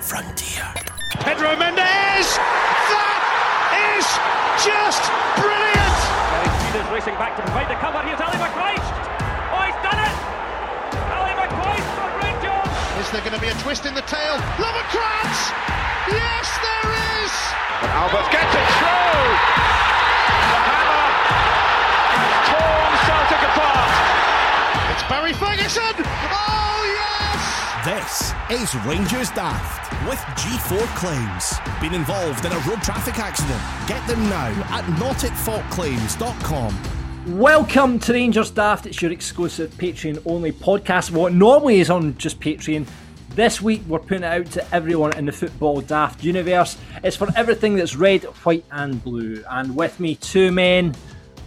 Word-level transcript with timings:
frontier. 0.00 0.66
Pedro 1.20 1.56
Mendes! 1.58 2.28
That 2.88 3.20
is 3.98 4.06
just 4.62 5.02
brilliant! 5.36 5.98
Gary 6.30 6.50
Speed 6.62 6.74
is 6.78 6.88
racing 6.94 7.16
back 7.18 7.34
to 7.36 7.42
provide 7.42 7.66
the 7.66 7.78
cover. 7.82 7.98
Here's 8.06 8.20
Ali 8.22 8.38
McCoist. 8.38 8.88
Oh, 9.50 9.62
he's 9.66 9.78
done 9.82 9.98
it! 9.98 10.14
Ali 11.10 11.34
McCoist 11.34 11.88
for 11.98 12.08
Rangers! 12.22 12.70
Is 13.02 13.10
there 13.10 13.22
going 13.26 13.34
to 13.34 13.42
be 13.42 13.50
a 13.50 13.58
twist 13.66 13.86
in 13.86 13.94
the 13.94 14.06
tail? 14.06 14.38
Lovenkrands! 14.62 15.40
Yes, 16.14 16.46
there 16.62 16.90
is! 17.26 17.32
And 17.82 17.90
Albertz 17.98 18.30
gets 18.30 18.54
it 18.54 18.68
through! 18.78 19.26
The 20.46 20.60
hammer 20.62 21.10
has 22.14 22.32
torn 22.46 22.92
Celtic 23.02 23.42
apart! 23.50 23.90
It's 24.94 25.04
Barry 25.10 25.34
Ferguson! 25.34 25.94
Oh, 26.30 26.86
yes! 26.86 27.17
This 27.84 28.32
is 28.50 28.74
Rangers 28.84 29.30
Daft 29.30 29.92
with 30.08 30.18
G4 30.18 30.84
Claims. 30.96 31.60
Been 31.80 31.94
involved 31.94 32.44
in 32.44 32.50
a 32.50 32.58
road 32.60 32.82
traffic 32.82 33.20
accident? 33.20 33.60
Get 33.86 34.04
them 34.08 34.20
now 34.28 34.48
at 34.70 34.84
notitfaultclaims.com. 34.96 37.38
Welcome 37.38 38.00
to 38.00 38.12
Rangers 38.12 38.50
Daft. 38.50 38.86
It's 38.86 39.00
your 39.00 39.12
exclusive 39.12 39.70
Patreon 39.74 40.20
only 40.26 40.50
podcast. 40.50 41.12
What 41.12 41.32
normally 41.32 41.78
is 41.78 41.88
on 41.88 42.18
just 42.18 42.40
Patreon. 42.40 42.84
This 43.36 43.62
week 43.62 43.82
we're 43.86 44.00
putting 44.00 44.24
it 44.24 44.26
out 44.26 44.46
to 44.46 44.74
everyone 44.74 45.16
in 45.16 45.26
the 45.26 45.32
football 45.32 45.80
daft 45.80 46.24
universe. 46.24 46.76
It's 47.04 47.14
for 47.14 47.28
everything 47.36 47.76
that's 47.76 47.94
red, 47.94 48.24
white, 48.24 48.64
and 48.72 49.00
blue. 49.04 49.44
And 49.48 49.76
with 49.76 50.00
me, 50.00 50.16
two 50.16 50.50
men 50.50 50.96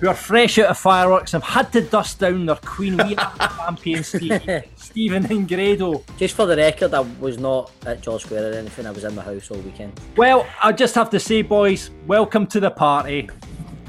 who 0.02 0.08
are 0.08 0.16
fresh 0.16 0.58
out 0.58 0.66
of 0.66 0.78
fireworks 0.80 1.36
and 1.36 1.44
have 1.44 1.66
had 1.66 1.72
to 1.72 1.82
dust 1.82 2.20
down 2.20 2.48
their 2.48 2.56
Queen 2.56 2.98
Wee 2.98 3.16
champion 3.40 4.04
Steve, 4.04 4.64
Stephen 4.76 5.24
Ingredo. 5.26 6.04
Just 6.18 6.36
for 6.36 6.48
the 6.48 6.58
record, 6.58 6.96
I 6.96 7.02
was 7.20 7.38
not 7.38 7.72
at 7.86 8.02
George 8.02 8.24
Square 8.24 8.52
or 8.52 8.56
anything. 8.56 8.88
I 8.88 8.92
was 8.92 9.04
in 9.04 9.14
my 9.14 9.22
house 9.22 9.52
all 9.52 9.60
weekend. 9.60 9.94
Well, 10.18 10.48
I 10.62 10.72
just 10.72 10.96
have 10.96 11.12
to 11.12 11.20
say, 11.20 11.44
boys, 11.44 11.92
welcome 12.08 12.48
to 12.48 12.60
the 12.60 12.72
party. 12.72 13.30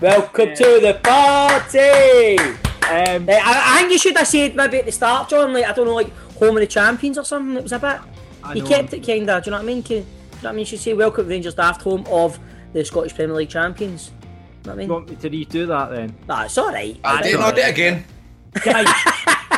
Welcome 0.03 0.55
to 0.55 0.81
the 0.83 1.01
party. 1.03 2.39
Um, 2.39 3.27
Eh, 3.27 3.41
I, 3.43 3.77
I 3.77 3.79
think 3.79 3.93
you 3.93 3.99
should 3.99 4.17
have 4.19 4.27
said 4.29 4.55
maybe 4.55 4.79
at 4.79 4.85
the 4.85 4.93
start, 4.93 5.31
John. 5.31 5.55
Like 5.55 5.65
I 5.65 5.73
don't 5.73 5.87
know, 5.87 5.95
like 5.95 6.13
home 6.37 6.57
of 6.57 6.61
the 6.61 6.67
champions 6.67 7.17
or 7.17 7.25
something. 7.25 7.57
It 7.57 7.63
was 7.63 7.73
a 7.73 7.79
bit. 7.79 8.01
I 8.45 8.55
know. 8.55 8.67
kept 8.67 8.93
it 8.93 9.07
kind 9.07 9.31
of. 9.31 9.43
Do 9.43 9.49
you 9.49 9.53
know 9.53 9.59
what 9.59 9.63
I 9.63 9.67
mean? 9.67 9.81
Do 9.81 9.95
you 9.95 10.01
know 10.01 10.07
what 10.43 10.49
I 10.49 10.53
mean? 10.53 10.59
You 10.59 10.65
should 10.67 10.81
say 10.81 10.93
welcome 10.93 11.25
to 11.25 11.31
Rangers 11.31 11.55
Daft, 11.55 11.81
home 11.81 12.05
of 12.11 12.39
the 12.75 12.85
Scottish 12.85 13.15
Premier 13.15 13.35
League 13.37 13.49
champions. 13.49 14.11
You 14.65 14.71
know 14.71 14.75
what 14.75 14.75
I 14.75 14.77
mean? 14.77 14.87
you 14.87 14.93
want 14.93 15.11
me 15.11 15.17
to 15.17 15.31
redo 15.31 15.67
that 15.69 15.91
then? 15.91 16.15
Nah, 16.29 16.45
it's 16.45 16.57
all 16.59 16.73
right. 16.73 16.99
I 17.03 17.23
did 17.23 17.39
not 17.39 17.55
do 17.55 17.63
it 17.63 17.71
again. 17.71 18.05
Guys, 18.63 18.87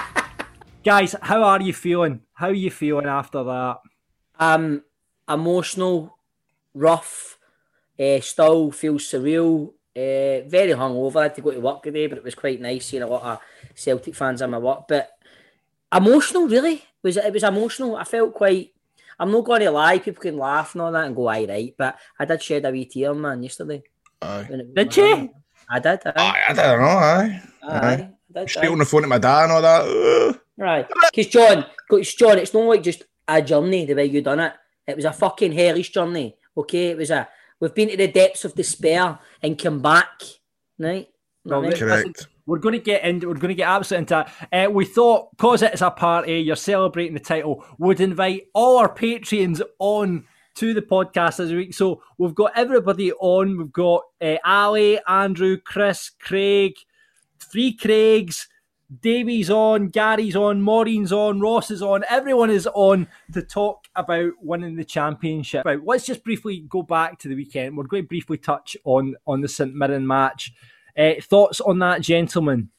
guys, 0.84 1.16
how 1.20 1.42
are 1.42 1.60
you 1.60 1.72
feeling? 1.74 2.20
How 2.32 2.48
are 2.48 2.54
you 2.54 2.70
feeling 2.70 3.06
after 3.06 3.44
that? 3.44 3.78
um, 4.38 4.82
emotional, 5.28 6.16
rough, 6.74 7.38
uh, 7.98 8.20
still 8.20 8.70
feels 8.70 9.04
surreal, 9.04 9.68
uh, 9.96 10.48
very 10.48 10.72
hungover. 10.72 11.16
I 11.16 11.22
had 11.24 11.34
to 11.36 11.42
go 11.42 11.50
to 11.52 11.60
work 11.60 11.82
today, 11.82 12.06
but 12.06 12.18
it 12.18 12.24
was 12.24 12.34
quite 12.34 12.60
nice 12.60 12.86
seeing 12.86 13.02
a 13.02 13.06
lot 13.06 13.22
of 13.22 13.38
Celtic 13.74 14.14
fans 14.14 14.42
in 14.42 14.50
my 14.50 14.58
work. 14.58 14.84
But 14.88 15.10
emotional, 15.94 16.48
really, 16.48 16.74
it 16.74 16.82
was 17.02 17.16
it 17.16 17.32
was 17.32 17.44
emotional. 17.44 17.96
I 17.96 18.04
felt 18.04 18.34
quite. 18.34 18.70
I'm 19.18 19.30
not 19.30 19.44
going 19.44 19.60
to 19.60 19.70
lie. 19.70 20.00
People 20.00 20.22
can 20.22 20.36
laugh 20.36 20.74
and 20.74 20.82
all 20.82 20.90
that 20.92 21.06
and 21.06 21.14
go, 21.14 21.28
"Aye, 21.28 21.46
right," 21.48 21.74
but 21.78 21.96
I 22.18 22.24
did 22.24 22.42
shed 22.42 22.64
a 22.64 22.70
wee 22.70 22.86
tear, 22.86 23.14
man, 23.14 23.42
yesterday. 23.42 23.82
Aye. 24.24 24.48
Did 24.74 24.96
you? 24.96 25.30
I 25.70 25.78
did. 25.78 26.00
Aye, 26.06 26.12
Aye, 26.16 26.42
I 26.48 26.52
don't 26.52 26.80
know, 26.80 26.86
aye. 26.86 27.42
aye, 27.62 27.68
aye. 27.68 27.92
I 27.92 27.96
did. 28.40 28.50
Straight 28.50 28.70
on 28.70 28.78
the 28.78 28.84
phone 28.84 29.02
to 29.02 29.08
my 29.08 29.18
dad 29.18 29.44
and 29.44 29.52
all 29.52 29.62
that. 29.62 30.40
Right. 30.56 30.86
Because 31.10 31.26
John, 31.32 31.66
because 31.88 32.14
John, 32.14 32.38
it's 32.38 32.54
not 32.54 32.64
like 32.64 32.82
just 32.82 33.04
a 33.28 33.40
journey 33.42 33.84
the 33.86 33.94
way 33.94 34.06
you 34.06 34.22
done 34.22 34.40
it. 34.40 34.52
It 34.86 34.96
was 34.96 35.04
a 35.04 35.12
fucking 35.12 35.52
hellish 35.52 35.90
journey. 35.90 36.36
Okay, 36.56 36.88
it 36.88 36.96
was 36.96 37.10
a. 37.10 37.28
We've 37.60 37.74
been 37.74 37.88
to 37.90 37.96
the 37.96 38.08
depths 38.08 38.44
of 38.44 38.54
despair 38.54 39.18
and 39.42 39.58
come 39.58 39.80
back. 39.80 40.10
Right. 40.78 41.08
Know 41.44 41.60
what 41.60 41.74
I? 41.74 41.78
Correct. 41.78 42.28
We're 42.46 42.58
going 42.58 42.74
to 42.74 42.78
get 42.80 43.04
into. 43.04 43.28
We're 43.28 43.34
going 43.34 43.48
to 43.48 43.54
get 43.54 43.68
absolutely 43.68 44.02
into. 44.02 44.26
It. 44.52 44.66
Uh, 44.66 44.70
we 44.70 44.84
thought 44.84 45.30
because 45.36 45.62
it's 45.62 45.80
a 45.80 45.90
party, 45.90 46.40
you're 46.40 46.56
celebrating 46.56 47.14
the 47.14 47.20
title. 47.20 47.64
Would 47.78 48.00
invite 48.00 48.48
all 48.54 48.78
our 48.78 48.92
patrons 48.92 49.62
on 49.78 50.26
to 50.56 50.74
the 50.74 50.82
podcast 50.82 51.36
this 51.36 51.50
week. 51.50 51.74
So 51.74 52.02
we've 52.18 52.34
got 52.34 52.52
everybody 52.56 53.12
on. 53.12 53.58
We've 53.58 53.72
got 53.72 54.02
uh, 54.20 54.36
Ali, 54.44 55.00
Andrew, 55.06 55.58
Chris, 55.58 56.10
Craig, 56.20 56.74
three 57.38 57.74
Craigs. 57.74 58.48
Davies 59.00 59.50
on, 59.50 59.88
Gary's 59.88 60.36
on, 60.36 60.60
Maureen's 60.60 61.10
on, 61.10 61.40
Ross 61.40 61.70
is 61.70 61.82
on. 61.82 62.04
Everyone 62.08 62.50
is 62.50 62.68
on 62.74 63.08
to 63.32 63.42
talk 63.42 63.86
about 63.96 64.32
winning 64.40 64.76
the 64.76 64.84
championship. 64.84 65.64
Right, 65.64 65.80
let's 65.84 66.06
just 66.06 66.22
briefly 66.22 66.64
go 66.68 66.82
back 66.82 67.18
to 67.20 67.28
the 67.28 67.34
weekend. 67.34 67.76
We're 67.76 67.84
going 67.84 68.04
to 68.04 68.08
briefly 68.08 68.36
touch 68.36 68.76
on 68.84 69.16
on 69.26 69.40
the 69.40 69.48
St 69.48 69.74
Mirren 69.74 70.06
match. 70.06 70.52
Uh, 70.96 71.14
thoughts 71.22 71.60
on 71.62 71.78
that, 71.80 72.02
gentlemen? 72.02 72.70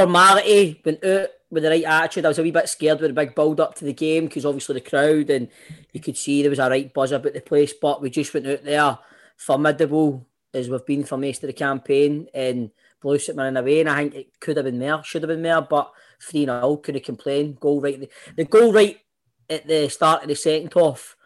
Formality 0.00 0.80
went 0.84 1.04
out 1.04 1.20
uh, 1.22 1.26
with 1.50 1.62
the 1.62 1.70
right 1.70 1.84
attitude. 1.84 2.24
I 2.24 2.28
was 2.28 2.38
a 2.38 2.42
wee 2.42 2.50
bit 2.50 2.68
scared 2.68 3.00
with 3.00 3.10
the 3.10 3.14
big 3.14 3.34
build 3.34 3.60
up 3.60 3.74
to 3.76 3.84
the 3.84 3.92
game 3.92 4.26
because 4.26 4.46
obviously 4.46 4.74
the 4.74 4.80
crowd 4.80 5.28
and 5.28 5.48
you 5.92 6.00
could 6.00 6.16
see 6.16 6.40
there 6.40 6.50
was 6.50 6.58
a 6.58 6.70
right 6.70 6.92
buzz 6.92 7.12
about 7.12 7.34
the 7.34 7.40
place. 7.40 7.72
But 7.72 8.00
we 8.00 8.08
just 8.08 8.32
went 8.32 8.46
out 8.46 8.64
there 8.64 8.98
formidable 9.36 10.26
as 10.54 10.68
we've 10.68 10.86
been 10.86 11.04
for 11.04 11.18
most 11.18 11.42
of 11.42 11.48
the 11.48 11.52
campaign 11.52 12.28
and 12.32 12.70
blew 13.00 13.18
St 13.18 13.36
Mirren 13.36 13.56
away. 13.56 13.80
And 13.80 13.90
I 13.90 13.96
think 13.96 14.14
it 14.14 14.40
could 14.40 14.56
have 14.56 14.64
been 14.64 14.78
more, 14.78 15.04
should 15.04 15.22
have 15.22 15.28
been 15.28 15.42
more, 15.42 15.62
but 15.62 15.92
3 16.22 16.46
0 16.46 16.76
could 16.76 16.94
have 16.94 17.04
complained. 17.04 17.60
Goal 17.60 17.80
right, 17.80 18.00
the, 18.00 18.08
the 18.36 18.44
goal 18.44 18.72
right 18.72 18.98
at 19.50 19.66
the 19.66 19.88
start 19.90 20.22
of 20.22 20.28
the 20.28 20.36
second 20.36 20.72
half. 20.74 21.16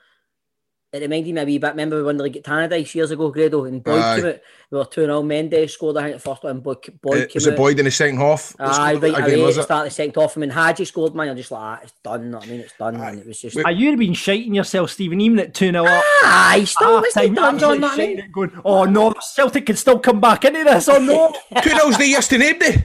It 0.94 1.02
reminded 1.02 1.34
me 1.34 1.40
a 1.40 1.44
wee 1.44 1.58
bit. 1.58 1.70
Remember 1.70 1.96
we 1.96 2.04
won 2.04 2.16
the 2.16 2.22
league 2.22 2.36
at 2.36 2.44
Tannadice 2.44 2.94
years 2.94 3.10
ago, 3.10 3.28
Grado, 3.28 3.64
and 3.64 3.82
Boyd 3.82 4.00
Aye. 4.00 4.16
came 4.16 4.26
out. 4.26 4.40
We 4.70 4.78
were 4.78 4.84
2 4.84 5.00
0. 5.06 5.22
Mendes 5.24 5.72
scored, 5.72 5.96
I 5.96 6.02
think, 6.04 6.14
the 6.14 6.20
first 6.20 6.44
one. 6.44 6.60
Boyd, 6.60 6.78
Boyd 7.02 7.22
Uh, 7.22 7.26
came 7.26 7.30
was 7.34 7.46
it 7.48 7.50
out. 7.50 7.56
Boyd 7.56 7.78
in 7.80 7.84
the 7.86 7.90
second 7.90 8.18
half? 8.18 8.54
Aye, 8.60 8.94
go 8.94 9.00
right 9.00 9.10
again, 9.24 9.38
away 9.40 9.46
was 9.46 9.58
at 9.58 9.60
the 9.60 9.60
it? 9.62 9.64
start 9.64 9.86
of 9.86 9.90
the 9.90 9.94
second 9.96 10.22
half. 10.22 10.36
I 10.36 10.40
mean, 10.40 10.50
Hagi 10.50 10.84
scored, 10.84 11.16
man. 11.16 11.26
You're 11.26 11.34
just 11.34 11.50
like, 11.50 11.60
ah, 11.60 11.80
it's 11.82 11.92
done. 12.04 12.22
you 12.22 12.28
know 12.30 12.38
what 12.38 12.46
I 12.46 12.50
mean, 12.50 12.60
it's 12.60 12.74
done. 12.78 12.94
And 12.94 13.18
it 13.18 13.26
was 13.26 13.40
just. 13.40 13.58
Are 13.58 13.72
you 13.72 13.96
been 13.96 14.14
shiting 14.14 14.54
yourself, 14.54 14.92
Stephen, 14.92 15.20
even 15.20 15.40
at 15.40 15.52
2 15.52 15.72
0 15.72 15.84
up? 15.84 16.04
Aye, 16.22 16.62
still 16.64 16.94
half 16.94 17.02
was 17.02 17.16
it 17.16 17.34
done, 17.34 17.58
John? 17.58 17.80
know 17.80 17.96
mean? 17.96 18.30
going, 18.30 18.52
oh 18.64 18.84
no, 18.84 19.14
Celtic 19.20 19.66
can 19.66 19.74
still 19.74 19.98
come 19.98 20.20
back 20.20 20.44
into 20.44 20.62
this, 20.62 20.88
or 20.88 21.00
no? 21.00 21.34
Two 21.60 21.74
nils 21.74 21.98
the 21.98 22.06
yesterday. 22.06 22.52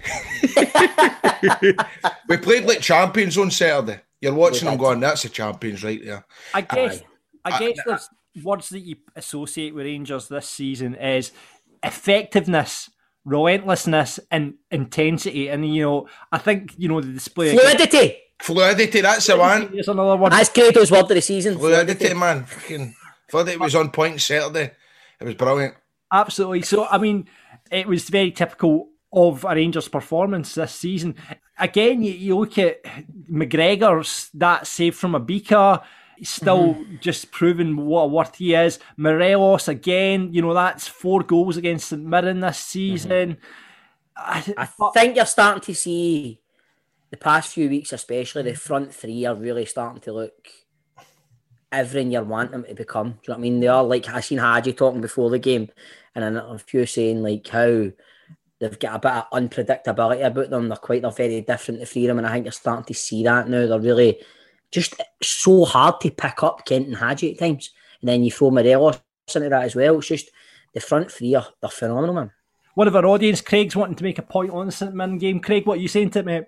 we 2.28 2.38
played 2.38 2.66
like 2.66 2.82
champions 2.82 3.38
on 3.38 3.52
Saturday. 3.52 4.00
You're 4.20 4.34
watching 4.34 4.66
them 4.66 4.78
going, 4.78 5.00
that's 5.00 5.24
the 5.24 5.30
champions 5.30 5.84
right 5.84 6.04
there. 6.04 6.26
I 6.54 6.62
guess 6.62 7.02
Aye. 7.02 7.06
I 7.46 7.60
guess 7.60 7.80
there's 7.86 8.10
words 8.44 8.70
that 8.70 8.80
you 8.80 8.96
associate 9.16 9.74
with 9.74 9.86
Rangers 9.86 10.28
this 10.28 10.48
season 10.48 10.96
is 10.96 11.32
effectiveness, 11.84 12.90
relentlessness, 13.26 14.20
and 14.32 14.56
intensity. 14.72 15.50
And 15.50 15.68
you 15.74 15.84
know, 15.84 16.08
I 16.32 16.38
think 16.38 16.74
you 16.78 16.88
know 16.90 17.02
the 17.02 17.14
display. 17.14 17.56
Fluidity. 17.56 18.18
Fluidity, 18.42 19.02
that's 19.02 19.28
the 19.28 19.38
one. 19.38 19.70
There's 19.74 19.90
another 19.90 20.16
word. 20.16 20.32
That's 20.32 20.50
Grado's 20.50 20.92
word 20.92 21.02
of 21.02 21.10
the 21.10 21.22
season. 21.22 21.58
Fluidity, 21.58 22.14
man. 22.14 22.46
Fucking, 22.46 22.96
thought 23.30 23.50
it 23.50 23.60
was 23.60 23.76
on 23.76 23.92
point 23.92 24.22
Saturday. 24.22 24.72
It 25.20 25.26
was 25.26 25.36
brilliant. 25.36 25.76
Absolutely. 26.12 26.62
So, 26.62 26.88
I 26.88 26.98
mean, 26.98 27.28
it 27.70 27.88
was 27.88 28.10
very 28.10 28.32
typical 28.32 28.90
of 29.12 29.44
a 29.44 29.56
Rangers 29.56 29.88
performance 29.88 30.56
this 30.56 30.74
season. 30.74 31.16
Again, 31.58 32.02
you, 32.02 32.14
you 32.14 32.38
look 32.38 32.58
at 32.58 32.82
McGregor's 33.30 34.30
that 34.36 34.66
save 34.68 34.96
from 34.96 35.14
Obika, 35.14 35.84
still 36.24 36.76
mm-hmm. 36.76 36.96
just 37.00 37.32
proving 37.32 37.76
what 37.76 38.02
a 38.02 38.08
worth 38.08 38.36
he 38.36 38.54
is. 38.54 38.80
Morelos 38.98 39.68
again, 39.68 40.34
you 40.34 40.42
know, 40.42 40.54
that's 40.54 40.88
four 40.88 41.24
goals 41.24 41.58
against 41.58 41.90
St 41.90 42.04
Mirren 42.04 42.40
this 42.40 42.58
mm-hmm. 42.58 42.70
season. 42.70 43.38
I, 44.16 44.54
I 44.58 44.66
think 44.94 45.16
you're 45.16 45.26
starting 45.26 45.62
to 45.62 45.74
see 45.74 46.42
the 47.10 47.18
past 47.18 47.54
few 47.54 47.70
weeks, 47.70 47.94
especially 47.94 48.44
the 48.44 48.54
front 48.54 48.94
three, 48.94 49.26
are 49.26 49.36
really 49.36 49.66
starting 49.66 50.02
to 50.02 50.14
look 50.14 50.48
everything 51.72 52.12
you 52.12 52.22
want 52.22 52.52
them 52.52 52.64
to 52.64 52.74
become. 52.74 53.12
Do 53.12 53.14
you 53.14 53.20
know 53.30 53.34
what 53.34 53.38
I 53.38 53.42
mean? 53.42 53.60
They 53.60 53.68
are 53.68 53.84
like 53.84 54.10
I 54.10 54.20
seen 54.20 54.40
Hagi 54.40 54.74
talking 54.74 55.02
before 55.02 55.30
the 55.30 55.40
game, 55.40 55.70
and 56.16 56.24
then 56.24 56.36
a 56.36 56.58
few 56.58 56.86
saying 56.86 57.22
like 57.24 57.48
how 57.48 57.92
they've 58.60 58.80
got 58.80 58.96
a 58.96 59.00
bit 59.00 59.12
of 59.12 59.30
unpredictability 59.32 60.26
about 60.26 60.50
them. 60.50 60.68
They're 60.68 60.78
quite 60.78 61.02
they're 61.02 61.12
very 61.12 61.42
different 61.42 61.80
to 61.80 61.86
freedom, 61.86 62.18
and 62.18 62.28
I 62.28 62.34
think 62.34 62.46
you're 62.46 62.52
starting 62.52 62.86
to 62.86 62.94
see 62.94 63.24
that 63.24 63.48
now. 63.48 63.68
They're 63.68 63.80
really 63.80 64.20
just 64.72 64.96
so 65.22 65.66
hard 65.66 66.00
to 66.02 66.12
pick 66.12 66.44
up 66.44 66.66
Kent 66.66 66.88
and 66.88 66.96
Hagi 66.96 67.32
at 67.32 67.40
times, 67.40 67.72
and 68.02 68.10
then 68.10 68.24
you 68.24 68.32
throw 68.32 68.52
Morelos 68.52 69.00
into 69.36 69.50
that 69.50 69.64
as 69.64 69.76
well. 69.76 69.98
It's 69.98 70.08
just 70.08 70.30
the 70.74 70.80
front 70.80 71.12
three 71.12 71.36
are 71.36 71.48
they're 71.62 71.70
phenomenal, 71.70 72.16
man. 72.16 72.32
one 72.76 72.88
of 72.88 72.96
our 72.96 73.06
audience, 73.06 73.42
Craig's 73.42 73.76
wanting 73.76 73.96
to 73.96 74.04
make 74.04 74.20
a 74.20 74.24
point 74.24 74.52
on 74.52 74.66
the 74.68 74.72
St 74.72 74.94
Mirren 74.94 75.18
game. 75.18 75.40
Craig, 75.40 75.66
what 75.66 75.78
are 75.78 75.82
you 75.82 75.88
saying 75.88 76.12
to 76.12 76.24
me? 76.24 76.42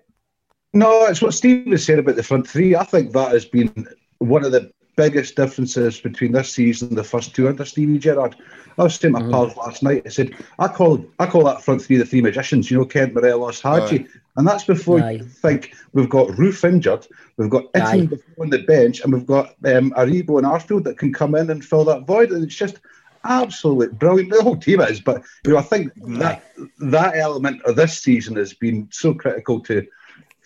No, 0.72 1.04
it's 1.06 1.20
what 1.20 1.34
Steve 1.34 1.66
was 1.66 1.84
saying 1.84 1.98
about 1.98 2.16
the 2.16 2.22
front 2.22 2.48
three. 2.48 2.74
I 2.74 2.84
think 2.84 3.12
that 3.12 3.32
has 3.32 3.44
been 3.44 3.86
one 4.18 4.44
of 4.44 4.52
the 4.52 4.72
biggest 4.96 5.36
differences 5.36 6.00
between 6.00 6.32
this 6.32 6.52
season 6.52 6.88
and 6.88 6.98
the 6.98 7.04
first 7.04 7.34
two 7.34 7.48
under 7.48 7.64
Stevie 7.64 7.98
Gerrard. 7.98 8.36
I 8.78 8.84
was 8.84 8.94
saying 8.94 9.14
to 9.14 9.20
my 9.20 9.30
pals 9.30 9.56
last 9.56 9.82
night. 9.82 10.02
I 10.06 10.08
said 10.08 10.34
I 10.58 10.68
call 10.68 11.04
I 11.18 11.26
call 11.26 11.44
that 11.44 11.62
front 11.62 11.82
three 11.82 11.96
the 11.96 12.06
three 12.06 12.22
magicians. 12.22 12.70
You 12.70 12.78
know, 12.78 12.84
Kent 12.84 13.14
Morelos, 13.14 13.60
Hagi, 13.60 14.06
and 14.36 14.46
that's 14.46 14.64
before 14.64 15.02
Aye. 15.02 15.12
you 15.12 15.24
think 15.24 15.74
we've 15.92 16.08
got 16.08 16.28
Roofe 16.28 16.64
injured, 16.64 17.06
we've 17.36 17.50
got 17.50 17.64
Aye. 17.74 18.06
Itten 18.06 18.22
on 18.40 18.50
the 18.50 18.62
bench, 18.62 19.00
and 19.00 19.12
we've 19.12 19.26
got 19.26 19.48
um, 19.64 19.92
Aribo 19.92 20.38
and 20.38 20.46
Arfield 20.46 20.84
that 20.84 20.98
can 20.98 21.12
come 21.12 21.34
in 21.34 21.50
and 21.50 21.64
fill 21.64 21.84
that 21.84 22.06
void. 22.06 22.30
And 22.30 22.42
it's 22.42 22.54
just 22.54 22.78
absolutely 23.24 23.94
brilliant. 23.96 24.32
The 24.32 24.42
whole 24.42 24.56
team 24.56 24.80
is, 24.80 25.00
but 25.00 25.22
you 25.44 25.52
know, 25.52 25.58
I 25.58 25.62
think 25.62 25.92
that 26.18 26.42
that 26.78 27.16
element 27.16 27.62
of 27.62 27.76
this 27.76 27.98
season 27.98 28.36
has 28.36 28.54
been 28.54 28.88
so 28.90 29.14
critical 29.14 29.60
to. 29.60 29.86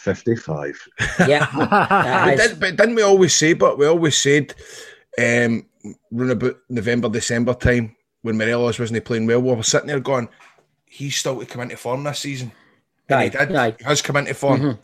55. 0.07 0.89
Yeah. 1.29 1.47
But, 1.55 1.71
That 1.71 2.39
is- 2.41 2.51
did, 2.51 2.61
but 2.61 2.77
didn't 2.77 2.95
we 2.95 3.03
always 3.03 3.35
say? 3.35 3.53
But 3.55 3.79
we 3.79 3.87
always 3.87 4.17
said, 4.17 4.55
um, 5.19 5.67
around 6.17 6.31
about 6.31 6.57
November, 6.69 7.09
December 7.09 7.55
time 7.55 7.95
when 8.23 8.37
Morelos 8.39 8.79
wasn't 8.79 9.05
playing 9.05 9.27
well, 9.27 9.41
we 9.43 9.53
were 9.55 9.63
sitting 9.63 9.89
there 9.89 10.01
going, 10.01 10.29
he's 10.87 11.17
still 11.17 11.39
to 11.39 11.47
come 11.47 11.63
into 11.63 11.77
form 11.77 12.05
this 12.05 12.21
season. 12.21 12.51
And 13.09 13.21
he 13.33 13.39
Aye, 13.39 13.45
did. 13.47 13.57
aye. 13.57 13.75
He 13.79 13.85
has 13.85 14.03
come 14.03 14.17
into 14.17 14.35
form. 14.35 14.79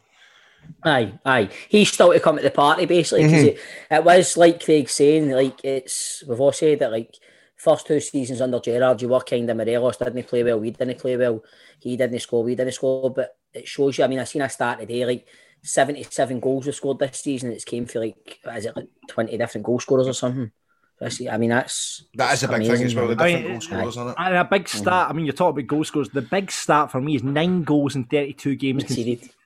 Aye, 0.84 1.12
aye. 1.24 1.48
He's 1.68 1.90
still 1.92 2.12
to 2.12 2.20
come 2.20 2.36
to 2.36 2.42
the 2.42 2.50
party 2.50 2.86
basically 2.86 3.24
because 3.24 3.44
it, 3.44 3.58
it 3.90 4.04
was 4.04 4.36
like 4.36 4.64
Craig 4.64 4.88
saying, 4.88 5.30
like 5.30 5.64
it's 5.64 6.22
we've 6.28 6.40
all 6.40 6.52
said 6.52 6.78
that 6.78 6.92
like 6.92 7.16
first 7.56 7.86
two 7.86 7.98
seasons 7.98 8.40
under 8.40 8.60
Gerrard, 8.60 9.02
you 9.02 9.08
were 9.08 9.20
kind 9.20 9.50
of 9.50 9.56
Morelos 9.56 9.96
didn't 9.96 10.28
play 10.28 10.44
well, 10.44 10.60
we 10.60 10.70
didn't 10.70 10.98
play 11.00 11.16
well, 11.16 11.42
he 11.80 11.96
didn't 11.96 12.20
score, 12.20 12.44
we 12.44 12.54
didn't 12.54 12.72
score, 12.74 13.10
but 13.10 13.36
it 13.54 13.68
shows 13.68 13.98
you. 13.98 14.04
I 14.04 14.08
mean, 14.08 14.18
I 14.18 14.24
seen 14.24 14.42
a 14.42 14.48
start 14.48 14.80
today 14.80 15.04
like. 15.06 15.26
77 15.64 16.40
goals 16.40 16.66
were 16.66 16.72
scored 16.72 16.98
this 16.98 17.20
season. 17.20 17.52
It's 17.52 17.64
came 17.64 17.86
for 17.86 18.00
like, 18.00 18.40
what 18.42 18.56
is 18.56 18.66
it 18.66 18.76
like 18.76 18.88
20 19.06 19.36
different 19.38 19.64
goal 19.64 19.78
scorers 19.78 20.08
or 20.08 20.12
something? 20.12 20.50
This- 20.98 21.22
I 21.30 21.36
mean, 21.36 21.50
that's 21.50 22.04
That 22.14 22.32
is 22.34 22.42
a 22.42 22.48
big 22.48 22.62
thing 22.62 22.82
as 22.82 22.94
well, 22.94 23.08
the 23.08 23.22
I 23.22 23.28
different 23.28 23.44
mean, 23.44 23.52
goal 23.52 23.60
scorers 23.60 23.96
on 23.96 24.08
it. 24.08 24.14
And 24.18 24.36
a 24.36 24.44
big 24.44 24.64
mm-hmm. 24.64 24.78
stat, 24.78 25.08
I 25.08 25.12
mean, 25.12 25.24
you're 25.24 25.34
talking 25.34 25.60
about 25.60 25.68
goal 25.68 25.84
scorers. 25.84 26.10
The 26.10 26.22
big 26.22 26.50
stat 26.50 26.90
for 26.90 27.00
me 27.00 27.14
is 27.14 27.22
nine 27.22 27.62
goals 27.62 27.96
in 27.96 28.04
32 28.04 28.56
games 28.56 28.84
conceded. 28.84 29.20
conceded. 29.20 29.36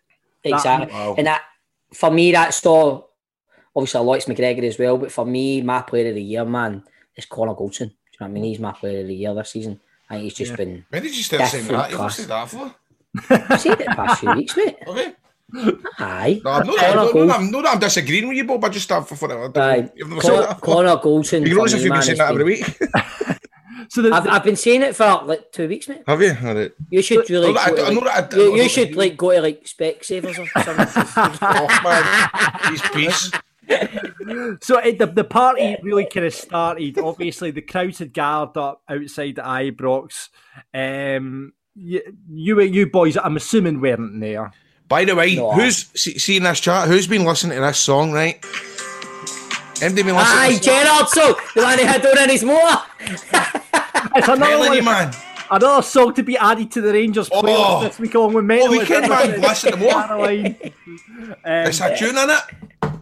Exactly. 0.45 0.93
Wow. 0.93 1.15
And 1.19 1.27
that 1.27 1.43
for 1.93 2.11
me, 2.11 2.33
that's 2.33 2.65
all 2.65 3.11
obviously 3.75 4.01
Alois 4.01 4.25
McGregor 4.27 4.65
as 4.65 4.79
well. 4.79 4.99
But 4.99 5.13
for 5.13 5.25
me, 5.25 5.63
my 5.63 5.83
player 5.83 6.09
of 6.09 6.15
the 6.15 6.23
year, 6.23 6.45
man, 6.45 6.83
is 7.15 7.27
Connor 7.27 7.55
Goldson. 7.55 7.79
Do 7.79 7.85
you 7.85 7.91
know 8.21 8.27
what 8.27 8.27
I 8.27 8.29
mean? 8.29 8.43
Hmm. 8.43 8.49
He's 8.49 8.59
my 8.59 8.73
player 8.73 9.01
of 9.01 9.07
the 9.07 9.15
year 9.15 9.35
this 9.35 9.51
season. 9.51 9.81
I 10.09 10.15
think 10.15 10.25
he's 10.25 10.35
just 10.35 10.57
been 10.57 10.85
When 10.89 11.03
did 11.03 11.17
you 11.17 11.23
start 11.23 11.51
saying 11.51 11.67
that? 11.69 11.91
You 11.91 11.97
class. 11.97 12.17
said 12.17 12.29
that 12.29 12.49
for? 12.49 12.75
I've 13.31 13.67
it 13.67 13.87
past 13.87 14.21
few 14.21 14.33
weeks, 14.35 14.57
mate. 14.57 14.77
Okay. 14.87 15.13
Aye. 15.99 16.41
No, 16.45 16.51
I'm 16.51 16.67
not, 16.67 16.77
Connor 16.77 16.95
no, 16.97 17.05
no, 17.07 17.13
Gold- 17.13 17.29
no, 17.29 17.35
I'm, 17.35 17.51
no, 17.51 17.61
no, 17.61 17.71
I'm 17.71 17.79
disagreeing 17.79 18.29
with 18.29 18.37
you, 18.37 18.45
Bob. 18.45 18.65
I 18.65 18.69
just 18.69 18.85
start 18.85 19.09
for, 19.09 19.15
for 19.17 19.47
it. 19.47 19.57
Aye. 19.57 19.91
You've 19.95 20.09
never 20.09 20.21
said 20.21 20.41
that. 20.43 20.61
Connor 20.61 20.97
Goldson. 20.97 21.41
You 21.47 21.55
for 21.55 21.59
notice 21.59 21.73
if 21.75 21.79
me, 21.79 21.85
you've 21.85 21.91
been 21.91 21.99
man, 21.99 22.03
saying 22.03 22.19
that 22.19 22.31
every 22.31 22.45
week. 22.45 22.79
So 23.89 24.03
the, 24.03 24.11
I've, 24.13 24.27
I've 24.27 24.43
been 24.43 24.57
saying 24.57 24.83
it 24.83 24.97
for 24.97 25.23
like 25.27 25.53
two 25.53 25.69
weeks, 25.69 25.89
mate. 25.89 26.03
Have 26.09 26.21
you? 26.21 26.37
All 26.45 26.55
right. 26.57 26.73
You 26.91 27.03
should 27.03 27.31
really. 27.31 27.53
Well, 27.53 27.59
I- 27.59 27.71
go 27.71 27.77
to, 27.77 27.83
I 27.87 27.95
know 27.95 28.01
like- 28.01 28.31
that 28.31 28.35
I- 28.37 28.41
I 28.41 28.45
you, 28.45 28.57
you 28.57 28.63
that- 28.65 28.69
should 28.71 28.97
like 28.97 29.17
go 29.17 29.31
to 29.31 29.41
like 29.41 29.63
Specsavers 29.65 30.39
or 30.41 30.47
something. 30.61 31.39
Off, 31.47 31.85
man. 31.85 32.73
He's 32.73 32.83
peace. 32.91 33.31
So 34.65 34.79
it, 34.79 34.99
the 34.99 35.07
the 35.07 35.23
party 35.25 35.77
really 35.83 36.07
kind 36.07 36.27
of 36.27 36.35
started. 36.35 36.99
Obviously, 36.99 37.53
the 37.53 37.63
crowds 37.63 38.01
had 38.01 38.13
gathered 38.13 38.57
up 38.57 38.83
outside 38.89 39.37
the 39.37 39.43
Ibrox. 39.43 40.31
Um, 40.75 41.53
you, 41.79 42.01
you 42.33 42.61
you 42.61 42.87
boys, 42.87 43.17
I'm 43.17 43.37
assuming 43.37 43.81
weren't 43.81 44.21
there. 44.21 44.53
By 44.89 45.05
the 45.05 45.15
way, 45.15 45.35
No. 45.37 45.53
who's 45.53 45.87
see, 45.95 46.19
see 46.19 46.39
this 46.39 46.61
chat? 46.61 46.89
Who's 46.89 47.07
been 47.07 47.25
listening 47.25 47.57
to 47.59 47.63
this 47.67 47.79
song? 47.79 48.13
Right? 48.13 48.45
Anybody 49.83 50.03
been 50.05 50.15
listening? 50.17 50.39
Aye, 50.39 50.49
to 50.49 50.55
this 50.55 50.65
song? 50.65 50.85
Gerard, 50.85 51.09
so 51.09 51.37
the 51.55 51.63
man 51.63 51.79
who 51.79 51.85
had 51.85 52.03
door 52.03 52.19
in 52.19 52.31
his 52.31 52.45
motor. 52.45 52.83
It's 54.17 54.29
another 54.29 54.39
Melody, 54.41 54.77
one, 54.77 54.85
man. 54.85 55.15
another 55.51 55.83
song 55.83 56.15
to 56.15 56.23
be 56.23 56.37
added 56.39 56.71
to 56.73 56.81
the 56.81 56.93
Rangers 56.93 57.29
Oh. 57.31 57.43
playlist 57.43 57.83
this 57.89 57.99
week 57.99 58.15
along 58.15 58.33
with 58.35 58.45
Metal. 58.47 58.69
we 58.69 58.85
can, 58.87 59.09
man. 59.09 59.41
Listen 59.41 59.73
to 59.73 59.77
more. 59.77 59.91
Caroline. 59.93 60.57
Um, 60.63 61.37
It's 61.45 61.81
a 61.81 61.95
tune 61.97 62.17
in 62.17 62.31
it. 62.31 62.41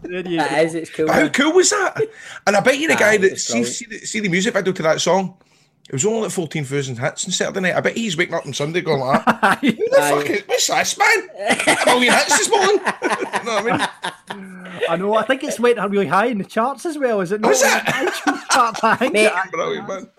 there 0.03 0.27
you 0.27 0.41
It 0.41 0.49
go. 0.49 0.55
is, 0.57 0.75
it's 0.75 0.89
cool. 0.89 1.07
How 1.07 1.21
man. 1.21 1.29
cool 1.31 1.53
was 1.53 1.69
that? 1.69 2.01
And 2.45 2.55
I 2.55 2.59
bet 2.59 2.77
you 2.77 2.87
the 2.87 2.95
guy 2.95 3.17
that 3.17 3.39
see, 3.39 3.63
see, 3.63 3.85
the, 3.85 3.99
see 3.99 4.19
the 4.19 4.29
music 4.29 4.53
video 4.53 4.73
to 4.73 4.83
that 4.83 4.99
song. 5.01 5.37
It 5.87 5.93
was 5.93 6.05
only 6.05 6.21
like 6.21 6.31
fourteen 6.31 6.63
thousand 6.65 6.97
hits 6.97 7.25
on 7.25 7.31
Saturday 7.31 7.59
night. 7.59 7.75
I 7.75 7.81
bet 7.81 7.95
he's 7.95 8.17
waking 8.17 8.33
up 8.33 8.45
on 8.45 8.53
Sunday 8.53 8.81
going 8.81 9.01
like, 9.01 9.21
"Who 9.61 9.71
the 9.71 9.87
fuck 9.97 10.29
is 10.29 10.43
what's 10.47 10.67
this, 10.67 10.97
man? 10.97 11.29
A 11.39 11.85
million 11.85 12.13
hits 12.13 12.37
this 12.37 12.49
morning." 12.49 12.69
you 13.03 13.43
know 13.45 13.61
what 13.61 13.71
I 13.71 13.77
mean? 13.77 14.85
I 14.89 14.95
know. 14.97 15.13
I 15.15 15.23
think 15.23 15.43
it's 15.43 15.59
went 15.59 15.77
really 15.91 16.07
high 16.07 16.25
in 16.25 16.39
the 16.39 16.43
charts 16.43 16.85
as 16.87 16.97
well. 16.97 17.21
Is 17.21 17.31
it 17.31 17.41
not? 17.41 17.51
Is 17.51 17.61
it? 17.63 18.13
Charts, 18.51 18.83
I 18.83 18.95
think. 18.95 19.13
Mate, 19.13 19.31
Brilliant, 19.51 19.87
man. 19.87 20.09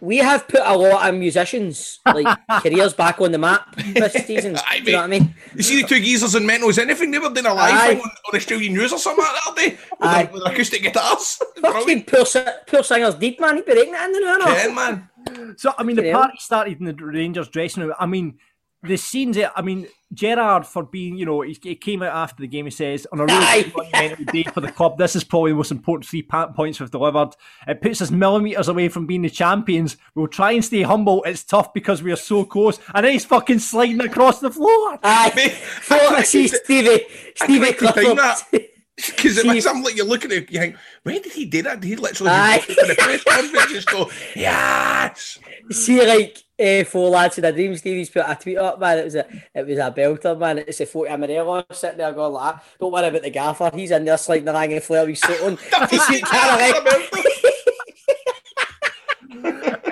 we 0.00 0.16
have 0.18 0.48
put 0.48 0.60
a 0.64 0.76
lot 0.76 1.08
of 1.08 1.14
musicians 1.14 2.00
like 2.06 2.26
careers 2.62 2.94
back 2.94 3.20
on 3.20 3.32
the 3.32 3.38
map 3.38 3.74
this 3.76 4.12
season. 4.26 4.56
Aye, 4.66 4.80
Do 4.80 4.86
you 4.86 4.92
know 4.92 4.98
what 5.02 5.04
I 5.04 5.18
mean? 5.18 5.34
You 5.54 5.62
see 5.62 5.82
the 5.82 5.86
two 5.88 6.00
geezers 6.00 6.34
and 6.34 6.48
Mentos 6.48 6.78
anything? 6.78 7.10
They 7.10 7.18
were 7.18 7.28
doing 7.30 7.46
a 7.46 7.52
live 7.54 7.88
thing 7.90 7.98
on, 8.00 8.08
on 8.10 8.34
Australian 8.36 8.72
News 8.74 8.92
or 8.92 8.98
something 8.98 9.22
like 9.24 9.34
that, 9.34 9.42
aren't 9.46 9.56
they? 9.58 9.68
With, 9.70 9.80
Aye. 10.00 10.22
their- 10.24 10.32
with 10.32 10.44
their 10.44 10.52
acoustic 10.52 10.82
guitars. 10.82 11.34
Fucking 11.60 11.60
Brilliant. 11.72 12.06
poor, 12.06 12.24
si- 12.26 12.44
poor 12.66 12.82
singers 12.82 13.14
deep 13.16 13.40
man. 13.40 13.56
He 13.56 13.62
breaking 13.62 13.94
it 13.94 14.00
in 14.02 14.12
the 14.12 14.20
no. 14.20 14.38
Ken, 14.54 14.74
man. 14.74 15.08
So 15.56 15.72
I 15.78 15.82
mean, 15.82 15.96
the 15.96 16.10
party 16.12 16.36
started 16.38 16.78
in 16.80 16.86
the 16.86 16.94
Rangers 16.94 17.48
dressing 17.48 17.82
room. 17.82 17.94
I 17.98 18.06
mean, 18.06 18.38
the 18.82 18.96
scenes. 18.96 19.38
I 19.38 19.62
mean, 19.62 19.86
Gerrard 20.12 20.66
for 20.66 20.82
being, 20.82 21.16
you 21.16 21.24
know, 21.24 21.42
he, 21.42 21.56
he 21.62 21.74
came 21.76 22.02
out 22.02 22.14
after 22.14 22.40
the 22.42 22.48
game. 22.48 22.64
He 22.64 22.70
says, 22.70 23.06
"On 23.12 23.20
a 23.20 23.24
really 23.24 23.36
Aye. 23.38 23.72
monumental 23.76 24.24
day 24.26 24.42
for 24.44 24.60
the 24.60 24.72
club, 24.72 24.98
this 24.98 25.14
is 25.14 25.24
probably 25.24 25.52
the 25.52 25.56
most 25.56 25.70
important 25.70 26.08
three 26.08 26.22
pa- 26.22 26.48
points 26.48 26.80
we've 26.80 26.90
delivered. 26.90 27.36
It 27.68 27.80
puts 27.80 28.02
us 28.02 28.10
millimeters 28.10 28.68
away 28.68 28.88
from 28.88 29.06
being 29.06 29.22
the 29.22 29.30
champions. 29.30 29.96
We'll 30.14 30.26
try 30.26 30.52
and 30.52 30.64
stay 30.64 30.82
humble. 30.82 31.22
It's 31.24 31.44
tough 31.44 31.72
because 31.72 32.02
we 32.02 32.10
are 32.12 32.16
so 32.16 32.44
close." 32.44 32.78
And 32.94 33.04
then 33.04 33.12
he's 33.12 33.24
fucking 33.24 33.60
sliding 33.60 34.00
across 34.00 34.40
the 34.40 34.50
floor. 34.50 34.98
Aye. 35.02 35.32
Mate, 35.36 35.52
For 35.52 35.94
I 35.94 36.16
I 36.16 36.22
see 36.22 36.48
Stevie, 36.48 37.04
Stevie 37.36 37.72
couldn't 37.74 37.94
time 37.94 38.16
Clifford. 38.16 38.68
Because 39.06 39.38
it 39.38 39.42
See- 39.42 39.48
makes 39.48 39.64
like 39.64 39.96
you're 39.96 40.06
looking 40.06 40.32
at 40.32 40.50
you 40.52 40.60
think, 40.60 40.76
when 41.02 41.22
did 41.22 41.32
he 41.32 41.46
do 41.46 41.62
that? 41.62 41.80
Did 41.80 41.88
he 41.88 41.96
literally 41.96 42.30
Aye. 42.32 42.62
just 42.66 42.78
in 42.78 42.88
the 42.88 42.94
press 42.94 43.24
conference 43.24 43.72
just 43.72 43.88
go, 43.88 44.10
yes? 44.36 45.38
See, 45.70 46.04
like 46.06 46.38
uh, 46.60 46.84
four 46.84 47.08
lads 47.10 47.38
in 47.38 47.44
a 47.44 47.52
dream. 47.52 47.74
Stevie's 47.74 48.10
put 48.10 48.24
a 48.28 48.34
tweet 48.34 48.58
up, 48.58 48.78
man. 48.78 48.98
It 48.98 49.04
was 49.04 49.14
a, 49.14 49.26
it 49.54 49.66
was 49.66 49.78
a 49.78 49.90
belter, 49.96 50.38
man. 50.38 50.58
It's 50.58 50.80
a 50.80 50.86
photo 50.86 51.14
of 51.14 51.20
Morelos 51.20 51.64
sitting 51.72 51.98
there 51.98 52.12
going 52.12 52.34
like, 52.34 52.56
that. 52.56 52.64
"Don't 52.78 52.92
worry 52.92 53.08
about 53.08 53.22
the 53.22 53.30
gaffer. 53.30 53.70
He's 53.74 53.90
in 53.90 54.04
there 54.04 54.18
sliding 54.18 54.44
the 54.44 54.52
hanging 54.52 54.80
flare 54.80 55.06
with 55.06 55.18
suit 55.18 55.40
on." 55.40 55.58
You 55.90 55.98
see 55.98 56.20
Caroline. 56.20 56.74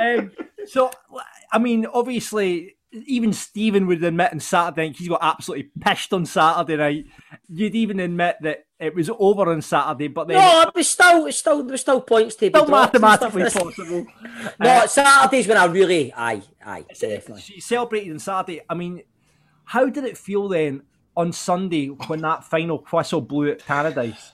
um, 0.00 0.30
so, 0.66 0.90
I 1.52 1.58
mean, 1.58 1.86
obviously, 1.86 2.76
even 2.92 3.32
Stephen 3.32 3.86
would 3.86 4.02
admit 4.04 4.32
on 4.32 4.40
Saturday 4.40 4.88
night 4.88 4.96
he's 4.96 5.08
got 5.08 5.20
absolutely 5.22 5.70
pissed 5.80 6.12
on 6.12 6.26
Saturday 6.26 6.76
night. 6.76 7.04
You'd 7.48 7.74
even 7.74 8.00
admit 8.00 8.36
that 8.42 8.66
it 8.80 8.94
was 8.94 9.10
over 9.18 9.52
on 9.52 9.60
Saturday, 9.62 10.08
but 10.08 10.26
then 10.28 10.38
No, 10.38 10.62
it 10.62 10.74
was 10.74 10.88
still, 10.88 11.26
it's 11.26 11.38
still, 11.38 11.62
there 11.62 11.72
was 11.72 11.80
still 11.82 12.00
points 12.00 12.34
to 12.36 12.40
be 12.40 12.48
still 12.48 12.64
dropped 12.66 12.98
mathematically 12.98 13.44
possible. 13.44 14.06
No, 14.58 14.86
Saturdays 14.86 15.46
when 15.46 15.58
I 15.58 15.66
really, 15.66 16.12
aye, 16.16 16.42
aye, 16.64 16.84
definitely. 16.98 17.42
She 17.42 17.60
celebrated 17.60 18.10
on 18.12 18.18
Saturday. 18.18 18.62
I 18.68 18.74
mean, 18.74 19.02
how 19.64 19.88
did 19.90 20.04
it 20.04 20.16
feel 20.16 20.48
then 20.48 20.82
on 21.16 21.32
Sunday 21.32 21.88
when 21.88 22.22
that 22.22 22.44
final 22.44 22.78
whistle 22.90 23.20
blew 23.20 23.50
at 23.50 23.64
Paradise? 23.66 24.32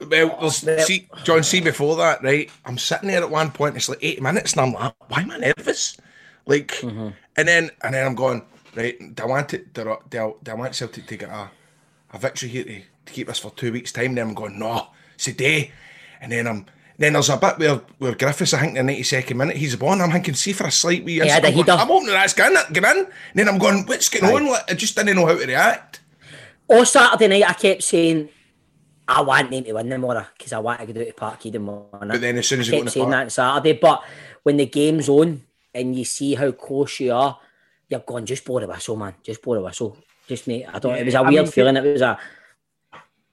Well, 0.00 0.38
there's, 0.62 0.86
see, 0.86 1.08
John, 1.24 1.42
see 1.42 1.60
before 1.60 1.96
that, 1.96 2.22
right? 2.22 2.48
I'm 2.64 2.78
sitting 2.78 3.08
there 3.08 3.20
at 3.22 3.30
one 3.30 3.50
point, 3.50 3.76
it's 3.76 3.88
like 3.88 3.98
eight 4.00 4.22
minutes, 4.22 4.52
and 4.52 4.60
I'm 4.62 4.72
like, 4.72 4.94
why 5.10 5.22
am 5.22 5.30
I 5.32 5.38
nervous? 5.38 5.96
Like, 6.46 6.68
Mm-hmm. 6.68 7.08
and 7.36 7.48
then 7.48 7.70
and 7.82 7.94
then 7.94 8.06
I'm 8.06 8.14
going, 8.14 8.46
right, 8.76 8.96
do 9.14 9.22
I 9.24 9.26
want 9.26 9.52
it, 9.54 9.72
do 9.74 9.90
I, 9.90 9.96
do 10.08 10.18
I, 10.18 10.32
do 10.42 10.50
I 10.52 10.54
want 10.54 10.74
Celtic 10.74 11.06
to 11.08 11.16
get 11.16 11.28
a, 11.28 11.50
a 12.12 12.18
victory 12.18 12.48
here 12.48 12.64
to, 12.64 12.80
to 13.06 13.12
keep 13.12 13.28
us 13.28 13.38
for 13.38 13.50
two 13.50 13.72
weeks' 13.72 13.92
time? 13.92 14.14
Then 14.14 14.28
I'm 14.28 14.34
going, 14.34 14.58
no, 14.58 14.88
it's 15.14 15.28
a 15.28 15.32
day. 15.32 15.72
And 16.20 16.32
then 16.32 16.46
I'm, 16.46 16.66
then 16.98 17.12
there's 17.12 17.28
a 17.28 17.36
bit 17.36 17.58
where, 17.58 17.80
where 17.98 18.14
Griffiths, 18.14 18.54
I 18.54 18.60
think, 18.60 18.76
in 18.76 18.86
the 18.86 19.00
92nd 19.00 19.36
minute, 19.36 19.56
he's 19.56 19.80
on. 19.80 20.00
I'm 20.00 20.10
thinking, 20.10 20.34
see 20.34 20.52
for 20.52 20.66
a 20.66 20.70
slight 20.70 21.04
wee 21.04 21.20
a 21.20 21.32
I'm, 21.32 21.42
going. 21.52 21.70
I'm 21.70 21.86
hoping 21.86 22.08
that's 22.08 22.34
going 22.34 22.56
to 22.56 22.72
get 22.72 22.84
in. 22.96 23.04
And 23.04 23.08
then 23.34 23.48
I'm 23.48 23.58
going, 23.58 23.86
what's 23.86 24.08
going 24.08 24.24
on? 24.24 24.50
Like, 24.50 24.70
I 24.70 24.74
just 24.74 24.96
didn't 24.96 25.16
know 25.16 25.26
how 25.26 25.38
to 25.38 25.46
react. 25.46 26.00
On 26.68 26.84
Saturday 26.84 27.28
night, 27.28 27.48
I 27.48 27.52
kept 27.54 27.82
saying, 27.84 28.28
I 29.06 29.22
want 29.22 29.50
them 29.50 29.64
to 29.64 29.72
win 29.72 30.00
more 30.00 30.26
because 30.36 30.52
I 30.52 30.58
want 30.58 30.80
to 30.80 30.86
go 30.86 30.92
to 30.92 31.12
Parkhead 31.12 31.54
and 31.54 31.66
win 31.66 31.78
it. 31.78 32.08
But 32.08 32.20
then 32.20 32.36
as 32.36 32.48
soon 32.48 32.60
as 32.60 32.68
I 32.68 32.72
you 32.72 32.72
go 32.72 32.78
in 32.78 32.84
kept 32.84 32.94
saying 32.94 33.10
park- 33.10 33.26
that 33.26 33.32
Saturday, 33.32 33.78
but 33.80 34.04
when 34.42 34.56
the 34.56 34.66
game's 34.66 35.08
on 35.08 35.42
and 35.72 35.96
you 35.96 36.04
see 36.04 36.34
how 36.34 36.50
close 36.50 37.00
you 37.00 37.12
are, 37.12 37.38
you're 37.88 38.00
going, 38.00 38.26
just 38.26 38.44
blow 38.44 38.60
the 38.60 38.66
whistle, 38.66 38.96
man. 38.96 39.14
Just 39.22 39.40
blow 39.40 39.54
the 39.54 39.62
whistle. 39.62 39.96
Just 40.28 40.46
mate, 40.46 40.66
I 40.72 40.78
don't. 40.78 40.94
it 40.94 41.06
was 41.06 41.14
a 41.14 41.18
I 41.18 41.30
weird 41.30 41.44
mean, 41.44 41.52
feeling. 41.52 41.76
It 41.76 41.84
was 41.84 42.02
a 42.02 42.18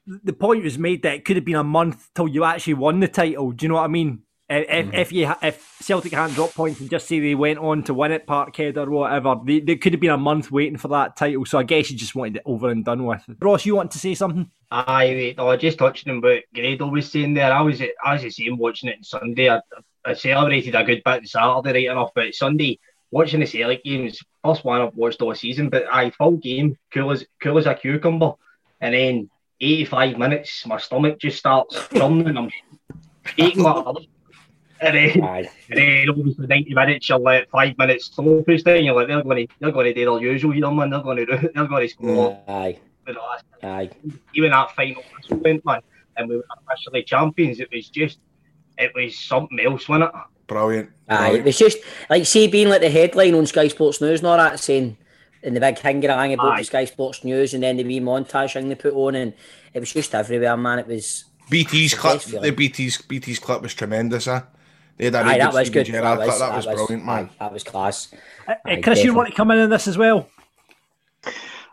The 0.07 0.33
point 0.33 0.63
was 0.63 0.79
made 0.79 1.03
that 1.03 1.15
it 1.15 1.25
could 1.25 1.35
have 1.35 1.45
been 1.45 1.55
a 1.55 1.63
month 1.63 2.09
till 2.15 2.27
you 2.27 2.45
actually 2.45 2.75
won 2.75 3.01
the 3.01 3.07
title. 3.09 3.51
Do 3.51 3.65
you 3.65 3.69
know 3.69 3.75
what 3.75 3.83
I 3.83 3.87
mean? 3.87 4.21
If, 4.47 4.93
if 4.93 5.09
mm-hmm. 5.09 5.15
you 5.15 5.33
if 5.41 5.77
Celtic 5.81 6.13
hadn't 6.13 6.35
dropped 6.35 6.55
points 6.55 6.79
and 6.79 6.89
just 6.89 7.07
say 7.07 7.19
they 7.19 7.33
went 7.33 7.57
on 7.57 7.83
to 7.83 7.95
win 7.95 8.11
it, 8.11 8.27
Parkhead 8.27 8.77
or 8.77 8.89
whatever, 8.89 9.35
they, 9.43 9.59
they 9.59 9.75
could 9.75 9.93
have 9.93 9.99
been 9.99 10.11
a 10.11 10.17
month 10.17 10.51
waiting 10.51 10.77
for 10.77 10.87
that 10.89 11.17
title. 11.17 11.45
So 11.45 11.57
I 11.57 11.63
guess 11.63 11.89
you 11.89 11.97
just 11.97 12.15
wanted 12.15 12.37
it 12.37 12.43
over 12.45 12.69
and 12.69 12.85
done 12.85 13.05
with. 13.05 13.23
Ross, 13.41 13.65
you 13.65 13.75
want 13.75 13.91
to 13.91 13.99
say 13.99 14.13
something? 14.13 14.49
Aye, 14.69 15.15
wait, 15.15 15.37
no, 15.37 15.55
just 15.57 15.79
touching 15.79 16.11
on 16.11 16.21
what 16.21 16.43
Grado 16.53 16.87
was 16.87 17.11
saying 17.11 17.33
there. 17.33 17.51
I 17.51 17.61
was, 17.61 17.81
I 17.81 18.13
was 18.13 18.21
the 18.21 18.29
same 18.29 18.57
watching 18.57 18.89
it 18.89 18.97
on 18.97 19.03
Sunday. 19.03 19.49
I, 19.49 19.61
I 20.05 20.13
celebrated 20.13 20.75
a 20.75 20.83
good 20.83 21.01
bit 21.03 21.07
on 21.07 21.25
Saturday 21.25 21.87
right 21.87 21.91
enough, 21.91 22.11
but 22.13 22.35
Sunday 22.35 22.79
watching 23.11 23.39
the 23.39 23.45
Celtic 23.45 23.83
games, 23.83 24.19
first 24.43 24.63
one 24.63 24.81
I've 24.81 24.95
watched 24.95 25.21
all 25.21 25.35
season, 25.35 25.69
but 25.69 25.85
I 25.91 26.09
full 26.11 26.37
game, 26.37 26.77
cool 26.93 27.11
as 27.11 27.25
cool 27.41 27.57
as 27.57 27.65
a 27.65 27.75
cucumber, 27.75 28.33
and 28.81 28.93
then 28.93 29.29
85 29.61 30.17
minutes, 30.17 30.65
my 30.65 30.77
stomach 30.77 31.19
just 31.19 31.37
starts 31.37 31.87
rumbling. 31.93 32.37
I'm 32.37 32.49
eating 33.37 33.63
my 33.63 33.93
and 34.81 34.95
then, 34.95 35.23
Aye. 35.23 35.49
and 35.69 35.79
then 35.79 36.09
obviously 36.09 36.47
90 36.47 36.73
minutes, 36.73 37.09
you're 37.09 37.19
like 37.19 37.49
five 37.49 37.77
minutes 37.77 38.13
slow 38.13 38.41
push 38.41 38.63
down. 38.63 38.83
You're 38.83 38.93
like, 38.93 39.07
they're 39.07 39.23
going 39.23 39.47
to, 39.47 39.53
they're 39.59 39.71
going 39.71 39.85
to 39.85 39.93
do 39.93 40.05
their 40.05 40.31
usual 40.31 40.51
here, 40.51 40.69
man. 40.69 40.89
They're 40.89 41.01
going 41.01 41.17
to, 41.17 41.25
do, 41.25 41.49
they're 41.55 41.65
going 41.65 41.87
to 41.87 41.93
score. 41.93 42.43
Aye. 42.47 42.79
Aye. 43.63 43.89
even 44.33 44.51
that 44.51 44.75
final 44.75 45.03
went, 45.29 45.65
man, 45.65 45.81
and 46.17 46.27
we 46.27 46.37
were 46.37 46.45
officially 46.67 47.03
champions. 47.03 47.59
It 47.59 47.69
was 47.71 47.89
just, 47.89 48.19
it 48.77 48.91
was 48.93 49.17
something 49.17 49.59
else, 49.59 49.87
wasn't 49.87 50.11
it? 50.13 50.21
Brilliant. 50.47 50.89
Aye, 51.09 51.31
it 51.37 51.43
was 51.45 51.57
just 51.57 51.77
like 52.09 52.25
see 52.25 52.47
being 52.47 52.69
like 52.69 52.81
the 52.81 52.89
headline 52.89 53.33
on 53.35 53.45
Sky 53.45 53.67
Sports 53.67 54.01
News 54.01 54.19
and 54.19 54.27
all 54.27 54.37
that 54.37 54.59
saying 54.59 54.97
in 55.43 55.53
the 55.53 55.59
big 55.59 55.75
hingerang 55.75 56.33
about 56.33 56.53
Aye. 56.53 56.57
the 56.59 56.63
Sky 56.65 56.85
Sports 56.85 57.23
News 57.23 57.53
and 57.53 57.63
then 57.63 57.77
the 57.77 57.83
wee 57.83 57.99
montage 57.99 58.53
thing 58.53 58.69
they 58.69 58.75
put 58.75 58.93
on 58.93 59.15
and 59.15 59.33
it 59.73 59.79
was 59.79 59.91
just 59.93 60.13
everywhere, 60.15 60.57
man. 60.57 60.79
It 60.79 60.87
was 60.87 61.25
BT's 61.51 61.91
the 61.91 61.97
clip, 61.97 62.13
best 62.13 62.41
the. 62.41 62.51
BT's 62.51 63.01
BT's 63.03 63.39
clip 63.39 63.61
was 63.61 63.73
tremendous. 63.73 64.25
Huh? 64.25 64.43
They 64.97 65.05
had 65.05 65.15
a 65.15 65.25
aye, 65.25 65.37
that 65.37 65.53
was 65.53 65.69
good. 65.69 65.85
Gerrard 65.87 66.03
That 66.03 66.15
clip. 66.17 66.27
was, 66.27 66.39
That 66.39 66.55
was 66.55 66.65
brilliant, 66.65 67.05
man. 67.05 67.25
aye, 67.25 67.29
that 67.39 67.53
was 67.53 67.63
class. 67.63 68.13
Uh, 68.47 68.53
Aye, 68.65 68.81
Chris, 68.81 69.03
you 69.03 69.13
want 69.13 69.29
to 69.29 69.35
come 69.35 69.51
in 69.51 69.59
on 69.59 69.69
this 69.69 69.87
as 69.87 69.97
well? 69.97 70.29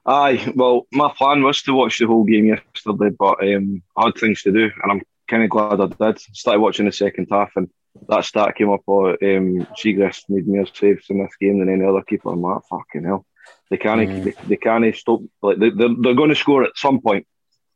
Aye, 0.05 0.53
well, 0.57 0.87
my 0.91 1.13
plan 1.17 1.43
was 1.43 1.63
to 1.63 1.75
watch 1.75 1.99
the 1.99 2.07
whole 2.07 2.25
game 2.25 2.47
yesterday, 2.47 3.11
but 3.17 3.41
um, 3.43 3.83
I 3.97 4.07
had 4.07 4.15
things 4.19 4.43
to 4.43 4.53
do, 4.53 4.71
and 4.83 4.93
I'm 4.93 5.03
kind 5.29 5.45
of 5.45 5.51
glad 5.51 5.81
I 5.81 5.87
did. 6.11 6.19
Started 6.35 6.61
watching 6.61 6.87
the 6.87 6.93
second 6.93 7.29
half, 7.31 7.53
and 7.55 7.71
that 8.09 8.25
stat 8.25 8.55
came 8.57 8.71
up. 8.71 8.83
Or 8.87 9.11
um, 9.11 9.67
Siegrist 9.77 10.23
made 10.29 10.47
more 10.47 10.67
saves 10.67 11.07
in 11.11 11.19
this 11.23 11.37
game 11.41 11.59
than 11.59 11.69
any 11.69 11.85
other 11.85 12.03
keeper. 12.03 12.31
I'm 12.31 12.41
like, 12.43 12.63
fucking 12.71 13.05
hell, 13.05 13.27
they 13.71 13.77
can't, 13.77 14.01
Mm. 14.09 14.25
they, 14.25 14.35
they 14.49 14.57
can't 14.57 14.95
stop. 14.97 15.21
Like 15.43 15.59
they, 15.59 15.71
they're, 15.71 15.95
they're 16.01 16.15
going 16.15 16.31
to 16.31 16.35
score 16.37 16.65
at 16.65 16.77
some 16.77 17.01
point. 17.01 17.27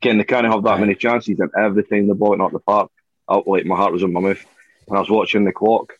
Again, 0.03 0.19
they 0.19 0.25
can't 0.25 0.47
have 0.47 0.63
that 0.65 0.75
Aye. 0.77 0.81
many 0.81 0.95
chances, 0.95 1.41
and 1.41 1.51
every 1.59 1.83
time 1.85 2.07
they're 2.07 2.15
balling 2.15 2.41
up 2.43 2.53
the 2.53 2.59
park, 2.61 2.91
I, 3.29 3.41
like 3.47 3.65
my 3.65 3.77
heart 3.77 3.93
was 3.93 4.03
in 4.03 4.13
my 4.13 4.21
mouth, 4.21 4.45
and 4.89 4.97
I 4.97 5.01
was 5.01 5.11
watching 5.11 5.45
the 5.45 5.53
clock, 5.53 5.95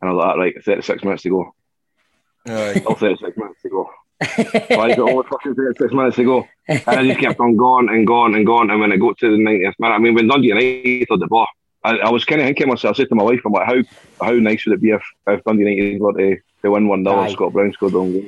and 0.00 0.10
I 0.10 0.12
was 0.12 0.22
like, 0.24 0.36
right, 0.36 0.64
36 0.64 1.02
minutes 1.04 1.22
to 1.22 1.30
go. 1.30 1.54
Still 2.46 2.94
36 2.94 3.36
minutes 3.36 3.62
to 3.62 3.68
go. 3.70 3.90
Why 4.20 4.90
is 4.90 4.98
it 4.98 5.00
only 5.00 5.24
fucking 5.28 5.54
36 5.54 5.92
minutes 5.92 6.16
to 6.16 6.24
go? 6.24 6.46
And 6.68 6.82
I 6.86 7.06
just 7.06 7.20
kept 7.20 7.40
on 7.40 7.56
going 7.56 7.88
and 7.88 8.06
going 8.06 8.34
and 8.34 8.46
going. 8.46 8.70
And 8.70 8.80
when 8.80 8.92
it 8.92 8.98
got 8.98 9.18
to 9.18 9.30
the 9.30 9.36
90th 9.42 9.74
minute, 9.78 9.94
I 9.94 9.98
mean, 9.98 10.14
when 10.14 10.28
Dundee 10.28 10.48
United 10.48 11.06
had 11.10 11.20
the 11.20 11.26
ball, 11.26 11.46
I, 11.86 11.96
I 11.98 12.10
was 12.10 12.24
kind 12.24 12.40
of 12.40 12.46
thinking 12.46 12.68
myself, 12.68 12.96
I 12.96 12.98
said 12.98 13.08
to 13.10 13.14
my 13.14 13.22
wife, 13.22 13.40
I'm 13.44 13.52
like, 13.52 13.66
how 13.66 14.26
how 14.26 14.32
nice 14.32 14.64
would 14.66 14.74
it 14.74 14.82
be 14.82 14.90
if, 14.90 15.02
if 15.28 15.44
Dundee 15.44 15.64
United 15.64 16.00
were 16.00 16.12
to, 16.14 16.36
to 16.62 16.70
win 16.70 16.88
1 16.88 17.04
0 17.04 17.16
Aye. 17.16 17.24
and 17.24 17.32
Scott 17.32 17.52
Brown 17.52 17.72
scored 17.72 17.94
on 17.94 18.12
goal? 18.12 18.24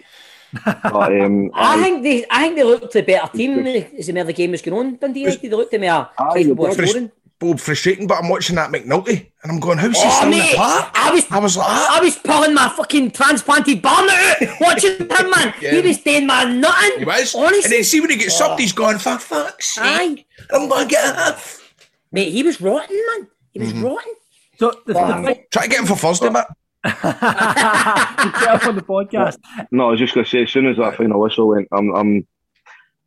But, 0.65 1.21
um, 1.21 1.51
I 1.55 1.75
aye, 1.79 1.83
think 1.83 2.03
they 2.03 2.25
I 2.31 2.43
think 2.45 2.57
they 2.57 2.65
looked 2.65 2.95
a 2.97 3.03
better 3.03 3.29
team 3.37 3.59
as 3.67 4.07
the 4.07 4.13
more 4.13 4.25
the 4.25 4.33
game 4.33 4.53
was 4.53 4.63
going 4.63 4.79
on. 4.87 4.97
Dundee 4.97 5.21
United, 5.21 5.43
they 5.43 5.57
looked 5.57 5.73
to 5.73 5.79
me 5.79 5.87
a 5.89 6.11
Aye, 6.19 6.35
capable 6.43 6.67
of 6.67 6.77
they 6.77 6.85
did. 6.85 6.91
scoring. 6.91 7.13
Bob 7.41 7.61
frustrating, 7.61 8.09
but 8.09 8.19
I'm 8.19 8.29
watching 8.29 8.57
that 8.57 8.69
McNulty 8.73 9.31
and 9.45 9.53
I'm 9.53 9.61
going, 9.61 9.79
how's 9.79 9.95
he 9.97 10.03
Oh, 10.05 10.11
still 10.11 10.33
in 10.33 10.39
the 10.41 10.57
park? 10.57 10.91
I 10.95 11.13
was 11.13 11.25
I 11.31 11.39
was 11.39 11.57
like, 11.57 11.67
ah. 11.69 11.97
I 11.99 12.01
was 12.03 12.17
pulling 12.17 12.53
my 12.53 12.69
fucking 12.69 13.13
transplanted 13.13 13.81
bum 13.81 14.09
out 14.11 14.37
watching 14.61 14.99
him, 14.99 15.31
man. 15.31 15.55
Yeah. 15.61 15.71
He 15.81 15.81
was 15.87 15.99
doing 15.99 16.27
my 16.27 16.45
nothing. 16.45 16.99
He 16.99 17.05
was. 17.05 17.35
Honestly. 17.37 17.63
And 17.65 17.73
then 17.75 17.85
see 17.85 18.01
when 18.01 18.11
he 18.11 18.17
gets 18.17 18.41
subbed, 18.41 18.59
he's 18.59 18.73
going, 18.73 18.99
for 18.99 19.19
fuck's 19.19 19.75
sake. 19.77 19.85
Aye. 19.85 20.25
I'm 20.53 20.69
going 20.69 20.89
to 20.89 20.91
get 20.91 21.05
a 21.11 21.15
half. 21.17 21.77
Mate, 22.11 22.33
he 22.33 22.43
was 22.43 22.61
rotten, 22.61 22.97
man. 23.13 23.29
He 23.59 23.73
Mm-hmm. 23.73 23.85
rotten. 23.85 24.13
So 24.59 24.73
the, 24.87 24.95
Well, 24.95 25.23
the 25.23 25.35
thing, 25.35 25.45
Try 25.53 25.63
to 25.65 25.69
get 25.69 25.81
him 25.81 25.87
for 25.87 25.97
Thursday, 25.97 26.31
mate. 26.31 26.45
get 26.85 27.05
up 27.05 28.67
on 28.67 28.77
the 28.77 28.83
podcast. 28.87 29.39
no, 29.71 29.89
I 29.89 29.91
was 29.93 29.99
just 30.01 30.15
going 30.15 30.25
to 30.25 30.31
say, 30.31 30.43
as 30.43 30.51
soon 30.51 30.67
as 30.67 30.77
that 30.77 30.97
final 30.97 31.21
whistle 31.21 31.49
went, 31.49 31.69
I'm, 31.73 31.95
I'm 31.95 32.27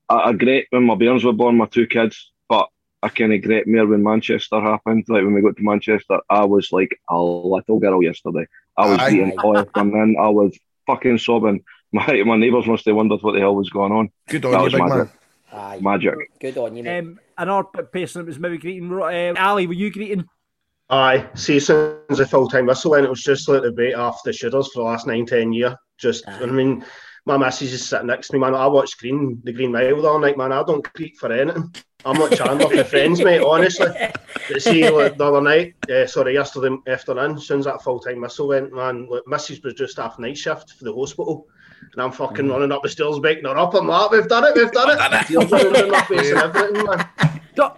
I, 0.10 0.16
I 0.30 0.34
great 0.34 0.68
when 0.72 0.84
my 0.86 0.96
bairns 0.96 1.24
were 1.24 1.34
born, 1.34 1.58
my 1.58 1.66
two 1.68 1.88
kids, 1.88 2.32
but 2.50 2.68
I 3.04 3.10
kind 3.10 3.34
of 3.34 3.42
great 3.42 3.68
more 3.68 3.88
when 3.88 4.04
Manchester 4.04 4.60
happened. 4.62 5.06
Like 5.08 5.24
when 5.24 5.34
we 5.34 5.42
got 5.42 5.56
to 5.58 5.64
Manchester, 5.64 6.20
I 6.30 6.44
was 6.46 6.72
like 6.72 7.00
a 7.10 7.18
little 7.22 7.80
girl 7.80 8.04
yesterday. 8.04 8.46
I 8.78 8.90
was 8.90 9.00
Aye. 9.00 9.10
beating 9.12 9.40
all 9.40 9.58
of 9.58 9.72
them 9.74 9.94
in. 9.96 10.16
I 10.20 10.30
was 10.30 10.58
fucking 10.88 11.18
sobbing. 11.18 11.64
My 11.94 12.24
my 12.24 12.38
neighbours 12.38 12.68
must 12.68 12.86
have 12.86 12.96
wondered 12.96 13.22
what 13.22 13.34
the 13.34 13.42
hell 13.42 13.54
was 13.54 13.70
going 13.70 13.92
on. 13.92 14.12
Good 14.30 14.44
That 14.44 14.54
on 14.54 14.60
you, 14.60 14.64
was 14.64 14.74
big 14.74 14.82
magic. 14.84 14.96
man. 14.98 15.10
Aye. 15.52 15.80
Magic. 15.82 16.16
Good 16.40 16.58
on 16.58 16.78
you, 16.78 16.84
mate. 16.84 17.00
Um, 17.00 17.20
another 17.38 17.84
person 17.84 18.22
that 18.22 18.28
was 18.28 18.40
maybe 18.40 18.58
greeting. 18.58 18.90
Uh, 18.94 19.34
Ali, 19.38 19.68
were 19.68 19.74
you 19.74 19.92
greeting? 19.92 20.26
Aye, 20.92 21.26
see, 21.36 21.58
since 21.58 21.96
the 22.10 22.28
full 22.28 22.50
time 22.50 22.66
whistle 22.66 22.92
went, 22.92 23.06
it 23.06 23.10
was 23.10 23.24
just 23.24 23.48
like 23.48 23.64
the 23.64 23.72
bait 23.72 23.94
off 23.94 24.24
the 24.24 24.34
shooters 24.34 24.68
for 24.74 24.84
the 24.84 24.90
last 24.90 25.08
nine, 25.08 25.26
ten 25.26 25.54
year. 25.54 25.78
Just, 25.98 26.28
I 26.28 26.46
mean, 26.48 26.84
my 27.26 27.38
missus 27.38 27.72
is 27.72 27.88
sitting 27.88 28.08
next 28.08 28.28
to 28.28 28.34
me, 28.34 28.40
man. 28.40 28.56
I 28.56 28.68
watch 28.68 28.98
Green, 28.98 29.40
the 29.44 29.54
Green 29.54 29.72
Mile 29.72 30.06
all 30.06 30.20
night, 30.20 30.38
man. 30.38 30.52
I 30.52 30.64
don't 30.64 30.84
creep 30.94 31.18
for 31.18 31.32
anything. 31.32 31.74
I'm 32.04 32.20
like 32.20 32.36
Chandler 32.36 32.68
for 32.68 32.84
friends, 32.84 33.24
mate, 33.24 33.42
honestly. 33.42 33.88
But 34.50 34.62
see, 34.62 34.90
like, 34.90 35.18
the 35.18 35.26
other 35.26 35.42
night, 35.42 35.76
uh, 35.90 36.08
sorry, 36.08 36.34
yesterday 36.34 36.76
afternoon, 36.88 37.38
as 37.38 37.48
soon 37.48 37.60
as 37.60 37.66
that 37.66 37.84
full 37.84 38.00
time 38.00 38.20
whistle 38.20 38.50
went, 38.50 38.74
man, 38.74 39.08
like, 39.10 39.22
missus 39.28 39.62
was 39.62 39.76
just 39.76 40.00
off 40.00 40.20
night 40.20 40.38
shift 40.38 40.72
for 40.72 40.84
the 40.84 40.94
hospital. 40.94 41.48
And 41.94 42.02
I'm 42.02 42.12
fucking 42.12 42.50
running 42.50 42.72
up 42.72 42.84
the 42.84 42.90
stairs, 42.90 43.20
waking 43.20 43.46
her 43.46 43.58
up. 43.58 43.76
I'm 43.76 43.88
like, 43.88 44.12
we've 44.12 44.28
done 44.28 44.44
it, 44.46 44.56
we've 44.56 44.72
done 44.72 44.90
it. 44.90 45.28
Tears 45.28 45.52
rolling 45.52 45.74
down 45.74 45.92
my 45.92 46.02
face 46.02 46.32
and 46.32 46.38
everything, 46.56 46.86
man. 46.86 47.42
So, 47.56 47.76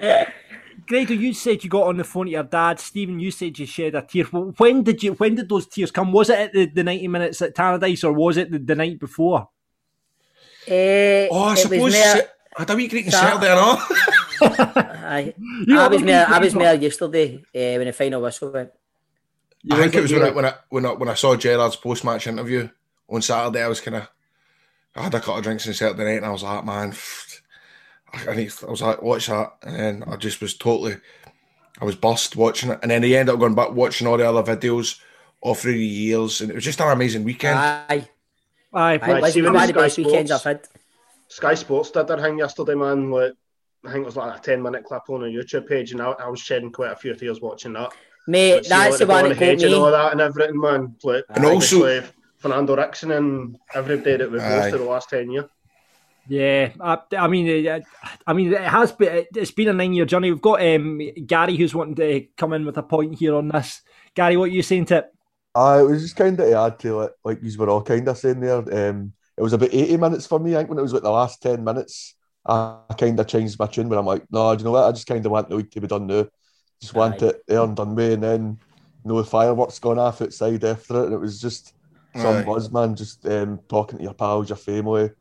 Grego, 0.87 1.13
you 1.13 1.33
said 1.33 1.63
you 1.63 1.69
got 1.69 1.87
on 1.87 1.97
the 1.97 2.03
phone 2.03 2.25
to 2.25 2.31
your 2.31 2.43
dad. 2.43 2.79
Stephen, 2.79 3.19
you 3.19 3.31
said 3.31 3.57
you 3.57 3.65
shed 3.65 3.95
a 3.95 4.01
tear. 4.01 4.25
Well, 4.31 4.53
When 4.57 4.83
did 4.83 5.01
you? 5.03 5.13
When 5.13 5.35
did 5.35 5.49
those 5.49 5.67
tears 5.67 5.91
come? 5.91 6.11
Was 6.11 6.29
it 6.29 6.39
at 6.39 6.53
the, 6.53 6.65
the 6.65 6.83
ninety 6.83 7.07
minutes 7.07 7.41
at 7.41 7.55
Paradise, 7.55 8.03
or 8.03 8.13
was 8.13 8.37
it 8.37 8.51
the, 8.51 8.59
the 8.59 8.75
night 8.75 8.99
before? 8.99 9.49
Eh, 10.67 11.27
Oh, 11.31 11.43
I 11.43 11.55
suppose 11.55 11.93
more- 11.93 12.23
I 12.57 12.61
had 12.61 12.69
a 12.69 12.75
wee 12.75 12.87
greeting 12.87 13.11
Sa- 13.11 13.19
Saturday 13.19 13.49
and 13.51 13.59
all. 13.59 13.77
Aye. 14.41 15.33
You 15.65 15.79
I 15.79 15.83
were 15.83 15.89
was 15.89 15.91
looking 16.01 16.05
mere, 16.05 16.25
I 16.29 16.39
was 16.39 16.53
but- 16.53 16.59
mere 16.59 16.73
yesterday 16.75 17.35
uh, 17.37 17.77
when 17.77 17.85
the 17.87 17.93
final 17.93 18.21
whistle 18.21 18.51
went. 18.51 18.69
I 19.71 19.77
think 19.77 19.95
it 19.95 20.01
was 20.01 20.11
when 20.11 20.23
I, 20.23 20.29
when 20.31 20.45
I 20.45 20.53
when 20.69 20.85
I 20.85 20.89
when 20.91 21.09
I 21.09 21.13
saw 21.13 21.35
Gerrard's 21.37 21.77
post 21.77 22.03
match 22.03 22.27
interview 22.27 22.67
on 23.09 23.21
Saturday. 23.21 23.63
I 23.63 23.67
was 23.69 23.79
kind 23.81 23.95
of 23.97 24.07
I 24.95 25.03
had 25.03 25.13
a 25.15 25.19
couple 25.19 25.37
of 25.37 25.43
drinks 25.43 25.65
on 25.67 25.73
Saturday 25.73 26.03
night, 26.03 26.17
and 26.17 26.25
I 26.25 26.31
was 26.31 26.43
like, 26.43 26.65
man, 26.65 26.91
I, 26.91 26.95
I, 28.27 28.35
need, 28.35 28.51
I 28.65 28.69
was 28.71 28.81
like, 28.81 29.01
watch 29.01 29.27
that, 29.27 29.53
and 29.63 29.75
then 29.75 30.03
I 30.07 30.15
just 30.17 30.39
was 30.41 30.53
totally, 30.55 30.97
I 31.81 31.85
was 31.85 31.95
bust 31.95 32.35
watching 32.35 32.69
it, 32.71 32.79
and 32.81 32.91
then 32.91 33.03
he 33.03 33.17
ended 33.17 33.33
up 33.33 33.39
going 33.39 33.55
back 33.55 33.71
watching 33.71 34.07
all 34.07 34.17
the 34.17 34.29
other 34.29 34.55
videos 34.55 34.99
all 35.41 35.55
through 35.55 35.73
the 35.73 35.85
years, 35.85 36.41
and 36.41 36.49
it 36.51 36.55
was 36.55 36.63
just 36.63 36.79
an 36.79 36.89
amazing 36.91 37.23
weekend. 37.23 37.57
Aye. 37.59 37.85
Aye, 37.89 38.07
Aye, 38.73 38.99
Aye, 39.01 39.17
it's 39.19 39.33
see, 39.33 39.41
one 39.41 39.55
of 39.55 39.61
the 39.61 39.67
Sky 39.67 39.81
best 39.81 39.97
weekends 39.97 40.31
I've 40.31 40.39
Sports- 40.41 40.67
had. 40.69 40.79
Sky 41.27 41.53
Sports 41.55 41.91
did 41.91 42.07
their 42.07 42.17
thing 42.19 42.37
yesterday, 42.37 42.75
man. 42.75 43.09
Like, 43.11 43.33
I 43.85 43.91
think 43.91 44.03
it 44.03 44.05
was 44.05 44.15
like 44.15 44.37
a 44.37 44.41
10 44.41 44.61
minute 44.61 44.83
clip 44.85 45.09
on 45.09 45.23
a 45.23 45.27
YouTube 45.27 45.67
page, 45.67 45.91
and 45.91 46.01
I, 46.01 46.11
I 46.11 46.27
was 46.29 46.39
shedding 46.39 46.71
quite 46.71 46.91
a 46.91 46.95
few 46.95 47.13
tears 47.15 47.41
watching 47.41 47.73
that. 47.73 47.91
Mate, 48.27 48.53
But 48.57 48.63
see, 48.65 48.69
that's 48.69 48.91
like, 48.91 48.99
the 48.99 49.05
ball 49.05 49.15
one 49.15 49.23
on 49.25 49.29
that 49.29 49.35
the 49.35 49.39
got 49.39 49.49
hedge 49.49 49.63
and 49.63 49.73
all 49.75 49.91
that 49.91 50.11
and 50.13 50.21
everything, 50.21 50.59
man. 50.61 50.95
Like, 51.03 51.23
And 51.29 51.45
also- 51.45 52.03
Fernando 52.37 52.75
Ricksen 52.75 53.15
and 53.17 53.57
everybody 53.73 54.17
that 54.17 54.29
we've 54.31 54.41
Aye. 54.41 54.57
lost 54.57 54.73
in 54.73 54.77
the 54.79 54.89
last 54.89 55.09
10 55.09 55.31
years. 55.31 55.45
Yeah, 56.27 56.71
I, 56.79 56.97
I 57.17 57.27
mean, 57.27 57.67
uh, 57.67 57.79
I 58.25 58.33
mean, 58.33 58.53
it 58.53 58.61
has 58.61 58.91
been. 58.93 59.25
It's 59.35 59.51
been 59.51 59.69
a 59.69 59.73
nine-year 59.73 60.05
journey. 60.05 60.31
We've 60.31 60.41
got 60.41 60.65
um, 60.65 61.01
Gary 61.25 61.57
who's 61.57 61.75
wanting 61.75 61.95
to 61.95 62.25
come 62.37 62.53
in 62.53 62.65
with 62.65 62.77
a 62.77 62.83
point 62.83 63.15
here 63.15 63.35
on 63.35 63.49
this. 63.49 63.81
Gary, 64.15 64.37
what 64.37 64.45
are 64.45 64.53
you 64.53 64.61
saying 64.61 64.85
to 64.85 64.97
it? 64.99 65.13
Uh, 65.55 65.79
it 65.81 65.89
was 65.89 66.01
just 66.01 66.15
kind 66.15 66.39
of 66.39 66.47
to 66.47 66.57
add 66.57 66.79
to 66.79 67.01
it, 67.01 67.11
like 67.23 67.39
you 67.41 67.57
were 67.57 67.69
all 67.69 67.83
kind 67.83 68.07
of 68.07 68.17
saying 68.17 68.39
there. 68.39 68.57
Um, 68.89 69.13
it 69.37 69.41
was 69.41 69.53
about 69.53 69.73
80 69.73 69.97
minutes 69.97 70.25
for 70.25 70.39
me. 70.39 70.55
I 70.55 70.59
think 70.59 70.69
when 70.69 70.79
it 70.79 70.83
was 70.83 70.93
like 70.93 71.03
the 71.03 71.11
last 71.11 71.41
10 71.41 71.63
minutes, 71.63 72.15
I 72.45 72.79
kind 72.97 73.19
of 73.19 73.27
changed 73.27 73.59
my 73.59 73.67
tune. 73.67 73.89
But 73.89 73.99
I'm 73.99 74.05
like, 74.05 74.25
no, 74.31 74.55
do 74.55 74.59
you 74.59 74.65
know 74.65 74.71
what? 74.71 74.85
I 74.85 74.91
just 74.91 75.07
kind 75.07 75.25
of 75.25 75.31
want 75.31 75.49
the 75.49 75.55
week 75.55 75.71
to 75.71 75.81
be 75.81 75.87
done 75.87 76.07
now. 76.07 76.25
Just 76.81 76.93
want 76.93 77.21
Aye. 77.21 77.27
it 77.27 77.43
there 77.47 77.61
and 77.61 77.75
done 77.75 77.95
with, 77.95 78.13
and 78.13 78.23
then 78.23 78.57
you 79.03 79.09
know 79.09 79.21
the 79.21 79.29
fireworks 79.29 79.79
going 79.79 79.99
off 79.99 80.21
outside 80.21 80.63
after 80.63 81.01
it, 81.01 81.05
and 81.05 81.13
it 81.13 81.19
was 81.19 81.39
just 81.39 81.73
some 82.15 82.37
Aye. 82.37 82.43
buzz, 82.43 82.71
man. 82.71 82.95
Just 82.95 83.25
um, 83.27 83.59
talking 83.69 83.99
to 83.99 84.03
your 84.03 84.13
pals, 84.13 84.49
your 84.49 84.57
family, 84.57 85.11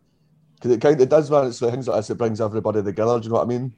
because 0.62 0.76
it 0.76 0.80
kind 0.80 1.00
of 1.00 1.08
does, 1.08 1.30
man. 1.30 1.46
It's 1.46 1.60
like 1.60 1.72
things 1.72 1.88
like 1.88 1.96
this. 1.98 2.10
It 2.10 2.18
brings 2.18 2.40
everybody 2.40 2.82
together. 2.82 3.18
Do 3.18 3.24
you 3.24 3.30
know 3.30 3.36
what 3.38 3.44
I 3.44 3.48
mean? 3.48 3.72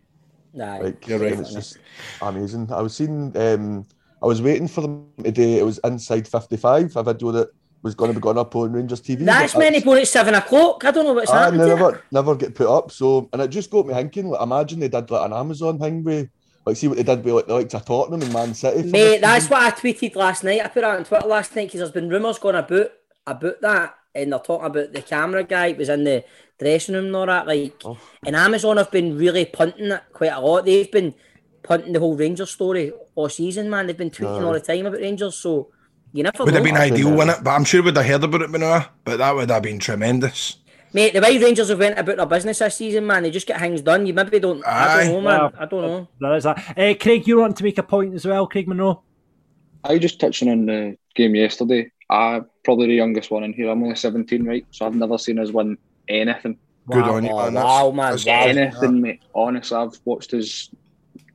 Aye, 0.60 0.78
Like, 0.80 1.08
You're 1.08 1.18
right. 1.18 1.32
it's 1.38 1.52
just 1.52 1.78
amazing. 2.22 2.70
I 2.72 2.80
was 2.82 2.94
seeing, 2.94 3.36
um, 3.36 3.86
I 4.22 4.26
was 4.26 4.40
waiting 4.42 4.68
for 4.68 4.82
them 4.82 5.06
today. 5.22 5.58
It 5.58 5.64
was 5.64 5.78
Inside 5.84 6.28
55, 6.28 6.94
a 6.96 7.02
video 7.02 7.32
that 7.32 7.48
was 7.82 7.94
going 7.94 8.10
to 8.10 8.14
be 8.14 8.20
going 8.22 8.38
up 8.38 8.54
on 8.56 8.72
Rangers 8.72 9.00
TV. 9.02 9.24
That's 9.24 9.52
but 9.52 9.58
meant 9.60 9.74
to 9.76 9.80
go 9.82 9.94
at 9.94 10.06
seven 10.06 10.34
o'clock. 10.34 10.84
I 10.84 10.90
don't 10.90 11.04
know 11.04 11.12
what's 11.12 11.30
Ah, 11.30 11.48
and 11.48 11.56
happened. 11.56 11.60
they 11.60 11.68
to 11.68 11.74
never, 11.74 12.02
never 12.12 12.34
get 12.36 12.54
put 12.54 12.68
up. 12.68 12.90
So, 12.92 13.28
and 13.32 13.42
it 13.42 13.48
just 13.48 13.70
got 13.70 13.86
me 13.86 13.94
thinking. 13.94 14.28
Like, 14.28 14.42
imagine 14.42 14.80
they 14.80 14.88
did 14.88 15.10
like 15.10 15.26
an 15.26 15.32
Amazon 15.32 15.78
thing 15.78 16.02
with 16.04 16.28
Like, 16.64 16.76
see 16.76 16.88
what 16.88 16.96
they 16.96 17.02
did 17.02 17.22
with 17.24 17.34
like 17.34 17.46
the 17.46 17.54
likes 17.54 17.74
of 17.74 17.84
Tottenham 17.84 18.22
and 18.22 18.32
Man 18.32 18.54
City. 18.54 18.90
Mate, 18.90 19.20
that's 19.20 19.44
season. 19.44 19.56
what 19.58 19.62
I 19.74 19.76
tweeted 19.76 20.14
last 20.16 20.44
night. 20.44 20.62
I 20.64 20.68
put 20.68 20.80
that 20.80 20.96
on 20.96 21.04
Twitter 21.04 21.26
last 21.26 21.54
night 21.54 21.66
because 21.66 21.80
there's 21.80 21.90
been 21.90 22.08
rumours 22.08 22.38
going 22.38 22.54
about 22.54 22.90
about 23.26 23.60
that, 23.60 23.94
and 24.14 24.32
they're 24.32 24.38
talking 24.40 24.66
about 24.66 24.92
the 24.92 25.02
camera 25.02 25.42
guy 25.44 25.72
was 25.72 25.88
in 25.88 26.04
the 26.04 26.24
dressing 26.58 26.94
room 26.94 27.06
and 27.06 27.16
all 27.16 27.26
that. 27.26 27.46
Like, 27.46 27.74
Oh. 27.84 27.98
and 28.24 28.36
Amazon 28.36 28.76
have 28.76 28.90
been 28.90 29.16
really 29.18 29.44
punting 29.44 29.90
it 29.92 30.02
quite 30.12 30.32
a 30.32 30.40
lot. 30.40 30.64
They've 30.64 30.90
been 30.90 31.14
punting 31.62 31.92
the 31.92 31.98
whole 32.00 32.16
Rangers 32.16 32.50
story 32.50 32.92
all 33.14 33.28
season, 33.28 33.68
man. 33.70 33.86
They've 33.86 33.96
been 33.96 34.10
tweeting 34.10 34.40
Aye. 34.40 34.44
all 34.44 34.52
the 34.52 34.60
time 34.60 34.86
about 34.86 35.00
Rangers, 35.00 35.36
so 35.36 35.68
you 36.12 36.22
never 36.22 36.44
Would 36.44 36.50
know. 36.54 36.54
have 36.54 36.64
been 36.64 36.76
ideal, 36.76 37.10
wouldn't 37.10 37.38
it? 37.38 37.44
But 37.44 37.50
I'm 37.50 37.64
sure 37.64 37.82
we'd 37.82 37.96
have 37.96 38.06
heard 38.06 38.24
about 38.24 38.42
it 38.42 38.52
by 38.52 38.58
now. 38.58 38.86
But 39.04 39.16
that 39.18 39.34
would 39.34 39.50
have 39.50 39.62
been 39.62 39.78
tremendous. 39.80 40.56
Mate, 40.92 41.12
the 41.12 41.20
way 41.20 41.36
Rangers 41.38 41.70
have 41.70 41.80
went 41.80 41.98
about 41.98 42.16
their 42.18 42.26
business 42.26 42.60
this 42.60 42.76
season, 42.76 43.04
man, 43.04 43.24
they 43.24 43.30
just 43.32 43.48
get 43.48 43.58
things 43.58 43.80
done. 43.82 44.06
You 44.06 44.14
maybe 44.14 44.38
don't. 44.38 44.64
I 44.64 45.02
don't 45.02 45.12
know, 45.14 45.20
man. 45.22 45.40
Well, 45.40 45.52
I 45.58 45.64
don't 45.66 45.82
know. 45.82 46.08
There 46.20 46.36
is 46.36 46.44
that. 46.44 46.78
Uh, 46.78 46.94
Craig, 47.00 47.26
you 47.26 47.38
want 47.38 47.56
to 47.56 47.64
make 47.64 47.78
a 47.78 47.82
point 47.82 48.14
as 48.14 48.24
well, 48.24 48.46
Craig 48.46 48.68
Monroe? 48.68 49.02
I 49.82 49.98
just 49.98 50.20
touching 50.20 50.48
on 50.50 50.66
the 50.66 50.96
game 51.16 51.34
yesterday. 51.34 51.90
I'm 52.14 52.46
probably 52.64 52.86
the 52.86 52.94
youngest 52.94 53.30
one 53.30 53.44
in 53.44 53.52
here. 53.52 53.68
I'm 53.70 53.82
only 53.82 53.96
17, 53.96 54.44
right? 54.44 54.66
So 54.70 54.86
I've 54.86 54.94
never 54.94 55.18
seen 55.18 55.38
us 55.38 55.50
win 55.50 55.76
anything. 56.08 56.58
Good 56.90 57.04
on 57.04 57.24
you, 57.24 57.30
Oh, 57.30 57.36
man. 57.44 57.54
That's- 57.54 57.64
wow, 57.82 57.90
man. 57.90 58.16
that's- 58.16 58.26
Wow. 58.26 58.44
Anything, 58.62 59.00
mate. 59.00 59.22
Honestly, 59.34 59.76
I've 59.76 59.98
watched 60.04 60.30
his 60.32 60.70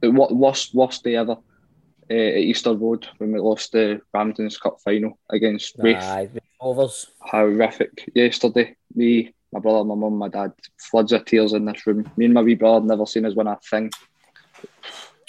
the 0.01 0.12
wo- 0.12 0.31
worst 0.33 0.74
worst 0.74 1.03
day 1.03 1.15
ever 1.17 1.33
uh, 1.33 2.13
at 2.13 2.38
Easter 2.38 2.74
Road 2.74 3.07
when 3.17 3.31
we 3.33 3.39
lost 3.39 3.71
the 3.74 4.01
Ramsden's 4.13 4.57
Cup 4.57 4.77
final 4.83 5.19
against 5.29 5.75
Raith. 5.77 5.98
Aye, 5.98 6.29
overs. 6.62 7.07
Horrific. 7.19 8.09
Yesterday, 8.15 8.75
me, 8.95 9.33
my 9.51 9.59
brother, 9.59 9.83
my 9.83 9.95
mum, 9.95 10.17
my 10.17 10.29
dad, 10.29 10.53
floods 10.77 11.12
of 11.12 11.25
tears 11.25 11.53
in 11.53 11.65
this 11.65 11.86
room. 11.86 12.09
Me 12.17 12.25
and 12.25 12.33
my 12.33 12.41
wee 12.41 12.55
brother 12.55 12.86
never 12.86 13.05
seen 13.05 13.25
us 13.25 13.36
win 13.36 13.48
a 13.48 13.57
thing. 13.69 13.89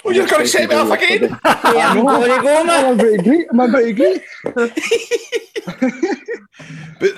Oh, 0.05 0.11
you're 0.11 0.27
going 0.27 0.43
to 0.43 0.49
set 0.49 0.69
me 0.69 0.75
off 0.75 0.91
again? 0.91 1.39
Yeah, 1.45 1.91
I'm 1.93 2.05
going 2.05 2.37
to 2.37 2.43
go, 2.43 2.65
man. 2.65 2.85
I'm 2.87 2.95
about 2.95 3.05
to 3.05 3.15
agree. 3.15 3.47
I'm 3.51 3.61
about 3.61 3.79
to 3.79 3.85
agree. 3.85 4.21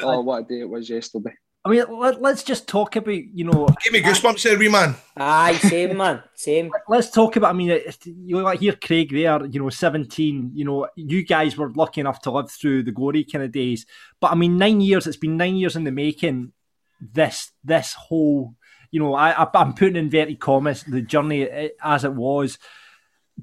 oh, 0.03 0.21
what 0.23 0.43
a 0.43 0.45
day 0.47 0.61
it 0.61 0.69
was 0.69 0.89
yesterday. 0.91 1.33
I 1.65 1.71
mean, 1.71 1.85
let, 2.01 2.21
let's 2.21 2.43
just 2.43 2.67
talk 2.67 2.97
about, 2.97 3.15
you 3.15 3.45
know, 3.45 3.69
Give 3.85 3.93
me 3.93 4.03
goosebumps 4.03 4.43
there, 4.43 4.59
wee 4.59 4.69
man. 4.69 4.97
Aye, 5.17 5.55
same, 5.59 5.97
man. 5.97 6.21
Same. 6.35 6.73
let's 6.89 7.11
talk 7.11 7.37
about. 7.37 7.51
I 7.51 7.53
mean, 7.53 7.71
it- 7.71 8.05
you 8.05 8.41
like 8.41 8.59
hear 8.59 8.75
Craig 8.75 9.13
there. 9.13 9.47
You 9.47 9.61
know, 9.61 9.71
seventeen. 9.71 10.51
You 10.55 10.65
know, 10.65 10.89
you 10.97 11.25
guys 11.25 11.57
were 11.57 11.71
lucky 11.73 12.01
enough 12.01 12.21
to 12.23 12.33
live 12.33 12.51
through 12.51 12.83
the 12.83 12.91
glory 12.91 13.23
kind 13.23 13.45
of 13.45 13.53
days. 13.53 13.87
But 14.21 14.33
I 14.33 14.35
mean, 14.35 14.59
nine 14.59 14.81
years. 14.81 15.07
It's 15.07 15.17
been 15.17 15.37
nine 15.37 15.55
years 15.55 15.77
in 15.77 15.85
the 15.85 15.93
making. 15.93 16.53
This 17.01 17.53
this 17.63 17.95
whole, 17.95 18.55
you 18.93 19.01
know, 19.01 19.15
I, 19.15 19.49
I'm 19.55 19.73
putting 19.73 19.97
in 19.97 20.05
inverted 20.05 20.39
commas 20.39 20.85
the 20.85 21.01
journey 21.01 21.71
as 21.83 22.05
it 22.05 22.13
was. 22.13 22.59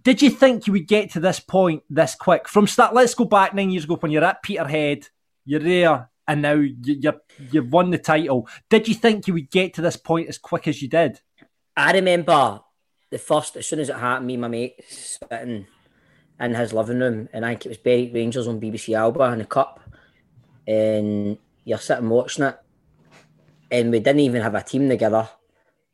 Did 0.01 0.21
you 0.21 0.29
think 0.29 0.67
you 0.67 0.73
would 0.73 0.87
get 0.87 1.11
to 1.13 1.19
this 1.19 1.39
point 1.39 1.83
this 1.89 2.15
quick 2.15 2.47
from 2.47 2.67
start? 2.67 2.93
Let's 2.93 3.15
go 3.15 3.25
back 3.25 3.53
nine 3.53 3.71
years 3.71 3.83
ago 3.83 3.97
when 3.97 4.11
you're 4.11 4.23
at 4.23 4.43
Peterhead. 4.43 5.07
You're 5.45 5.59
there, 5.59 6.09
and 6.27 6.43
now 6.43 6.53
you, 6.53 6.75
you're 6.83 7.19
you've 7.51 7.73
won 7.73 7.89
the 7.89 7.97
title. 7.97 8.47
Did 8.69 8.87
you 8.87 8.93
think 8.93 9.27
you 9.27 9.33
would 9.33 9.49
get 9.49 9.73
to 9.73 9.81
this 9.81 9.97
point 9.97 10.29
as 10.29 10.37
quick 10.37 10.67
as 10.67 10.81
you 10.81 10.87
did? 10.87 11.19
I 11.75 11.91
remember 11.93 12.61
the 13.09 13.17
first, 13.17 13.55
as 13.55 13.65
soon 13.65 13.79
as 13.79 13.89
it 13.89 13.95
happened, 13.95 14.27
me 14.27 14.35
and 14.35 14.41
my 14.41 14.47
mate 14.47 14.83
sitting 14.87 15.65
in 16.39 16.53
his 16.53 16.71
living 16.71 16.99
room, 16.99 17.27
and 17.33 17.43
I 17.43 17.49
think 17.49 17.65
it 17.65 17.69
was 17.69 17.77
Berwick 17.79 18.13
Rangers 18.13 18.47
on 18.47 18.61
BBC 18.61 18.95
Alba 18.95 19.23
in 19.31 19.39
the 19.39 19.45
Cup, 19.45 19.79
and 20.67 21.39
you're 21.63 21.79
sitting 21.79 22.09
watching 22.09 22.45
it, 22.45 22.59
and 23.71 23.89
we 23.89 23.99
didn't 23.99 24.19
even 24.19 24.43
have 24.43 24.53
a 24.53 24.61
team 24.61 24.87
together. 24.87 25.27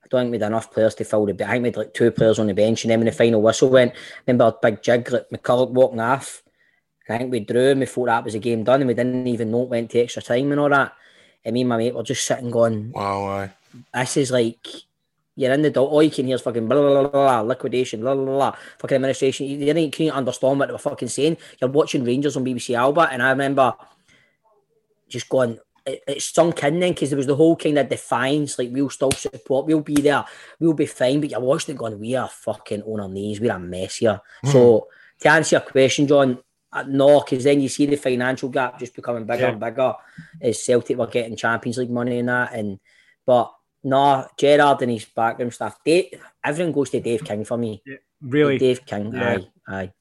I 0.06 0.08
don't 0.10 0.22
think 0.26 0.32
we 0.32 0.38
had 0.38 0.48
enough 0.48 0.72
players 0.72 0.94
to 0.96 1.04
fill 1.04 1.26
the. 1.26 1.34
I 1.34 1.54
think 1.54 1.64
we 1.64 1.70
had 1.70 1.78
like 1.78 1.94
two 1.96 2.12
players 2.12 2.38
on 2.38 2.46
the 2.46 2.54
bench, 2.54 2.84
and 2.84 2.92
then 2.92 3.00
when 3.00 3.08
the 3.08 3.12
final 3.12 3.42
whistle 3.42 3.70
went, 3.70 3.94
I 3.94 3.96
remember 4.28 4.46
a 4.46 4.60
big 4.62 4.84
jig 4.84 5.12
like 5.12 5.30
McCulloch 5.30 5.72
walking 5.72 6.00
off. 6.00 6.44
I 7.10 7.18
think 7.18 7.32
we 7.32 7.40
drew 7.40 7.72
and 7.72 7.80
we 7.80 7.86
thought 7.86 8.06
that 8.06 8.24
was 8.24 8.36
a 8.36 8.40
game 8.40 8.64
done, 8.64 8.82
and 8.82 8.88
we 8.88 8.94
didn't 8.94 9.28
even 9.28 9.52
know 9.52 9.64
it 9.64 9.70
went 9.70 9.92
to 9.92 10.00
extra 10.00 10.22
time 10.22 10.52
and 10.52 10.62
all 10.62 10.70
that. 10.70 10.94
And 11.44 11.54
me 11.54 11.62
and 11.62 11.70
my 11.70 11.78
mate 11.78 11.94
were 11.96 12.04
just 12.04 12.26
sitting 12.26 12.50
going, 12.52 12.92
Wow, 12.92 13.26
aye. 13.26 13.52
this 13.94 14.18
is 14.18 14.32
like 14.32 14.68
you're 15.36 15.54
in 15.54 15.62
the 15.64 15.70
door. 15.70 15.88
All 15.88 16.02
you 16.02 16.10
can 16.12 16.26
hear 16.28 16.36
is 16.36 16.42
fucking 16.42 16.68
blah 16.68 16.78
blah 16.80 17.02
blah, 17.02 17.10
blah 17.10 17.42
liquidation, 17.42 18.02
blah 18.02 18.14
blah 18.16 18.26
blah, 18.26 18.56
fucking 18.80 18.96
administration. 18.96 19.48
You 19.48 19.58
didn't 19.58 19.92
couldn't 19.92 20.14
understand 20.14 20.60
what 20.60 20.68
they 20.68 20.72
were 20.72 20.78
fucking 20.80 21.10
saying. 21.10 21.38
You're 21.60 21.70
watching 21.70 22.04
Rangers 22.04 22.38
on 22.38 22.46
BBC 22.46 22.76
Alba, 22.76 23.10
and 23.12 23.22
I 23.24 23.30
remember 23.32 23.74
just 25.10 25.30
going. 25.30 25.60
It, 25.86 26.04
it 26.08 26.22
sunk 26.22 26.64
in 26.64 26.80
then 26.80 26.94
because 26.94 27.12
there 27.12 27.18
was 27.18 27.28
the 27.28 27.36
whole 27.36 27.56
kind 27.56 27.78
of 27.78 27.90
defiance, 27.90 28.58
like 28.58 28.70
we'll 28.72 28.90
still 28.90 29.12
support, 29.12 29.68
we'll 29.68 29.82
be 29.82 29.96
there, 29.96 30.26
we'll 30.60 30.74
be 30.74 30.88
fine. 30.88 31.22
But 31.22 31.30
you're 31.30 31.40
watching 31.40 31.76
it 31.76 31.78
going, 31.78 32.00
we 32.00 32.16
are 32.16 32.28
fucking 32.28 32.82
on 32.84 33.02
our 33.02 33.10
knees, 33.10 33.40
we're 33.40 33.54
a 33.54 33.60
mess 33.60 33.98
here. 33.98 34.20
Hmm. 34.42 34.50
So 34.50 34.88
to 35.20 35.30
answer 35.30 35.58
your 35.58 35.62
question, 35.62 36.08
John, 36.08 36.40
no, 36.88 37.22
because 37.22 37.44
then 37.44 37.62
you 37.62 37.70
see 37.70 37.86
the 37.86 37.96
financial 37.98 38.50
gap 38.50 38.80
just 38.80 38.96
becoming 38.96 39.26
bigger 39.26 39.44
Yeah. 39.44 39.50
and 39.52 39.60
bigger 39.60 39.94
as 40.42 40.64
Celtic 40.64 40.98
were 40.98 41.08
getting 41.08 41.36
Champions 41.36 41.78
League 41.78 41.92
money 41.92 42.20
and 42.20 42.30
that, 42.30 42.54
and 42.54 42.80
but 43.26 43.54
no, 43.84 44.28
Gerrard 44.38 44.82
and 44.82 44.92
his 44.92 45.06
background 45.06 45.54
stuff 45.54 45.78
Dave, 45.86 46.20
everything 46.44 46.74
goes 46.74 46.90
to 46.90 47.00
Dave 47.00 47.24
King 47.24 47.46
for 47.46 47.58
me. 47.58 47.84
Really? 48.22 48.58
Dave 48.58 48.86
King, 48.86 49.14
Yeah. 49.14 49.38
aye, 49.38 49.48
aye. 49.68 49.92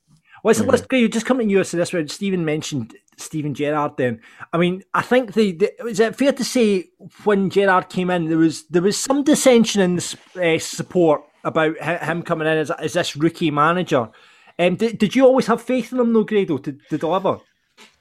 Let's, 0.42 0.61
mm-hmm. 0.61 0.70
let's 0.70 0.87
go. 0.87 1.09
Just 1.09 1.25
coming 1.25 1.49
to 1.49 1.53
you 1.53 1.64
so 1.64 1.79
this 1.79 1.92
way. 1.92 2.07
Stephen 2.07 2.44
mentioned 2.44 2.94
Stephen 3.16 3.55
Gerrard. 3.55 3.96
Then, 3.96 4.20
I 4.53 4.59
mean, 4.59 4.83
I 4.92 5.03
think 5.03 5.35
the, 5.35 5.53
the 5.53 5.87
is 5.87 6.00
it 6.00 6.16
fair 6.16 6.33
to 6.33 6.44
say 6.44 6.90
when 7.24 7.50
Gerrard 7.50 7.88
came 7.88 8.11
in, 8.11 8.29
there 8.29 8.38
was 8.38 8.64
there 8.68 8.83
was 8.83 8.98
some 8.98 9.22
dissension 9.24 9.81
in 9.81 9.96
the 9.96 10.18
uh, 10.42 10.59
support 10.59 11.22
about 11.44 11.79
hi- 11.81 11.98
him 11.98 12.22
coming 12.22 12.46
in 12.46 12.59
as, 12.59 12.70
as 12.70 12.94
this 12.94 13.16
rookie 13.16 13.50
manager. 13.50 14.11
Um, 14.59 14.77
did, 14.77 14.98
did 14.98 15.14
you 15.14 15.24
always 15.24 15.46
have 15.46 15.62
faith 15.62 15.92
in 15.92 16.00
him, 16.00 16.12
though, 16.12 16.24
Grado, 16.24 16.59
to, 16.59 16.79
to 16.90 16.98
deliver? 16.98 17.40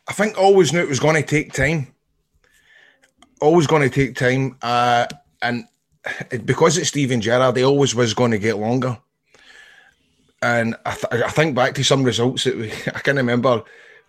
I 0.07 0.13
think 0.13 0.37
always 0.37 0.71
knew 0.71 0.81
it 0.81 0.89
was 0.89 0.99
going 0.99 1.15
to 1.15 1.27
take 1.27 1.53
time. 1.53 1.87
Always 3.41 3.67
going 3.67 3.81
to 3.81 3.89
take 3.89 4.15
time, 4.15 4.57
uh, 4.61 5.07
and 5.41 5.65
it, 6.31 6.45
because 6.45 6.77
it's 6.77 6.89
Steven 6.89 7.21
Gerrard, 7.21 7.57
he 7.57 7.63
always 7.63 7.95
was 7.95 8.13
going 8.13 8.31
to 8.31 8.39
get 8.39 8.57
longer. 8.57 8.97
And 10.41 10.75
I, 10.85 10.93
th- 10.93 11.23
I 11.23 11.29
think 11.29 11.55
back 11.55 11.73
to 11.75 11.83
some 11.83 12.03
results 12.03 12.43
that 12.43 12.57
we, 12.57 12.71
I 12.87 12.99
can 12.99 13.17
remember. 13.17 13.63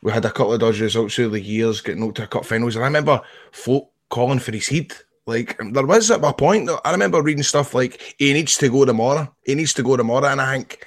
We 0.05 0.13
had 0.13 0.25
a 0.27 0.31
couple 0.31 0.53
of 0.53 0.61
dodgy 0.61 0.83
results 0.83 1.15
through 1.15 1.31
the 1.31 1.41
years, 1.41 1.81
getting 1.81 2.05
out 2.05 2.15
to 2.17 2.25
a 2.25 2.27
cup 2.27 2.45
finals, 2.45 2.77
and 2.77 2.85
I 2.85 2.89
remember 2.89 3.23
folk 3.53 3.91
calling 4.11 4.39
for 4.39 4.53
his 4.53 4.69
head. 4.69 4.93
Like 5.27 5.57
there 5.59 5.87
was 5.87 6.11
at 6.11 6.23
a 6.23 6.33
point. 6.35 6.69
I 6.85 6.93
remember 6.93 7.23
reading 7.23 7.43
stuff 7.43 7.73
like 7.75 8.15
he 8.19 8.35
needs 8.35 8.59
to 8.59 8.69
go 8.69 8.85
tomorrow. 8.85 9.35
He 9.47 9.55
needs 9.55 9.73
to 9.75 9.83
go 9.83 9.97
tomorrow, 9.97 10.27
and 10.27 10.43
I 10.43 10.59
think 10.59 10.87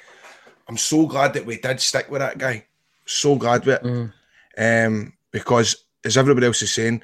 I'm 0.68 0.76
so 0.76 1.04
glad 1.06 1.34
that 1.34 1.44
we 1.44 1.58
did 1.58 1.80
stick 1.80 2.08
with 2.08 2.20
that 2.20 2.38
guy. 2.38 2.66
So 3.06 3.34
glad 3.34 3.66
with 3.66 3.84
it. 3.84 3.84
Um, 4.56 5.14
because 5.32 5.84
as 6.04 6.16
everybody 6.16 6.46
else 6.46 6.62
is 6.62 6.72
saying, 6.72 7.02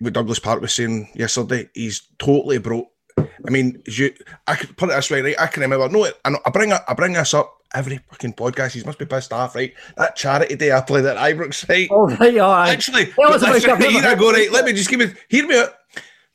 what 0.00 0.12
Douglas 0.12 0.38
Park 0.38 0.60
was 0.60 0.74
saying 0.74 1.08
yesterday, 1.14 1.70
he's 1.72 2.02
totally 2.18 2.58
broke. 2.58 2.90
I 3.16 3.50
mean, 3.50 3.82
you, 3.86 4.12
I 4.46 4.56
could 4.56 4.76
put 4.76 4.90
it 4.90 4.96
this 4.96 5.10
way, 5.10 5.22
right? 5.22 5.40
I 5.40 5.46
can 5.46 5.62
remember. 5.62 5.88
No, 5.88 6.04
I, 6.04 6.34
I 6.44 6.50
bring 6.50 6.72
it, 6.72 6.82
I 6.86 6.92
bring 6.92 7.14
this 7.14 7.32
up 7.32 7.56
every 7.74 7.98
fucking 8.10 8.34
podcast. 8.34 8.72
He 8.72 8.82
must 8.84 8.98
be 8.98 9.06
pissed 9.06 9.32
off, 9.32 9.54
right? 9.54 9.74
That 9.96 10.16
charity 10.16 10.56
day 10.56 10.72
I 10.72 10.80
played 10.80 11.04
at 11.04 11.16
Ibrox, 11.16 11.68
right? 11.68 11.88
Oh, 11.90 12.08
right, 12.16 12.38
all 12.38 12.52
right. 12.52 12.70
Actually, 12.70 13.06
Tell 13.06 13.32
us 13.32 13.42
about 13.42 13.54
listen, 13.54 13.70
it, 13.70 13.72
I've 13.72 13.78
never 13.80 13.92
here 13.92 14.10
I 14.10 14.14
go, 14.14 14.32
right? 14.32 14.50
Let 14.50 14.64
me 14.64 14.72
just 14.72 14.90
give 14.90 15.00
me, 15.00 15.12
hear 15.28 15.46
me 15.46 15.58
out. 15.58 15.74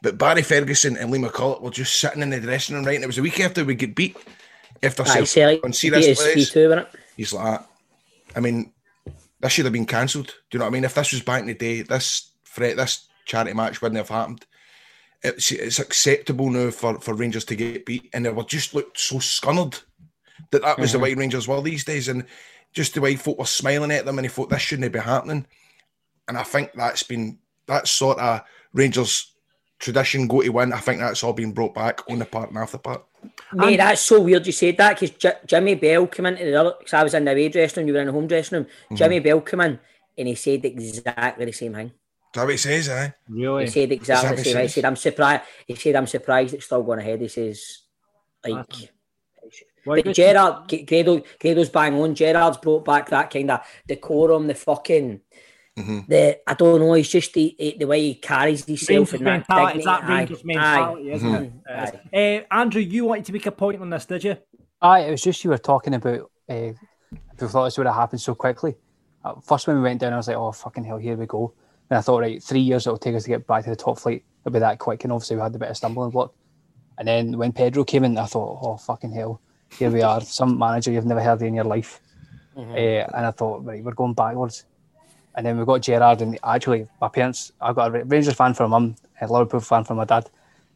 But 0.02 0.17
Barry 0.17 0.43
Ferguson 0.43 0.95
and 0.97 1.10
Lee 1.10 1.19
McCulloch 1.19 1.62
were 1.62 1.71
just 1.71 2.00
sitting 2.00 2.21
in 2.21 2.30
the 2.30 2.39
dressing 2.39 2.76
room, 2.76 2.86
right? 2.86 2.95
And 2.95 3.04
it 3.04 3.08
was 3.08 3.17
a 3.17 3.23
week 3.23 3.39
after 3.39 3.65
we 3.65 3.76
get 3.76 3.95
beat. 3.95 4.15
After 4.84 5.02
Aye, 5.04 5.06
Celtic 5.06 5.30
Celtic 5.30 5.65
on 5.65 5.73
serious 5.73 6.19
us 6.19 6.34
plays. 6.34 6.52
3-2, 6.52 6.69
wasn't 6.69 6.88
it? 6.88 7.00
He's 7.15 7.34
like, 7.34 7.62
I 8.36 8.39
mean, 8.39 8.71
this 9.39 9.52
should 9.52 9.65
have 9.65 9.73
been 9.73 9.88
cancelled. 9.88 10.28
Do 10.28 10.34
you 10.54 10.60
know 10.60 10.65
what 10.65 10.71
I 10.71 10.73
mean? 10.73 10.84
If 10.84 10.93
this 10.93 11.12
was 11.12 11.23
back 11.23 11.41
in 11.41 11.47
the 11.47 11.56
day, 11.56 11.82
this 11.82 12.32
threat, 12.45 12.78
this 12.78 13.08
charity 13.26 13.54
match 13.54 13.82
wouldn't 13.82 13.97
have 13.97 14.10
happened. 14.10 14.45
It's, 15.23 15.52
it's 15.52 15.80
acceptable 15.80 16.52
now 16.52 16.69
for, 16.69 17.00
for 17.00 17.15
Rangers 17.15 17.45
to 17.45 17.56
get 17.56 17.88
beat, 17.88 18.08
and 18.13 18.26
they 18.26 18.30
were 18.30 18.43
just 18.43 18.76
looked 18.76 19.00
so 19.00 19.15
scunnered 19.15 19.82
that 20.52 20.62
that 20.62 20.78
was 20.80 20.89
Mhm. 20.89 20.93
the 20.93 21.00
way 21.00 21.13
Rangers 21.13 21.47
were 21.47 21.62
these 21.62 21.84
days, 21.84 22.08
and 22.08 22.26
just 22.73 22.93
the 22.93 23.02
way 23.02 23.15
folk 23.15 23.39
were 23.39 23.45
smiling 23.45 23.91
at 23.91 24.06
them, 24.06 24.17
and 24.17 24.26
he 24.26 24.30
thought 24.30 24.50
this 24.50 24.62
shouldn't 24.62 24.91
be 24.91 25.00
happening. 25.00 25.45
And 26.28 26.38
I 26.38 26.43
think 26.43 26.71
that's 26.73 27.04
been 27.04 27.39
that 27.67 27.88
sort 27.88 28.19
of 28.19 28.41
Rangers 28.73 29.34
tradition 29.80 30.28
go 30.28 30.41
to 30.41 30.50
win. 30.50 30.73
I 30.73 30.80
think 30.80 31.00
that's 31.00 31.23
all 31.23 31.34
been 31.34 31.52
brought 31.54 31.73
back 31.76 32.02
on 32.10 32.19
the 32.19 32.26
part 32.26 32.50
and 32.50 32.58
after 32.58 32.78
part. 32.78 33.04
Mate, 33.54 33.78
that's 33.78 34.02
so 34.02 34.21
weird 34.21 34.45
you 34.45 34.52
said 34.52 34.78
that 34.78 35.00
because 35.00 35.12
J- 35.17 35.38
Jimmy 35.45 35.76
Bell 35.76 36.08
came 36.08 36.26
into 36.28 36.45
the 36.45 36.56
other, 36.56 36.73
because 36.78 36.93
I 36.93 37.04
was 37.04 37.13
in 37.13 37.26
the 37.26 37.32
away 37.32 37.50
dressing 37.50 37.82
room, 37.82 37.88
you 37.88 37.93
were 37.93 38.00
in 38.02 38.08
the 38.08 38.13
home 38.13 38.28
dressing 38.28 38.58
room. 38.60 38.65
Mm-hmm. 38.65 38.95
Jimmy 38.95 39.19
Bell 39.19 39.41
came 39.41 39.62
in 39.62 39.80
and 40.17 40.28
he 40.28 40.36
said 40.36 40.65
exactly 40.65 41.45
the 41.45 41.52
same 41.52 41.73
thing. 41.73 41.88
Is 41.88 41.91
that 42.34 42.43
what 42.43 42.52
he 42.52 42.58
says, 42.58 42.89
eh? 42.89 43.10
Really? 43.30 43.65
He 43.65 43.71
said 43.71 43.91
exactly 43.91 44.36
the 44.36 44.43
same. 44.43 44.54
what 44.56 44.62
He 44.62 44.67
he 44.67 44.71
said, 44.73 44.86
"I'm 44.86 44.95
surprised." 44.95 45.43
He 45.65 45.76
said, 45.76 45.95
"I'm 45.95 46.08
surprised 46.08 46.54
it's 46.54 46.65
still 46.65 46.84
going 46.84 47.00
ahead." 47.00 47.21
He 47.21 47.28
says, 47.28 47.80
"Like." 48.45 48.91
Why 49.88 50.02
But 50.02 50.15
Gerard, 50.15 50.69
G- 50.69 50.84
Grado, 50.84 51.21
Grado's 51.39 51.69
bang 51.69 51.95
on. 52.02 52.13
Gerard's 52.15 52.58
brought 52.58 52.86
back 52.86 53.10
that 53.10 53.30
kind 53.32 53.52
of 53.52 53.62
decorum, 53.88 54.47
the 54.47 54.56
fucking, 54.56 55.21
Mm-hmm. 55.78 56.00
the 56.10 56.39
I 56.50 56.56
don't 56.56 56.80
know. 56.80 56.93
He's 56.93 57.08
just 57.08 57.34
the 57.36 57.56
the 57.78 57.86
way 57.86 58.02
he 58.02 58.15
carries 58.15 58.65
himself 58.65 59.13
Rangers 59.13 59.13
and 59.13 59.28
that 59.28 59.47
mentality. 59.47 59.78
It's 59.78 59.86
dignity. 59.86 60.08
that 60.08 60.10
Rangers 60.17 60.39
Aye, 60.39 60.43
mentality, 60.45 61.12
aye, 61.12 61.13
isn't 61.13 61.63
it? 62.15 62.45
Uh, 62.52 62.56
Andrew, 62.56 62.82
you 62.82 63.06
wanted 63.06 63.26
to 63.26 63.34
make 63.34 63.45
a 63.45 63.52
point 63.52 63.80
on 63.80 63.89
this, 63.91 64.06
did 64.08 64.23
you? 64.23 64.38
Aye, 64.82 65.02
it 65.02 65.12
was 65.12 65.21
just 65.21 65.43
you 65.43 65.52
were 65.52 65.58
talking 65.60 65.93
about. 65.93 66.32
Uh, 66.50 66.54
if 66.54 66.78
we 67.39 67.47
thought 67.47 67.65
this 67.65 67.78
would 67.78 67.86
have 67.86 67.95
happened 67.95 68.21
so 68.21 68.34
quickly. 68.34 68.76
Uh, 69.23 69.36
first, 69.39 69.67
when 69.67 69.76
we 69.76 69.84
went 69.84 70.00
down, 70.02 70.13
I 70.13 70.17
was 70.17 70.28
like, 70.28 70.38
"Oh 70.38 70.52
fucking 70.52 70.84
hell, 70.84 70.97
here 70.97 71.15
we 71.15 71.28
go." 71.28 71.54
And 71.91 72.00
I 72.00 72.02
thought, 72.02 72.21
right, 72.21 72.41
three 72.41 72.60
years 72.62 72.88
it'll 72.88 72.97
take 72.97 73.13
us 73.15 73.23
to 73.26 73.30
get 73.30 73.45
back 73.45 73.63
to 73.65 73.69
the 73.69 73.76
top 73.76 74.00
flight. 74.00 74.23
It'll 74.43 74.54
be 74.54 74.58
that 74.60 74.80
quick, 74.80 75.04
and 75.04 75.13
obviously 75.13 75.36
we 75.36 75.43
had 75.43 75.54
a 75.56 75.60
bit 75.60 75.69
of 75.69 75.78
stumbling 75.78 76.10
block. 76.10 76.34
And 76.97 77.08
then 77.08 77.38
when 77.38 77.52
Pedro 77.52 77.84
came 77.84 78.04
in, 78.04 78.17
I 78.17 78.26
thought, 78.26 78.60
"Oh 78.63 78.78
fucking 78.78 79.12
hell, 79.12 79.41
here 79.69 79.89
we 79.89 80.01
are." 80.01 80.21
Some 80.21 80.58
manager 80.58 80.91
you've 80.91 81.06
never 81.06 81.21
heard 81.21 81.34
of 81.34 81.43
in 81.43 81.56
your 81.56 81.63
life. 81.65 81.99
Mm-hmm. 82.56 82.71
Uh, 82.71 83.17
and 83.17 83.25
I 83.27 83.32
thought, 83.32 83.63
right, 83.65 83.84
we're 83.84 83.91
going 83.93 84.13
backwards. 84.13 84.65
And 85.36 85.45
then 85.45 85.60
we 85.60 85.65
got 85.65 85.82
Gerrard, 85.84 86.21
and 86.23 86.39
actually, 86.43 86.88
my 86.99 87.08
parents, 87.10 87.51
I 87.62 87.71
got 87.73 87.95
a 87.95 88.03
Rangers 88.03 88.34
fan 88.34 88.56
for 88.56 88.63
my 88.67 88.80
mum, 88.80 88.95
a 89.21 89.27
Liverpool 89.32 89.60
fan 89.60 89.84
for 89.84 89.93
my 89.93 90.06
dad. 90.06 90.27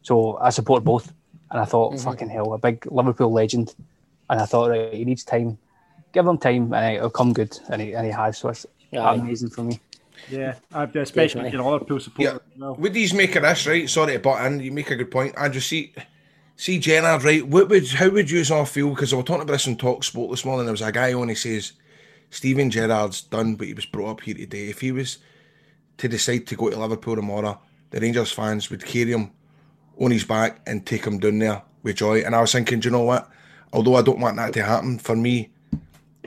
So 0.02 0.36
I 0.38 0.50
support 0.50 0.84
both. 0.84 1.12
And 1.50 1.60
I 1.60 1.64
thought, 1.64 1.94
Mhm. 1.94 2.04
fucking 2.04 2.28
hell, 2.30 2.54
a 2.54 2.58
big 2.58 2.86
Liverpool 2.90 3.32
legend. 3.32 3.74
And 4.30 4.40
I 4.40 4.46
thought, 4.46 4.70
right, 4.70 4.92
he 4.94 5.04
needs 5.04 5.24
time. 5.24 5.58
Give 6.12 6.26
him 6.26 6.38
time, 6.38 6.72
and 6.72 6.96
it'll 6.96 7.10
come 7.10 7.32
good. 7.32 7.58
And 7.68 7.82
he, 7.82 7.92
and 7.94 8.06
he 8.06 8.12
has. 8.12 8.38
So 8.38 8.50
it's 8.50 8.64
Aye. 8.92 9.14
amazing 9.14 9.50
for 9.50 9.62
me. 9.64 9.80
Yeah, 10.30 10.54
I'd- 10.72 10.96
especially 11.00 11.40
Definitely. 11.42 11.50
you 11.50 11.58
know 11.58 11.72
Liverpool 11.72 11.98
supporter. 12.00 12.30
as 12.34 12.40
well. 12.60 12.74
Would 12.76 12.94
these 12.94 13.12
make 13.12 13.34
of 13.34 13.42
this, 13.42 13.66
right? 13.66 13.90
Sorry 13.90 14.12
to 14.12 14.18
butt 14.20 14.46
in. 14.46 14.60
You 14.60 14.70
make 14.70 14.90
a 14.92 14.96
good 14.96 15.10
point. 15.10 15.34
Andrew, 15.36 15.60
see, 15.60 15.92
see 16.62 16.78
Gerrard, 16.78 17.24
right? 17.24 17.44
What 17.44 17.68
would, 17.70 17.88
how 17.88 18.08
would 18.10 18.30
you 18.30 18.44
all 18.54 18.64
feel? 18.64 18.90
Because 18.90 19.12
I 19.12 19.16
was 19.16 19.24
talking 19.24 19.42
about 19.42 19.54
this 19.54 19.66
on 19.66 19.74
Talk 19.74 20.04
Sport 20.04 20.30
this 20.30 20.44
morning. 20.44 20.64
There 20.64 20.72
was 20.72 20.80
a 20.80 20.92
guy 20.92 21.12
on, 21.12 21.28
he 21.28 21.34
says, 21.34 21.72
Steven 22.30 22.70
Gerrard's 22.70 23.22
done, 23.22 23.56
but 23.56 23.66
he 23.66 23.74
was 23.74 23.84
brought 23.84 24.10
up 24.10 24.20
here 24.20 24.36
today. 24.36 24.68
If 24.68 24.80
he 24.80 24.92
was 24.92 25.18
to 25.98 26.06
decide 26.06 26.46
to 26.46 26.54
go 26.54 26.70
to 26.70 26.78
Liverpool 26.78 27.16
tomorrow, 27.16 27.60
the 27.90 27.98
Rangers 27.98 28.30
fans 28.30 28.70
would 28.70 28.84
carry 28.84 29.10
him 29.10 29.32
on 29.98 30.12
his 30.12 30.22
back 30.22 30.60
and 30.64 30.86
take 30.86 31.04
him 31.04 31.18
down 31.18 31.40
there 31.40 31.62
with 31.82 31.96
joy. 31.96 32.20
And 32.20 32.32
I 32.32 32.40
was 32.40 32.52
thinking, 32.52 32.78
do 32.78 32.86
you 32.86 32.92
know 32.92 33.02
what? 33.02 33.28
Although 33.72 33.96
I 33.96 34.02
don't 34.02 34.20
want 34.20 34.36
that 34.36 34.52
to 34.52 34.62
happen, 34.62 35.00
for 35.00 35.16
me, 35.16 35.50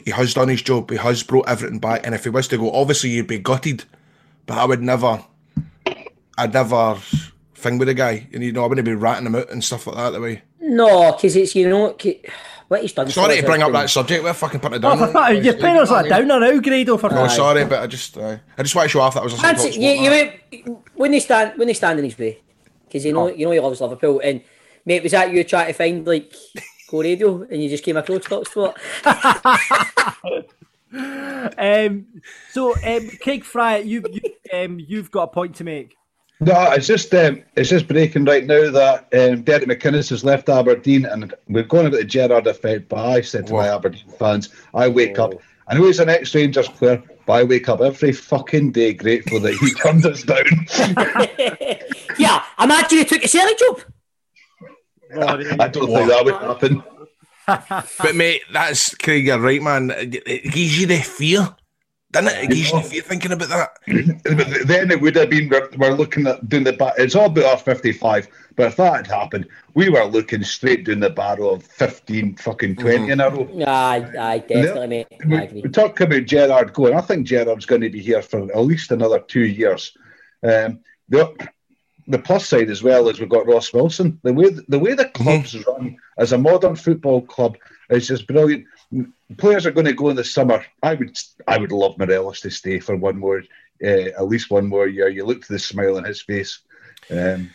he 0.04 0.12
has 0.12 0.34
done 0.34 0.50
his 0.50 0.62
job. 0.62 0.92
He 0.92 0.98
has 0.98 1.24
brought 1.24 1.48
everything 1.48 1.80
back. 1.80 2.06
And 2.06 2.14
if 2.14 2.26
he 2.26 2.30
was 2.30 2.50
to 2.50 2.58
go, 2.58 2.74
obviously 2.74 3.12
you'd 3.12 3.28
be 3.28 3.40
gutted. 3.40 3.86
But 4.48 4.58
I 4.58 4.66
would 4.66 4.82
never, 4.82 5.24
I'd 6.38 6.54
never 6.54 7.00
thing 7.66 7.78
with 7.78 7.88
the 7.88 7.94
guy. 7.94 8.28
And 8.34 8.44
you 8.44 8.52
know, 8.52 8.64
I 8.64 8.68
wouldn't 8.68 8.86
be 8.86 8.94
ratting 8.94 9.26
him 9.26 9.36
out 9.36 9.50
and 9.52 9.64
stuff 9.64 9.88
like 9.88 9.96
that. 9.98 10.12
The 10.12 10.22
way. 10.22 10.42
No, 10.62 11.12
because 11.14 11.36
it's 11.36 11.56
you 11.56 11.70
know 11.70 11.96
what 12.68 12.82
he's 12.82 12.94
done. 12.94 13.10
Sorry 13.10 13.38
to 13.38 13.44
bring 13.46 13.62
up 13.62 13.68
been- 13.68 13.82
that 13.82 13.90
subject. 13.90 14.24
We're 14.24 14.34
fucking 14.34 14.60
putting 14.60 14.78
it 14.78 14.86
Oh, 14.86 14.96
down. 14.96 15.08
for 15.08 15.08
fuck, 15.14 15.44
you're 15.44 15.54
playing 15.58 15.78
us 15.78 15.92
like 15.92 16.10
downer 16.10 16.40
now, 16.40 16.60
Grado. 16.60 16.98
For 16.98 17.10
No, 17.10 17.28
sorry, 17.28 17.66
but 17.66 17.80
I 17.84 17.88
just, 17.88 18.18
uh, 18.18 18.38
I 18.58 18.64
just 18.64 18.74
want 18.76 18.86
to 18.86 18.90
show 18.90 19.02
off 19.02 19.14
that 19.14 19.22
I 19.22 19.24
was 19.24 19.34
listening 19.42 19.74
to 19.74 19.80
you, 19.80 19.90
you, 19.92 20.10
went- 20.10 20.86
when 20.96 21.12
they 21.12 21.20
stand 21.20 21.58
when 21.58 21.68
they 21.68 21.74
stand 21.74 22.00
in 22.00 22.06
his 22.06 22.18
way, 22.18 22.40
because 22.88 23.06
you 23.06 23.14
know 23.14 23.28
you 23.28 23.46
know 23.46 23.52
he 23.52 23.60
loves 23.60 23.82
Liverpool. 23.82 24.22
And 24.24 24.42
mate, 24.86 25.04
was 25.04 25.12
that 25.12 25.32
you 25.32 25.44
trying 25.44 25.68
to 25.68 25.74
find 25.74 26.06
like 26.08 26.34
go 26.90 27.02
radio 27.02 27.42
and 27.44 27.62
you 27.62 27.70
just 27.70 27.84
came 27.84 27.98
across 27.98 28.24
Talk 28.24 28.48
Sport? 28.48 28.78
Um, 31.58 32.06
so, 32.52 32.74
um, 32.86 33.10
Craig 33.22 33.44
Fry, 33.44 33.78
you, 33.78 34.02
you, 34.10 34.22
um, 34.58 34.80
you've 34.80 35.12
got 35.12 35.24
a 35.24 35.28
point 35.28 35.56
to 35.58 35.64
make. 35.66 35.98
No, 36.42 36.72
it's 36.72 36.88
just 36.88 37.14
um, 37.14 37.44
it's 37.56 37.70
just 37.70 37.88
breaking 37.88 38.26
right 38.26 38.46
now 38.46 38.70
that 38.70 39.08
um, 39.14 39.44
Derek 39.44 39.66
McInnes 39.66 40.10
has 40.10 40.26
left 40.26 40.50
Aberdeen, 40.50 41.06
and 41.06 41.34
we're 41.48 41.64
going 41.64 41.86
about 41.86 42.00
the 42.00 42.06
Gerrard 42.06 42.46
effect. 42.48 42.90
But 42.90 43.06
I 43.06 43.22
said 43.22 43.48
to 43.48 43.54
my 43.54 43.74
Aberdeen 43.74 44.10
fans, 44.20 44.50
I 44.74 44.90
wake 44.90 45.18
up. 45.18 45.34
I 45.68 45.76
know 45.76 45.86
he's 45.86 46.00
an 46.00 46.10
ex-Rangers 46.10 46.68
player, 46.68 47.02
but 47.26 47.34
I 47.34 47.44
wake 47.44 47.70
up 47.70 47.82
every 47.82 48.12
fucking 48.12 48.74
day 48.74 48.94
grateful 48.94 49.40
that 49.40 49.54
he 49.54 49.74
turned 49.82 50.06
us 50.06 50.24
down. 50.24 50.46
yeah, 52.20 52.44
imagine 52.62 53.00
he 53.00 53.06
took 53.06 53.24
a 53.24 53.28
Celtic 53.28 53.58
job. 53.58 53.82
I 55.60 55.68
don't 55.70 55.88
think 55.88 56.10
that 56.10 56.26
would 56.26 56.36
happen. 56.36 56.84
but 57.48 58.16
mate, 58.16 58.42
that's 58.52 58.94
Craig. 58.96 59.26
You're 59.26 59.40
right, 59.40 59.62
man. 59.62 59.92
It, 59.92 60.16
it 60.28 60.44
gives 60.52 60.80
you 60.80 60.86
the 60.86 61.00
fear, 61.00 61.56
doesn't 62.12 62.34
it? 62.38 62.44
It 62.46 62.48
gives 62.48 62.72
you 62.72 62.82
the 62.82 62.88
fear 62.88 63.02
thinking 63.02 63.32
about 63.32 63.50
that. 63.50 63.78
But 64.24 64.48
then 64.68 64.92
it 64.92 65.02
would 65.02 65.16
have 65.16 65.30
been 65.30 65.50
we're, 65.50 65.70
we're 65.78 65.94
looking 65.94 66.28
at 66.28 66.48
doing 66.48 66.64
the 66.64 66.74
back. 66.74 66.94
It's 66.98 67.16
all 67.16 67.26
about 67.26 67.46
our 67.46 67.58
fifty-five. 67.58 68.28
But 68.56 68.68
if 68.68 68.76
that 68.78 68.96
had 68.96 69.08
happened, 69.08 69.48
we 69.74 69.90
were 69.90 70.06
looking 70.06 70.44
straight 70.44 70.86
down 70.86 71.02
the 71.02 71.10
barrel 71.10 71.54
of 71.56 71.64
fifteen, 71.64 72.36
fucking 72.38 72.78
20 72.78 73.12
in 73.12 73.20
a 73.20 73.30
row. 73.30 73.50
Aye, 73.68 74.10
aye, 74.18 74.38
definitely, 74.40 74.88
mate. 74.88 75.08
I 75.12 75.26
We, 75.28 75.38
agree. 75.38 75.62
we 75.64 75.70
talk 75.70 76.00
about 76.00 76.26
Gerrard 76.26 76.74
going. 76.74 76.94
I 76.94 77.02
think 77.02 77.28
Gerrard's 77.28 77.66
going 77.66 77.82
to 77.82 77.90
be 77.90 78.00
here 78.02 78.22
for 78.22 78.50
at 78.50 78.60
least 78.62 78.92
another 78.92 79.20
two 79.20 79.46
years. 79.46 79.98
Um, 80.42 80.80
the, 81.10 81.36
the 82.08 82.20
plus 82.20 82.48
side 82.48 82.70
as 82.70 82.82
well 82.82 83.10
is 83.10 83.20
we've 83.20 83.28
got 83.28 83.48
Ross 83.48 83.74
Wilson. 83.74 84.20
The 84.24 84.32
way 84.34 84.52
the 84.70 84.80
way 84.80 84.94
the 84.94 85.10
club's 85.10 85.56
run 85.68 85.98
as 86.18 86.32
a 86.32 86.38
modern 86.38 86.78
football 86.78 87.24
club 87.24 87.58
is 87.90 88.08
just 88.08 88.26
brilliant. 88.26 88.66
Players 89.38 89.66
are 89.66 89.72
going 89.72 89.86
to 89.88 89.94
go 89.94 90.10
in 90.10 90.16
the 90.16 90.24
summer. 90.24 90.64
I 90.84 90.94
would 90.94 91.18
I 91.48 91.58
would 91.58 91.72
love 91.72 91.98
Morelos 91.98 92.42
to 92.42 92.50
stay 92.52 92.80
for 92.80 92.96
one 92.96 93.18
more, 93.18 93.42
uh, 93.84 93.88
at 93.88 94.28
least 94.28 94.52
one 94.52 94.68
more 94.68 94.88
year. 94.88 95.10
You 95.10 95.26
look 95.26 95.42
to 95.46 95.54
the 95.54 95.60
smile 95.60 95.98
on 95.98 96.04
his 96.04 96.22
face. 96.22 96.60
Um, 97.12 97.52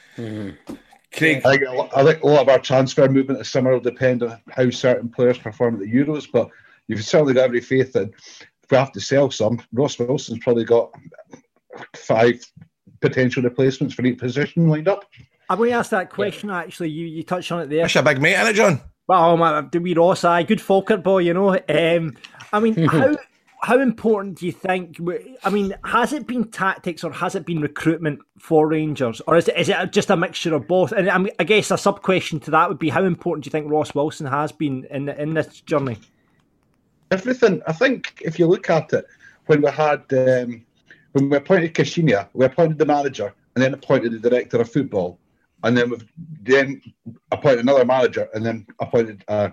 Craig, 1.13 1.43
I 1.45 1.57
think, 1.57 1.63
a 1.69 1.73
lot- 1.73 1.97
I 1.97 2.05
think 2.05 2.23
a 2.23 2.27
lot 2.27 2.43
of 2.43 2.49
our 2.49 2.59
transfer 2.59 3.09
movement 3.09 3.39
this 3.39 3.51
summer 3.51 3.73
will 3.73 3.81
depend 3.81 4.23
on 4.23 4.41
how 4.51 4.71
certain 4.71 5.09
players 5.09 5.39
perform 5.39 5.75
at 5.75 5.81
the 5.81 5.93
Euros, 5.93 6.27
but 6.33 6.49
you've 6.89 7.05
certainly 7.05 7.35
got 7.35 7.45
every 7.45 7.61
faith 7.61 7.93
that 7.95 8.11
if 8.11 8.71
we 8.71 8.77
have 8.77 8.93
to 8.93 9.01
sell 9.01 9.31
some, 9.31 9.61
Ross 9.73 9.99
Wilson's 9.99 10.39
probably 10.41 10.65
got 10.65 10.93
five 11.97 12.41
potential 13.01 13.43
replacements 13.43 13.95
for 13.95 14.05
each 14.05 14.19
position 14.19 14.69
lined 14.69 14.89
up. 14.89 15.05
I'm 15.49 15.59
going 15.59 15.71
to 15.71 15.77
ask 15.77 15.91
that 15.91 16.11
question. 16.11 16.51
Actually, 16.51 16.91
you, 16.91 17.07
you 17.07 17.23
touched 17.25 17.51
on 17.51 17.61
it 17.63 17.69
there. 17.69 17.83
That's 17.83 17.97
a 17.97 18.03
big 18.03 18.21
mate, 18.23 18.35
isn't 18.35 18.47
it, 18.49 18.55
John? 18.55 18.81
Well, 19.11 19.37
my, 19.37 19.63
do 19.63 19.81
we 19.81 19.93
Ross? 19.93 20.23
Aye, 20.23 20.45
good 20.45 20.61
Falkirk 20.61 21.03
boy, 21.03 21.19
you 21.19 21.35
know. 21.35 21.59
Um, 21.69 22.17
I 22.53 22.61
mean, 22.61 22.75
how 22.87 23.17
how 23.61 23.81
important 23.81 24.39
do 24.39 24.47
you 24.47 24.53
think? 24.53 25.01
I 25.43 25.51
mean, 25.51 25.75
has 25.85 26.13
it 26.13 26.29
been 26.29 26.45
tactics 26.45 27.03
or 27.03 27.11
has 27.11 27.35
it 27.35 27.45
been 27.45 27.61
recruitment 27.61 28.21
for 28.39 28.69
Rangers, 28.69 29.21
or 29.27 29.37
is 29.37 29.49
it 29.49 29.57
is 29.57 29.69
it 29.69 29.91
just 29.91 30.11
a 30.11 30.17
mixture 30.17 30.55
of 30.55 30.69
both? 30.69 30.93
And 30.93 31.11
I, 31.11 31.19
mean, 31.19 31.33
I 31.41 31.43
guess 31.43 31.73
a 31.73 31.77
sub 31.77 32.03
question 32.03 32.39
to 32.39 32.53
that 32.53 32.69
would 32.69 32.79
be 32.79 32.89
how 32.89 33.03
important 33.03 33.43
do 33.43 33.49
you 33.49 33.51
think 33.51 33.69
Ross 33.69 33.97
Wilson 33.97 34.29
has 34.29 34.53
been 34.53 34.85
in 34.93 35.09
in 35.09 35.35
this 35.35 35.61
journey? 35.63 35.99
Everything. 37.11 37.63
I 37.67 37.73
think 37.73 38.23
if 38.25 38.39
you 38.39 38.47
look 38.47 38.71
at 38.71 38.93
it, 38.93 39.07
when 39.47 39.61
we 39.61 39.73
had 39.73 40.05
um, 40.13 40.65
when 41.15 41.31
we 41.31 41.37
appointed 41.37 41.75
Caixinha, 41.75 42.29
we 42.33 42.45
appointed 42.45 42.79
the 42.79 42.87
manager 42.87 43.35
and 43.57 43.65
then 43.65 43.75
appointed 43.75 44.13
the 44.13 44.31
director 44.31 44.61
of 44.61 44.71
football, 44.71 45.19
and 45.63 45.77
then 45.77 45.91
we've 45.91 46.07
then 46.43 46.81
appointed 47.31 47.61
another 47.61 47.85
manager 47.85 48.29
and 48.35 48.45
then 48.45 48.67
appointed 48.81 49.25
a 49.29 49.53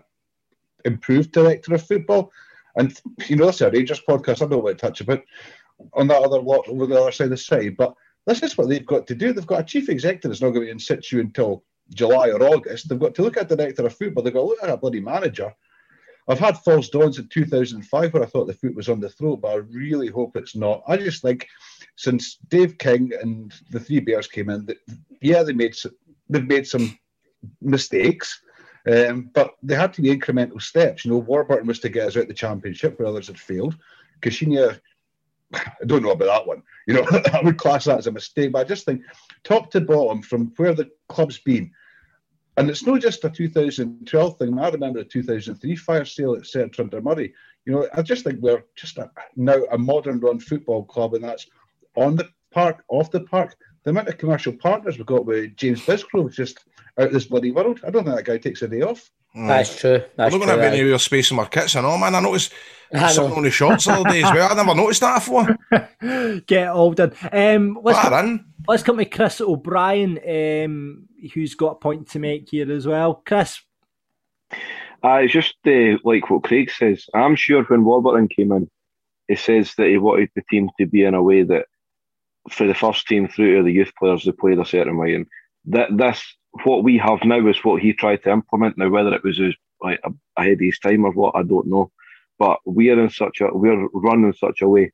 improved 0.86 1.32
director 1.32 1.74
of 1.74 1.86
football. 1.86 2.32
And 2.78 3.00
you 3.28 3.36
know, 3.36 3.46
that's 3.46 3.62
a 3.62 3.72
Rangers 3.72 4.02
podcast. 4.08 4.42
I 4.42 4.48
don't 4.48 4.64
want 4.64 4.78
to 4.78 4.82
touch 4.82 5.02
about 5.02 5.24
on 5.94 6.08
that 6.08 6.22
other 6.22 6.40
lot 6.40 6.68
over 6.68 6.86
the 6.86 7.00
other 7.00 7.12
side 7.12 7.26
of 7.26 7.32
the 7.32 7.38
city, 7.38 7.70
but 7.70 7.94
this 8.26 8.44
is 8.44 8.58
what 8.58 8.70
they've 8.70 8.86
got 8.86 9.08
to 9.08 9.16
do. 9.16 9.34
They've 9.34 9.46
got 9.48 9.62
a 9.62 9.64
chief 9.64 9.90
executive 9.90 10.32
that's 10.32 10.42
not 10.42 10.50
going 10.50 10.62
to 10.62 10.68
be 10.68 10.72
in 10.72 10.80
situ 10.80 11.20
until 11.20 11.64
July 11.94 12.30
or 12.30 12.44
August. 12.44 12.90
They've 12.90 13.00
got 13.00 13.16
to 13.16 13.22
look 13.22 13.38
at 13.38 13.50
director 13.50 13.86
of 13.86 13.96
football. 13.96 14.24
They've 14.24 14.34
got 14.34 14.42
to 14.42 14.48
look 14.48 14.64
at 14.64 14.70
a 14.70 14.78
bloody 14.78 15.00
manager. 15.00 15.54
I've 16.28 16.40
had 16.40 16.58
false 16.58 16.90
dawns 16.90 17.20
in 17.20 17.28
2005 17.30 18.14
where 18.14 18.24
I 18.24 18.26
thought 18.26 18.48
the 18.48 18.54
foot 18.54 18.76
was 18.76 18.90
on 18.90 19.00
the 19.00 19.10
throat, 19.10 19.38
but 19.42 19.52
I 19.52 19.56
really 19.56 20.08
hope 20.08 20.36
it's 20.36 20.56
not. 20.56 20.84
I 20.88 20.98
just 20.98 21.22
think 21.22 21.48
since 21.96 22.38
Dave 22.50 22.78
King 22.78 23.12
and 23.22 23.54
the 23.72 23.80
Three 23.80 24.02
Bears 24.02 24.28
came 24.28 24.50
in, 24.50 24.66
that 24.66 24.78
yeah, 25.22 25.44
they 25.44 25.54
made 25.54 25.76
some, 25.76 25.94
they've 26.30 26.46
made 26.46 26.68
some 26.68 26.98
mistakes, 27.62 28.42
um, 28.92 29.30
but 29.34 29.52
they 29.64 29.76
had 29.76 29.94
to 29.94 30.02
be 30.02 30.16
incremental 30.16 30.62
steps. 30.62 31.06
You 31.06 31.12
know, 31.12 31.18
Warburton 31.18 31.68
was 31.68 31.80
to 31.80 31.90
get 31.90 32.08
us 32.08 32.18
out 32.18 32.28
the 32.28 32.34
championship 32.34 33.00
where 33.00 33.08
others 33.08 33.28
had 33.28 33.40
failed. 33.40 33.78
Caixinha, 34.22 34.80
I 35.54 35.72
don't 35.86 36.04
know 36.04 36.12
about 36.12 36.26
that 36.26 36.48
one. 36.48 36.62
You 36.88 36.96
know, 36.96 37.08
I 37.34 37.42
would 37.42 37.58
class 37.58 37.86
that 37.86 38.00
as 38.00 38.08
a 38.08 38.12
mistake, 38.12 38.52
but 38.52 38.60
I 38.60 38.64
just 38.66 38.86
think 38.86 39.02
top 39.44 39.72
to 39.72 39.82
bottom, 39.82 40.22
from 40.22 40.52
where 40.58 40.74
the 40.74 40.90
club's 41.08 41.38
been, 41.40 41.72
and 42.58 42.70
it's 42.70 42.86
not 42.86 43.02
just 43.02 43.24
a 43.24 43.30
2012 43.30 44.38
thing. 44.38 44.60
I 44.60 44.70
remember 44.70 45.00
the 45.00 45.06
2003 45.06 45.76
fire 45.76 46.06
sale 46.06 46.36
at 46.36 46.46
Centre 46.46 46.82
under 46.82 47.02
Murray. 47.02 47.34
You 47.66 47.74
know, 47.74 47.88
I 47.94 48.02
just 48.02 48.24
think 48.24 48.42
we're 48.42 48.64
just 48.76 48.98
a, 48.98 49.12
now 49.36 49.64
a 49.72 49.78
modern 49.78 50.20
run 50.20 50.40
football 50.40 50.84
club, 50.84 51.14
and 51.14 51.24
that's 51.24 51.48
on 51.96 52.16
the 52.16 52.30
park, 52.52 52.84
off 52.90 53.12
the 53.12 53.22
park. 53.22 53.56
The 53.84 53.92
amount 53.92 54.10
of 54.10 54.18
commercial 54.18 54.54
partners 54.54 54.98
we've 54.98 55.06
got 55.06 55.26
with 55.26 55.56
James 55.56 55.86
Bisgrove 55.86 56.30
is 56.30 56.36
just 56.36 56.66
out 56.98 57.08
of 57.08 57.14
this 57.14 57.26
bloody 57.26 57.52
world. 57.52 57.80
I 57.86 57.90
don't 57.90 58.04
think 58.04 58.16
that 58.16 58.26
guy 58.26 58.38
takes 58.38 58.62
a 58.62 58.68
day 58.68 58.82
off. 58.82 59.10
That's 59.36 59.80
true. 59.80 60.04
That's 60.16 60.34
We're 60.34 60.40
not 60.40 60.46
going 60.46 60.58
to 60.58 60.64
have 60.64 60.74
any 60.74 60.82
aye. 60.82 60.86
real 60.86 61.00
space 61.00 61.30
in 61.32 61.38
our 61.38 61.48
kits 61.48 61.76
and 61.76 61.86
all, 61.86 61.98
man. 61.98 62.16
I 62.16 62.20
noticed 62.20 62.54
I 62.94 63.12
something 63.12 63.32
know. 63.32 63.38
on 63.38 63.44
the 63.44 63.52
shorts 63.52 63.86
the 63.86 63.94
other 63.94 64.10
day 64.10 64.24
as 64.24 64.34
well. 64.34 64.52
I 64.52 64.56
never 64.56 64.74
noticed 64.74 65.02
that 65.02 65.16
before. 65.20 66.42
Get 66.48 66.70
all 66.70 66.94
done. 66.94 67.14
Um, 67.32 67.80
let's, 67.84 68.00
come, 68.00 68.46
let's 68.68 68.84
come 68.84 68.98
to 68.98 69.06
Chris 69.06 69.42
O'Brien, 69.42 70.20
um, 70.66 71.07
who's 71.34 71.56
got 71.56 71.74
a 71.74 71.76
point 71.76 72.10
to 72.10 72.20
make 72.20 72.50
here 72.50 72.72
as 72.72 72.88
well. 72.88 73.22
Chris, 73.26 73.62
Uh, 75.04 75.22
it's 75.24 75.34
just 75.34 75.56
uh, 75.66 75.98
like 76.04 76.30
what 76.30 76.44
Craig 76.44 76.72
says. 76.72 77.06
I'm 77.14 77.36
sure 77.36 77.64
when 77.64 77.84
Warburton 77.84 78.28
came 78.28 78.52
in, 78.52 78.70
he 79.28 79.36
says 79.36 79.74
that 79.78 79.88
he 79.88 79.98
wanted 79.98 80.30
the 80.36 80.44
team 80.50 80.70
to 80.80 80.86
be 80.86 81.04
in 81.04 81.14
a 81.14 81.22
way 81.22 81.44
that 81.44 81.66
for 82.50 82.66
the 82.66 82.74
first 82.74 83.08
team 83.08 83.28
through 83.28 83.58
to 83.58 83.64
the 83.64 83.72
youth 83.72 83.92
players, 84.00 84.24
they 84.24 84.32
played 84.32 84.60
a 84.60 84.66
certain 84.66 84.98
way. 84.98 85.16
And 85.16 85.28
that 85.66 85.96
this, 85.96 86.24
what 86.64 86.84
we 86.84 86.98
have 86.98 87.24
now 87.24 87.46
is 87.48 87.64
what 87.64 87.82
he 87.82 87.94
tried 87.94 88.24
to 88.24 88.32
implement. 88.32 88.78
Now, 88.78 88.90
whether 88.90 89.14
it 89.14 89.24
was 89.24 89.38
his 89.38 89.56
like 89.82 90.02
ahead 90.38 90.54
of 90.54 90.60
his 90.60 90.80
time 90.80 91.06
or 91.06 91.12
what. 91.12 91.36
I 91.36 91.44
don't 91.44 91.68
know, 91.68 91.92
but 92.40 92.60
we're 92.66 93.00
in 93.00 93.10
such 93.10 93.42
a 93.42 93.50
we're 93.52 93.88
run 93.94 94.24
in 94.24 94.34
such 94.34 94.62
a 94.62 94.70
way. 94.70 94.92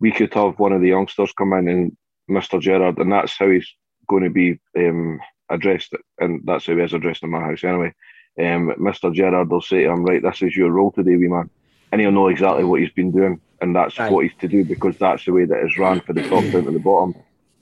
We 0.00 0.12
could 0.12 0.32
have 0.34 0.58
one 0.58 0.72
of 0.72 0.80
the 0.80 0.88
youngsters 0.88 1.32
come 1.32 1.52
in 1.54 1.68
and 1.68 1.96
Mr. 2.30 2.60
Gerrard, 2.60 2.98
and 2.98 3.12
that's 3.12 3.36
how 3.38 3.48
he's 3.48 3.68
going 4.08 4.24
to 4.24 4.30
be 4.30 4.58
um, 4.76 5.20
addressed, 5.50 5.92
it, 5.92 6.00
and 6.18 6.40
that's 6.44 6.66
how 6.66 6.74
he 6.74 6.82
is 6.82 6.92
addressed 6.92 7.22
in 7.22 7.30
my 7.30 7.40
house 7.40 7.64
anyway. 7.64 7.92
Um, 8.38 8.72
Mr. 8.78 9.12
Gerrard 9.12 9.50
will 9.50 9.62
say 9.62 9.84
to 9.84 9.90
him, 9.90 10.04
"Right, 10.04 10.22
this 10.22 10.42
is 10.42 10.56
your 10.56 10.70
role 10.70 10.90
today, 10.92 11.16
wee 11.16 11.28
man," 11.28 11.48
and 11.92 12.00
he'll 12.00 12.12
know 12.12 12.28
exactly 12.28 12.64
what 12.64 12.80
he's 12.80 12.90
been 12.90 13.10
doing, 13.12 13.40
and 13.60 13.74
that's 13.74 13.98
Right. 13.98 14.12
what 14.12 14.24
he's 14.24 14.34
to 14.40 14.48
do 14.48 14.64
because 14.64 14.98
that's 14.98 15.24
the 15.24 15.32
way 15.32 15.44
that 15.46 15.62
it's 15.64 15.78
ran 15.78 16.00
for 16.00 16.12
the 16.12 16.22
top 16.28 16.44
down 16.52 16.64
to 16.64 16.70
the 16.70 16.78
bottom, 16.78 17.14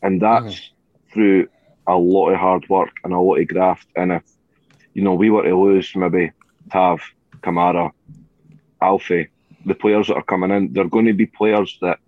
and 0.03 0.21
that's 0.21 0.71
through 1.13 1.47
a 1.87 1.97
lot 1.97 2.31
of 2.31 2.39
hard 2.41 2.69
work 2.69 2.91
and 3.05 3.13
a 3.13 3.19
lot 3.19 3.39
of 3.41 3.47
graft. 3.49 3.87
And 3.95 4.13
if 4.13 4.23
you 4.95 5.03
know 5.03 5.15
we 5.15 5.31
were 5.31 5.43
to 5.45 5.55
lose 5.57 5.95
maybe 5.95 6.33
Tav, 6.73 7.03
Kamara, 7.43 7.93
Alfie, 8.81 9.29
the 9.67 9.75
players 9.75 10.09
that 10.09 10.17
are 10.17 10.23
coming 10.23 10.51
in, 10.51 10.73
they're 10.73 10.85
going 10.89 11.07
to 11.07 11.13
be 11.13 11.27
players 11.27 11.79
that 11.83 11.99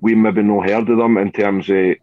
we 0.00 0.14
maybe 0.14 0.42
no 0.42 0.60
heard 0.60 0.88
of 0.88 0.98
them 0.98 1.16
in 1.18 1.30
terms 1.32 1.68
of 1.70 1.96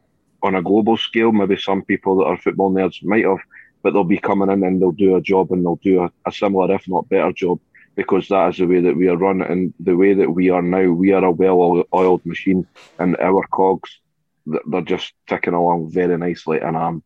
on 0.45 0.55
a 0.55 0.61
global 0.61 0.97
scale. 0.97 1.31
Maybe 1.31 1.57
some 1.57 1.81
people 1.81 2.17
that 2.17 2.25
are 2.25 2.37
football 2.37 2.71
nerds 2.71 3.03
might 3.03 3.25
have, 3.25 3.39
but 3.81 3.91
they'll 3.91 4.03
be 4.03 4.17
coming 4.17 4.49
in 4.49 4.63
and 4.63 4.81
they'll 4.81 4.91
do 4.91 5.15
a 5.15 5.21
job 5.21 5.51
and 5.51 5.63
they'll 5.63 5.75
do 5.77 6.03
a, 6.03 6.11
a 6.25 6.31
similar, 6.31 6.73
if 6.73 6.87
not 6.87 7.09
better, 7.09 7.31
job 7.31 7.59
because 7.95 8.27
that 8.27 8.49
is 8.49 8.57
the 8.57 8.67
way 8.67 8.81
that 8.81 8.95
we 8.95 9.07
are 9.07 9.17
run 9.17 9.41
and 9.41 9.73
the 9.79 9.95
way 9.95 10.13
that 10.13 10.29
we 10.29 10.49
are 10.49 10.61
now. 10.61 10.91
We 10.91 11.13
are 11.13 11.23
a 11.23 11.31
well-oiled 11.31 12.25
machine, 12.25 12.67
and 12.99 13.15
our 13.17 13.45
cogs 13.47 13.99
they're 14.45 14.81
just 14.81 15.13
ticking 15.27 15.53
along 15.53 15.89
very 15.91 16.17
nicely, 16.17 16.59
and 16.59 16.77
I'm 16.77 17.03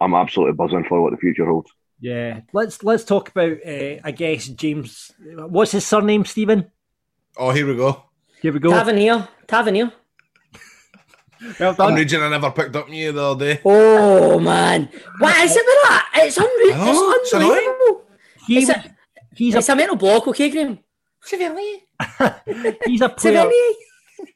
I'm 0.00 0.14
absolutely 0.14 0.54
buzzing 0.54 0.84
for 0.84 1.02
what 1.02 1.10
the 1.10 1.18
future 1.18 1.46
holds. 1.46 1.70
Yeah, 2.00 2.40
let's 2.52 2.82
let's 2.82 3.04
talk 3.04 3.30
about. 3.30 3.58
Uh, 3.66 3.96
I 4.04 4.12
guess 4.12 4.46
James. 4.46 5.12
What's 5.18 5.72
his 5.72 5.86
surname, 5.86 6.24
Stephen? 6.24 6.70
Oh, 7.36 7.50
here 7.50 7.66
we 7.66 7.76
go. 7.76 8.04
Here 8.40 8.52
we 8.52 8.60
go. 8.60 8.70
Tavernier. 8.70 9.28
Tavernier. 9.46 9.92
Well 11.60 11.76
I'm 11.78 11.94
raging 11.94 12.22
I 12.22 12.28
never 12.28 12.50
picked 12.50 12.74
up 12.76 12.88
you 12.88 13.12
the 13.12 13.22
other 13.22 13.54
day. 13.54 13.60
Oh 13.64 14.38
man, 14.38 14.88
what 15.18 15.36
is 15.44 15.56
it 15.56 15.64
with 15.64 15.88
that? 15.88 16.10
It's 16.16 16.36
unreal. 16.36 16.74
I 16.74 16.92
know, 16.92 17.12
it's 17.12 17.20
it's 17.22 17.34
unbelievable. 17.34 18.04
He 18.46 18.58
it's, 18.58 18.70
a, 18.70 18.96
he's 19.34 19.54
it's 19.54 19.68
a, 19.68 19.76
mental 19.76 19.96
block, 19.96 20.26
okay, 20.28 20.50
Graham? 20.50 20.78
Severely. 21.22 21.82
He's 22.86 23.02
a 23.02 23.08
player. 23.08 23.42
Severely. 23.42 23.76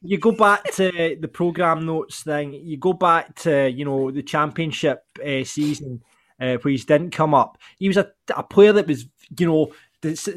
You 0.02 0.18
go 0.18 0.32
back 0.32 0.64
to 0.74 1.16
the 1.18 1.28
program 1.28 1.86
notes 1.86 2.22
thing. 2.22 2.52
You 2.52 2.76
go 2.76 2.92
back 2.92 3.34
to 3.36 3.70
you 3.70 3.84
know 3.84 4.10
the 4.10 4.22
championship 4.22 5.02
uh, 5.24 5.44
season 5.44 6.02
uh, 6.40 6.56
where 6.56 6.72
he 6.72 6.76
didn't 6.78 7.10
come 7.12 7.34
up. 7.34 7.56
He 7.78 7.88
was 7.88 7.96
a, 7.96 8.10
a 8.36 8.42
player 8.42 8.72
that 8.74 8.86
was 8.86 9.06
you 9.38 9.46
know 9.46 9.72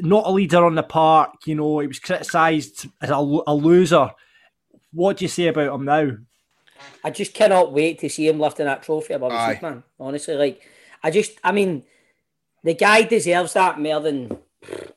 not 0.00 0.26
a 0.26 0.30
leader 0.30 0.64
on 0.64 0.76
the 0.76 0.82
park. 0.82 1.34
You 1.46 1.56
know 1.56 1.80
he 1.80 1.86
was 1.86 1.98
criticised 1.98 2.86
as 3.02 3.10
a, 3.10 3.14
a 3.14 3.54
loser. 3.54 4.10
What 4.92 5.18
do 5.18 5.24
you 5.24 5.28
say 5.28 5.48
about 5.48 5.74
him 5.74 5.84
now? 5.84 6.16
I 7.04 7.10
just 7.10 7.34
cannot 7.34 7.72
wait 7.72 7.98
to 8.00 8.08
see 8.08 8.28
him 8.28 8.40
lifting 8.40 8.66
that 8.66 8.82
trophy 8.82 9.14
above 9.14 9.32
his 9.32 9.40
Aye. 9.40 9.52
head, 9.54 9.62
man. 9.62 9.82
Honestly, 9.98 10.34
like 10.34 10.62
I 11.02 11.10
just, 11.10 11.32
I 11.44 11.52
mean, 11.52 11.84
the 12.64 12.74
guy 12.74 13.02
deserves 13.02 13.52
that 13.52 13.78
more 13.80 14.00
than 14.00 14.36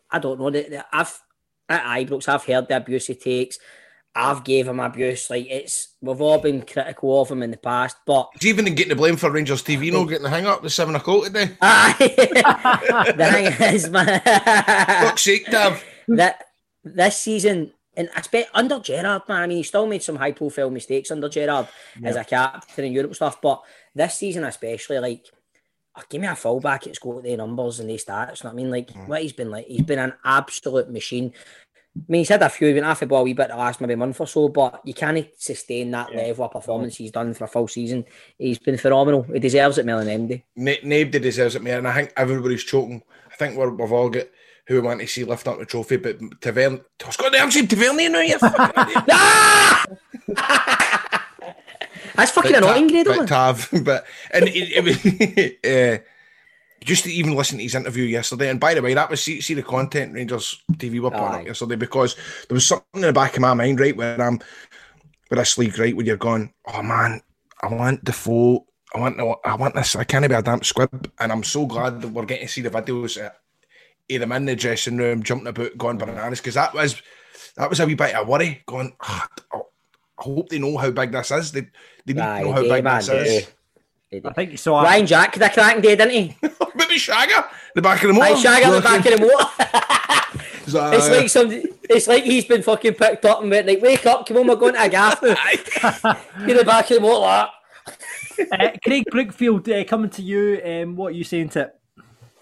I 0.09 0.19
don't 0.19 0.39
know. 0.39 0.49
The, 0.49 0.85
I've 0.91 1.19
at 1.67 1.83
Ibrox, 1.83 2.27
I've 2.27 2.45
heard 2.45 2.67
the 2.67 2.77
abuse 2.77 3.07
he 3.07 3.15
takes. 3.15 3.59
I've 4.15 4.43
gave 4.43 4.67
him 4.67 4.79
abuse. 4.79 5.29
Like 5.29 5.45
it's, 5.49 5.95
we've 6.01 6.19
all 6.19 6.39
been 6.39 6.63
critical 6.63 7.21
of 7.21 7.29
him 7.29 7.43
in 7.43 7.51
the 7.51 7.57
past, 7.57 7.97
but 8.05 8.29
He's 8.33 8.47
even 8.47 8.73
getting 8.73 8.89
the 8.89 8.95
blame 8.95 9.17
for 9.17 9.29
Rangers 9.29 9.61
TV 9.63 9.91
not 9.91 10.05
getting 10.05 10.23
the 10.23 10.29
hang 10.29 10.47
up 10.47 10.63
the 10.63 10.69
seven 10.69 10.95
o'clock 10.95 11.25
today. 11.25 11.45
the 11.61 13.29
thing 13.31 13.73
is, 13.75 13.89
man, 13.89 14.19
Fuck's 14.21 15.21
sake, 15.21 15.45
Tav. 15.45 15.83
that 16.07 16.43
this 16.83 17.17
season, 17.17 17.71
and 17.99 18.09
I 18.15 18.19
expect 18.19 18.49
under 18.53 18.79
Gerrard, 18.79 19.23
man. 19.27 19.41
I 19.41 19.47
mean, 19.47 19.57
he 19.57 19.63
still 19.63 19.85
made 19.85 20.01
some 20.01 20.15
high 20.15 20.31
profile 20.31 20.69
mistakes 20.69 21.11
under 21.11 21.27
Gerrard 21.27 21.67
as 22.01 22.15
a 22.15 22.23
captain 22.23 22.85
in 22.85 22.93
Europe 22.93 23.13
stuff, 23.13 23.41
but 23.41 23.61
this 23.93 24.15
season 24.15 24.45
especially, 24.45 24.99
like, 24.99 25.25
oh, 25.97 26.03
give 26.09 26.21
me 26.21 26.27
a 26.27 26.35
fullback. 26.35 26.87
It's 26.87 26.97
got 26.97 27.23
the 27.23 27.35
numbers 27.35 27.81
and 27.81 27.89
the 27.89 27.95
stats. 27.95 28.41
You 28.41 28.47
know 28.47 28.49
what 28.49 28.51
I 28.51 28.53
mean? 28.53 28.71
Like 28.71 28.87
mm. 28.87 29.05
what 29.05 29.21
he's 29.21 29.33
been 29.33 29.51
like, 29.51 29.65
he's 29.65 29.81
been 29.81 29.99
an 29.99 30.13
absolute 30.23 30.89
machine. 30.89 31.33
I 31.97 32.01
mean, 32.07 32.19
he's 32.19 32.29
had 32.29 32.41
a 32.41 32.47
few, 32.47 32.81
off 32.81 33.01
the 33.01 33.05
ball 33.05 33.21
a 33.21 33.23
wee 33.23 33.33
bit 33.33 33.49
the 33.49 33.57
last 33.57 33.81
maybe 33.81 33.95
month 33.95 34.21
or 34.21 34.27
so, 34.27 34.47
but 34.47 34.79
you 34.85 34.93
can't 34.93 35.27
sustain 35.37 35.91
that 35.91 36.15
level 36.15 36.45
of 36.45 36.51
performance 36.51 36.95
he's 36.95 37.11
done 37.11 37.33
for 37.33 37.43
a 37.43 37.47
full 37.49 37.67
season. 37.67 38.05
He's 38.37 38.59
been 38.59 38.77
phenomenal. 38.77 39.23
He 39.23 39.39
deserves 39.39 39.77
it 39.77 39.85
more 39.85 40.01
than 40.01 40.27
MD. 40.27 40.43
Na- 40.55 40.73
Nobody 40.83 41.19
deserves 41.19 41.55
it, 41.55 41.63
man. 41.63 41.79
And 41.79 41.87
I 41.87 41.93
think 41.95 42.13
everybody's 42.15 42.63
choking. 42.63 43.03
I 43.29 43.35
think 43.35 43.57
we're, 43.57 43.71
we've 43.71 43.91
all 43.91 44.09
got 44.09 44.27
who 44.69 44.75
we 44.75 44.81
want 44.81 45.01
to 45.01 45.07
see 45.07 45.23
lift 45.23 45.47
up 45.47 45.57
the 45.57 45.65
trophy, 45.65 45.97
but 45.97 46.19
Tavern, 46.41 46.79
I've 47.05 47.17
got 47.17 47.31
the 47.31 47.39
answer 47.39 47.65
Tavernier 47.65 48.09
now, 48.09 48.19
you. 48.21 48.37
That's 52.15 52.31
fucking 52.31 52.51
But 52.51 52.63
annoying, 52.63 52.87
Grado. 52.87 53.17
but 53.17 53.27
Tav, 53.27 53.69
but 53.83 54.05
and 54.31 54.47
it, 54.47 54.53
it 54.55 54.83
was 54.83 54.97
uh, 55.65 56.03
just 56.85 57.05
to 57.05 57.11
even 57.11 57.33
listen 57.35 57.57
to 57.57 57.63
his 57.63 57.73
interview 57.73 58.03
yesterday. 58.03 58.49
And 58.49 58.59
by 58.59 58.75
the 58.75 58.81
way, 58.83 58.93
that 58.93 59.09
was 59.09 59.23
see, 59.23 59.41
see 59.41 59.55
the 59.55 59.63
content 59.63 60.13
Rangers 60.13 60.61
TV 60.73 60.99
were 60.99 61.09
putting 61.09 61.25
Aye. 61.25 61.39
up 61.41 61.47
yesterday 61.47 61.75
because 61.75 62.15
there 62.47 62.55
was 62.55 62.65
something 62.67 62.85
in 62.93 63.01
the 63.01 63.13
back 63.13 63.35
of 63.35 63.41
my 63.41 63.55
mind, 63.55 63.79
right, 63.79 63.97
where 63.97 64.21
I'm 64.21 64.39
with 65.31 65.39
this 65.39 65.57
league, 65.57 65.79
right, 65.79 65.95
when 65.95 66.05
you're 66.05 66.17
going, 66.17 66.53
oh 66.67 66.83
man, 66.83 67.21
I 67.63 67.73
want 67.73 68.05
the 68.05 68.13
full, 68.13 68.67
I 68.93 68.99
want, 68.99 69.19
I 69.45 69.55
want 69.55 69.73
this, 69.73 69.95
I 69.95 70.03
can't 70.03 70.27
be 70.27 70.35
a 70.35 70.43
damn 70.43 70.61
squib, 70.61 71.11
and 71.19 71.31
I'm 71.31 71.43
so 71.43 71.65
glad 71.65 72.01
that 72.01 72.09
we're 72.09 72.25
getting 72.25 72.45
to 72.47 72.53
see 72.53 72.61
the 72.61 72.69
videos 72.69 73.17
uh, 74.11 74.15
of 74.15 74.19
them 74.21 74.31
in 74.31 74.45
the 74.45 74.55
dressing 74.55 74.97
room 74.97 75.23
jumping 75.23 75.47
about, 75.47 75.77
going 75.77 75.97
bananas, 75.97 76.39
because 76.39 76.55
that 76.55 76.73
was 76.73 77.01
that 77.57 77.69
was 77.69 77.79
a 77.79 77.85
wee 77.85 77.95
bit 77.95 78.15
of 78.15 78.27
worry, 78.27 78.63
going. 78.65 78.93
"Ah, 79.01 79.27
I 79.53 79.59
I 80.19 80.23
hope 80.23 80.49
they 80.49 80.59
know 80.59 80.77
how 80.77 80.91
big 80.91 81.11
this 81.11 81.31
is. 81.31 81.51
They, 81.51 81.61
they 82.05 82.13
need 82.13 82.21
Aye, 82.21 82.39
to 82.39 82.45
know 82.45 82.53
how 82.53 82.61
big 82.61 82.83
man, 82.83 82.97
this 82.97 83.07
they 83.07 83.37
is. 83.37 84.25
I 84.25 84.33
think 84.33 84.57
so. 84.57 84.73
Ryan 84.73 85.05
Jack 85.05 85.35
had 85.35 85.49
a 85.49 85.53
cracking 85.53 85.81
day, 85.81 85.95
didn't 85.95 86.11
he? 86.11 86.35
Maybe 86.75 86.95
Shagger, 86.95 87.47
the 87.75 87.81
back 87.81 88.03
of 88.03 88.07
the 88.07 88.13
motor. 88.13 88.25
Aye, 88.25 88.61
Shagger 88.61 88.75
the 88.75 88.81
back 88.81 89.05
of 89.05 89.19
the 89.19 89.25
motor. 89.25 89.85
So, 90.67 90.91
It's 90.91 91.07
uh, 91.07 91.11
like 91.11 91.29
some. 91.29 91.63
It's 91.89 92.07
like 92.07 92.23
he's 92.23 92.45
been 92.45 92.61
fucking 92.61 92.93
picked 92.93 93.25
up 93.25 93.41
and 93.41 93.49
went 93.49 93.65
like, 93.65 93.81
"Wake 93.81 94.05
up, 94.05 94.27
come 94.27 94.37
on, 94.37 94.45
we're 94.45 94.55
going 94.55 94.75
to 94.75 94.83
a 94.83 94.87
gaff 94.87 95.19
now." 95.23 95.33
Get 96.45 96.57
the 96.57 96.63
back 96.63 96.91
of 96.91 96.97
the 96.97 97.01
motor. 97.01 97.21
Like. 97.21 97.49
uh, 98.51 98.69
Craig 98.83 99.05
Brookfield, 99.09 99.67
uh, 99.67 99.83
coming 99.85 100.11
to 100.11 100.21
you. 100.21 100.61
Um, 100.63 100.95
what 100.95 101.07
are 101.07 101.15
you 101.15 101.23
saying 101.23 101.49
to 101.49 101.61
it? 101.61 101.78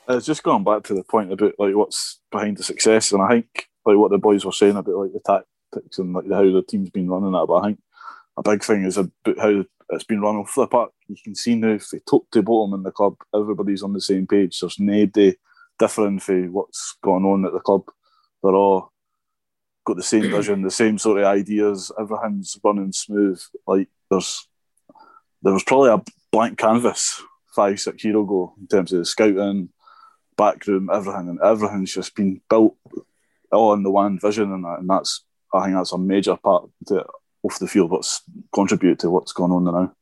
It's 0.10 0.26
just 0.26 0.44
going 0.44 0.64
back 0.64 0.84
to 0.84 0.94
the 0.94 1.04
point 1.04 1.32
about 1.32 1.56
like 1.60 1.76
what's 1.76 2.20
behind 2.32 2.58
the 2.58 2.64
success, 2.64 3.12
and 3.12 3.22
I 3.22 3.30
think 3.30 3.68
like 3.86 3.98
what 3.98 4.12
the 4.12 4.18
boys 4.18 4.46
were 4.46 4.52
saying 4.52 4.78
about 4.78 4.96
like 4.96 5.12
the 5.14 5.20
tactics 5.26 6.00
and 6.00 6.14
like 6.14 6.30
how 6.32 6.44
the 6.44 6.64
team's 6.68 6.90
been 6.90 7.10
running 7.10 7.34
it. 7.34 7.48
But 7.48 7.56
I 7.56 7.66
think 7.68 7.80
a 8.38 8.44
big 8.44 8.64
thing 8.64 8.86
is 8.86 8.98
about 8.98 9.40
how 9.40 9.64
it's 9.90 10.04
been 10.04 10.22
run 10.22 10.38
off 10.38 10.54
the 10.56 10.68
park. 10.68 10.92
You 11.08 11.16
can 11.24 11.36
see 11.36 11.56
now 11.56 11.74
if 11.74 11.90
they 11.90 12.00
top 12.00 12.24
to 12.32 12.42
bottom 12.42 12.74
in 12.74 12.84
the 12.84 12.92
club, 12.92 13.16
everybody's 13.34 13.84
on 13.84 13.94
the 13.94 14.02
same 14.02 14.28
page. 14.28 14.60
There's 14.60 14.80
nobody 14.80 15.36
different 15.80 16.22
for 16.24 16.42
what's 16.46 16.98
going 17.04 17.26
on 17.26 17.46
at 17.46 17.54
the 17.54 17.60
club. 17.60 17.84
They're 18.44 18.54
all 18.54 18.92
got 19.86 19.98
the 19.98 20.04
same 20.04 20.30
vision, 20.30 20.62
the 20.62 20.72
same 20.72 20.98
sort 20.98 21.20
of 21.20 21.26
ideas. 21.26 21.92
Everything's 22.00 22.58
running 22.64 22.92
smooth. 22.92 23.42
Like 23.66 23.88
there's 24.10 24.48
there 25.42 25.54
was 25.54 25.64
probably 25.64 25.92
a 25.92 26.04
blank 26.32 26.58
canvas 26.58 27.22
five, 27.56 27.80
six 27.80 28.04
years 28.04 28.16
ago 28.16 28.54
in 28.60 28.68
terms 28.68 28.92
of 28.92 29.08
scouting, 29.08 29.70
backroom, 30.38 30.90
everything, 30.92 31.30
and 31.30 31.40
everything's 31.42 31.94
just 31.94 32.16
been 32.16 32.42
built 32.50 32.76
on 33.52 33.84
the 33.84 33.92
one 33.92 34.20
vision, 34.20 34.52
and, 34.52 34.64
that, 34.64 34.80
and 34.80 34.90
that's 34.90 35.24
I 35.54 35.66
think 35.66 35.78
that's 35.78 35.94
a 35.94 35.98
major 35.98 36.36
part 36.38 36.70
to, 36.88 37.06
off 37.44 37.60
the 37.60 37.68
field 37.68 37.92
what's 37.92 38.22
contributed 38.54 39.00
to 39.00 39.10
what's 39.10 39.34
going 39.34 39.52
on 39.52 39.64
now. 39.64 39.94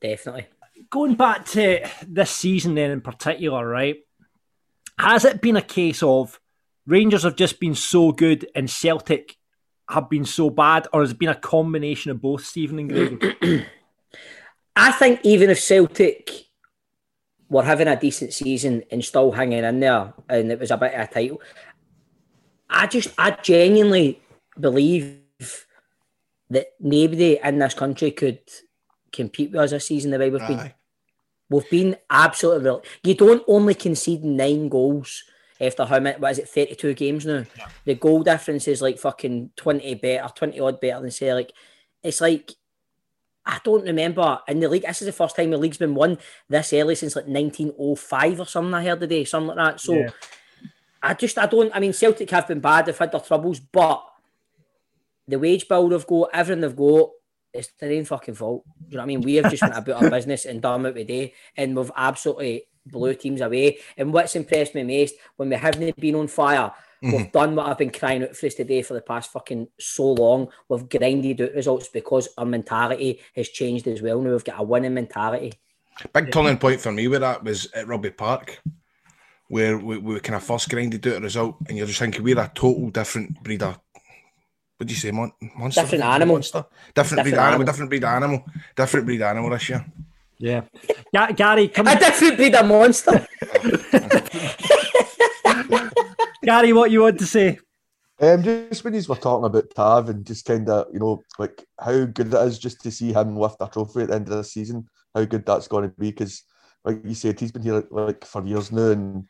Definitely. 0.00 0.46
Going 0.90 1.14
back 1.14 1.46
to 1.46 1.88
this 2.06 2.30
season, 2.30 2.74
then 2.74 2.90
in 2.90 3.00
particular, 3.00 3.66
right? 3.66 3.96
Has 4.98 5.24
it 5.24 5.40
been 5.40 5.56
a 5.56 5.62
case 5.62 6.02
of 6.02 6.38
Rangers 6.86 7.22
have 7.22 7.36
just 7.36 7.58
been 7.60 7.74
so 7.74 8.12
good 8.12 8.46
and 8.54 8.68
Celtic 8.68 9.36
have 9.88 10.08
been 10.08 10.24
so 10.24 10.50
bad, 10.50 10.86
or 10.92 11.00
has 11.00 11.12
it 11.12 11.18
been 11.18 11.28
a 11.28 11.34
combination 11.34 12.10
of 12.10 12.20
both, 12.20 12.44
Stephen 12.44 12.78
and 12.78 12.88
Greg? 13.20 13.66
I 14.76 14.92
think 14.92 15.20
even 15.22 15.50
if 15.50 15.60
Celtic 15.60 16.30
were 17.54 17.62
having 17.62 17.86
a 17.86 17.98
decent 17.98 18.32
season 18.32 18.82
and 18.90 19.04
still 19.04 19.30
hanging 19.30 19.62
in 19.62 19.78
there, 19.78 20.12
and 20.28 20.50
it 20.50 20.58
was 20.58 20.72
a 20.72 20.76
bit 20.76 20.92
of 20.92 21.08
a 21.08 21.12
title, 21.12 21.40
I 22.68 22.88
just, 22.88 23.14
I 23.16 23.30
genuinely 23.30 24.20
believe 24.58 25.20
that 26.50 26.66
nobody 26.80 27.38
in 27.42 27.60
this 27.60 27.74
country 27.74 28.10
could 28.10 28.40
compete 29.12 29.52
with 29.52 29.60
us 29.60 29.70
this 29.70 29.86
season 29.86 30.10
the 30.10 30.18
way 30.18 30.30
we've 30.30 30.46
been. 30.46 30.72
We've 31.48 31.70
been 31.70 31.96
absolutely 32.10 32.64
real. 32.64 32.82
You 33.04 33.14
don't 33.14 33.44
only 33.46 33.74
concede 33.74 34.24
nine 34.24 34.68
goals 34.68 35.22
after 35.60 35.84
how 35.84 36.00
many, 36.00 36.18
what 36.18 36.32
is 36.32 36.40
it, 36.40 36.48
32 36.48 36.94
games 36.94 37.24
now? 37.24 37.44
The 37.84 37.94
goal 37.94 38.24
difference 38.24 38.66
is 38.66 38.82
like 38.82 38.98
fucking 38.98 39.50
20 39.54 39.94
better, 39.94 40.28
20 40.34 40.58
odd 40.58 40.80
better 40.80 41.02
than 41.02 41.12
say 41.12 41.32
like. 41.32 41.52
It's 42.02 42.20
like, 42.20 42.50
I 43.46 43.60
don't 43.62 43.84
remember 43.84 44.40
in 44.48 44.60
the 44.60 44.68
league. 44.68 44.82
This 44.82 45.02
is 45.02 45.06
the 45.06 45.12
first 45.12 45.36
time 45.36 45.50
the 45.50 45.58
league's 45.58 45.76
been 45.78 45.94
won 45.94 46.18
this 46.48 46.72
early 46.72 46.94
since 46.94 47.14
like 47.14 47.26
1905 47.26 48.40
or 48.40 48.46
something. 48.46 48.74
I 48.74 48.84
heard 48.84 49.00
today, 49.00 49.24
something 49.24 49.54
like 49.54 49.56
that. 49.56 49.80
So 49.80 49.94
Yeah. 49.94 50.10
I 51.02 51.12
just 51.12 51.36
I 51.36 51.46
don't. 51.46 51.70
I 51.76 51.80
mean, 51.80 51.92
Celtic 51.92 52.30
have 52.30 52.48
been 52.48 52.60
bad. 52.60 52.86
They've 52.86 52.96
had 52.96 53.12
their 53.12 53.20
troubles, 53.20 53.60
but 53.60 54.02
the 55.28 55.38
wage 55.38 55.68
bill 55.68 55.88
they've 55.88 56.06
got, 56.06 56.30
everything 56.32 56.62
they've 56.62 56.74
got, 56.74 57.10
it's 57.52 57.68
their 57.78 57.92
own 57.92 58.04
fucking 58.06 58.34
fault. 58.34 58.64
Do 58.64 58.86
you 58.88 58.96
know 58.96 59.02
what 59.02 59.04
I 59.04 59.06
mean? 59.06 59.20
We 59.20 59.34
have 59.34 59.50
just 59.50 59.62
went 59.62 59.76
about 59.76 60.02
our 60.02 60.10
business 60.16 60.46
and 60.46 60.62
done 60.62 60.86
it 60.86 60.94
today, 60.94 61.34
and 61.56 61.76
we've 61.76 61.90
absolutely 61.94 62.68
blew 62.86 63.14
teams 63.14 63.42
away. 63.42 63.78
And 63.98 64.12
what's 64.12 64.34
impressed 64.34 64.74
me 64.74 64.82
most 64.82 65.14
when 65.36 65.50
we 65.50 65.56
haven't 65.56 66.00
been 66.00 66.14
on 66.14 66.26
fire. 66.28 66.72
We've 67.04 67.12
mm-hmm. 67.12 67.38
done 67.38 67.54
what 67.54 67.66
I've 67.66 67.76
been 67.76 67.90
crying 67.90 68.22
out 68.22 68.34
for 68.34 68.46
us 68.46 68.54
today 68.54 68.80
for 68.80 68.94
the 68.94 69.02
past 69.02 69.30
fucking 69.30 69.68
so 69.78 70.12
long. 70.12 70.48
We've 70.70 70.88
grinded 70.88 71.42
out 71.42 71.52
results 71.52 71.88
because 71.88 72.30
our 72.38 72.46
mentality 72.46 73.20
has 73.36 73.50
changed 73.50 73.86
as 73.88 74.00
well. 74.00 74.22
Now 74.22 74.30
we've 74.30 74.42
got 74.42 74.58
a 74.58 74.62
winning 74.62 74.94
mentality. 74.94 75.52
Big 76.14 76.32
turning 76.32 76.56
point 76.56 76.80
for 76.80 76.92
me 76.92 77.06
with 77.08 77.20
that 77.20 77.44
was 77.44 77.70
at 77.72 77.86
Rugby 77.86 78.08
Park, 78.08 78.58
where 79.48 79.76
we, 79.76 79.98
we 79.98 80.18
kind 80.20 80.36
of 80.36 80.44
first 80.44 80.70
grinded 80.70 81.06
out 81.06 81.16
a 81.16 81.20
result, 81.20 81.56
and 81.68 81.76
you're 81.76 81.86
just 81.86 81.98
thinking 81.98 82.22
we're 82.22 82.40
a 82.40 82.50
total 82.54 82.88
different 82.88 83.42
breed 83.42 83.62
of. 83.62 83.78
What 84.78 84.88
do 84.88 84.94
you 84.94 84.98
say, 84.98 85.10
mon- 85.10 85.32
monster? 85.58 85.82
Different 85.82 86.04
animal. 86.04 86.36
Monster. 86.36 86.64
Different, 86.94 87.22
breed 87.22 87.34
animal. 87.34 87.48
animal. 87.48 87.66
Different 87.66 87.90
breed 87.90 88.04
animal. 88.04 88.44
Different 88.74 89.06
breed 89.06 89.20
animal 89.20 89.50
this 89.50 89.68
year. 89.68 89.84
Yeah. 90.38 90.62
Ga- 91.12 91.32
Gary, 91.32 91.68
come 91.68 91.86
A 91.86 91.98
different 91.98 92.38
breed 92.38 92.54
of 92.54 92.66
monster. 92.66 93.26
Gary, 96.44 96.72
what 96.72 96.90
you 96.90 97.02
want 97.02 97.18
to 97.18 97.26
say? 97.26 97.58
Um, 98.20 98.42
just 98.42 98.84
when 98.84 98.94
you 98.94 99.02
were 99.08 99.16
talking 99.16 99.44
about 99.44 99.74
Tav 99.74 100.08
and 100.08 100.24
just 100.24 100.44
kind 100.44 100.68
of, 100.68 100.86
you 100.92 101.00
know, 101.00 101.22
like 101.38 101.64
how 101.80 102.04
good 102.04 102.32
it 102.32 102.46
is 102.46 102.58
just 102.58 102.80
to 102.82 102.90
see 102.90 103.12
him 103.12 103.36
lift 103.36 103.56
a 103.60 103.68
trophy 103.68 104.02
at 104.02 104.08
the 104.08 104.14
end 104.14 104.28
of 104.28 104.36
the 104.36 104.44
season, 104.44 104.88
how 105.14 105.24
good 105.24 105.44
that's 105.44 105.68
going 105.68 105.90
to 105.90 105.96
be. 105.96 106.10
Because, 106.10 106.44
like 106.84 107.04
you 107.04 107.14
said, 107.14 107.40
he's 107.40 107.50
been 107.50 107.62
here 107.62 107.82
like 107.90 108.24
for 108.24 108.46
years 108.46 108.70
now, 108.70 108.90
and 108.90 109.26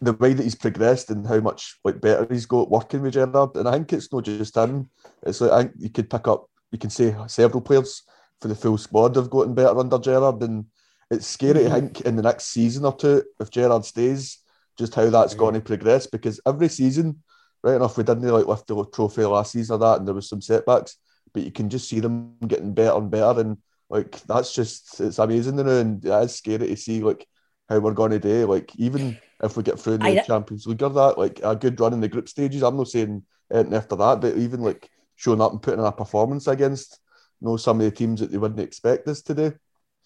the 0.00 0.12
way 0.14 0.32
that 0.32 0.42
he's 0.42 0.54
progressed 0.54 1.10
and 1.10 1.26
how 1.26 1.40
much 1.40 1.78
like 1.84 2.00
better 2.00 2.26
he's 2.30 2.46
got 2.46 2.70
working 2.70 3.02
with 3.02 3.14
Gerrard. 3.14 3.56
And 3.56 3.68
I 3.68 3.72
think 3.72 3.92
it's 3.92 4.12
not 4.12 4.24
just 4.24 4.56
him. 4.56 4.88
It's 5.24 5.40
like 5.40 5.50
I 5.50 5.62
think 5.64 5.72
you 5.78 5.90
could 5.90 6.08
pick 6.08 6.26
up, 6.28 6.48
you 6.72 6.78
can 6.78 6.90
say 6.90 7.14
several 7.26 7.60
players 7.60 8.02
for 8.40 8.48
the 8.48 8.54
full 8.54 8.78
squad 8.78 9.16
have 9.16 9.30
gotten 9.30 9.54
better 9.54 9.78
under 9.78 9.98
Gerrard, 9.98 10.42
and 10.42 10.66
it's 11.10 11.26
scary 11.26 11.66
I 11.66 11.80
think 11.80 12.00
in 12.02 12.16
the 12.16 12.22
next 12.22 12.46
season 12.46 12.84
or 12.84 12.94
two 12.94 13.22
if 13.40 13.50
Gerrard 13.50 13.84
stays, 13.84 14.38
just 14.78 14.94
how 14.94 15.08
that's 15.10 15.34
going 15.34 15.54
to 15.54 15.60
progress. 15.60 16.06
Because 16.06 16.40
every 16.46 16.68
season 16.68 17.22
right 17.62 17.76
enough, 17.76 17.96
we 17.96 18.04
didn't 18.04 18.22
like 18.22 18.46
lift 18.46 18.66
the 18.66 18.84
trophy 18.86 19.24
last 19.24 19.52
season 19.52 19.74
or 19.74 19.78
that, 19.78 19.98
and 19.98 20.06
there 20.06 20.14
was 20.14 20.28
some 20.28 20.40
setbacks, 20.40 20.96
but 21.32 21.42
you 21.42 21.50
can 21.50 21.68
just 21.68 21.88
see 21.88 22.00
them 22.00 22.36
getting 22.46 22.74
better 22.74 22.96
and 22.96 23.10
better, 23.10 23.40
and 23.40 23.58
like 23.90 24.20
that's 24.22 24.54
just 24.54 25.00
it's 25.00 25.18
amazing, 25.18 25.58
you 25.58 25.64
know, 25.64 25.80
and 25.80 26.04
it 26.04 26.24
is 26.24 26.34
scary 26.34 26.68
to 26.68 26.76
see 26.76 27.00
like 27.02 27.26
how 27.68 27.78
we're 27.78 27.92
going 27.92 28.12
to 28.12 28.18
do. 28.18 28.46
Like 28.46 28.74
even 28.76 29.18
if 29.42 29.56
we 29.56 29.62
get 29.62 29.78
through 29.78 29.94
in 29.94 30.00
the 30.00 30.20
I- 30.20 30.24
Champions 30.24 30.66
League 30.66 30.82
or 30.82 30.90
that, 30.90 31.18
like 31.18 31.40
a 31.42 31.56
good 31.56 31.78
run 31.80 31.92
in 31.92 32.00
the 32.00 32.08
group 32.08 32.28
stages. 32.28 32.62
I'm 32.62 32.76
not 32.76 32.88
saying 32.88 33.22
anything 33.52 33.74
after 33.74 33.96
that, 33.96 34.20
but 34.20 34.36
even 34.36 34.60
like 34.62 34.88
showing 35.16 35.40
up 35.40 35.52
and 35.52 35.62
putting 35.62 35.80
in 35.80 35.86
a 35.86 35.92
performance 35.92 36.46
against 36.46 37.00
you 37.40 37.48
know 37.48 37.56
some 37.56 37.80
of 37.80 37.84
the 37.84 37.90
teams 37.90 38.20
that 38.20 38.30
they 38.30 38.38
wouldn't 38.38 38.60
expect 38.60 39.08
us 39.08 39.22
to 39.22 39.34
do. 39.34 39.52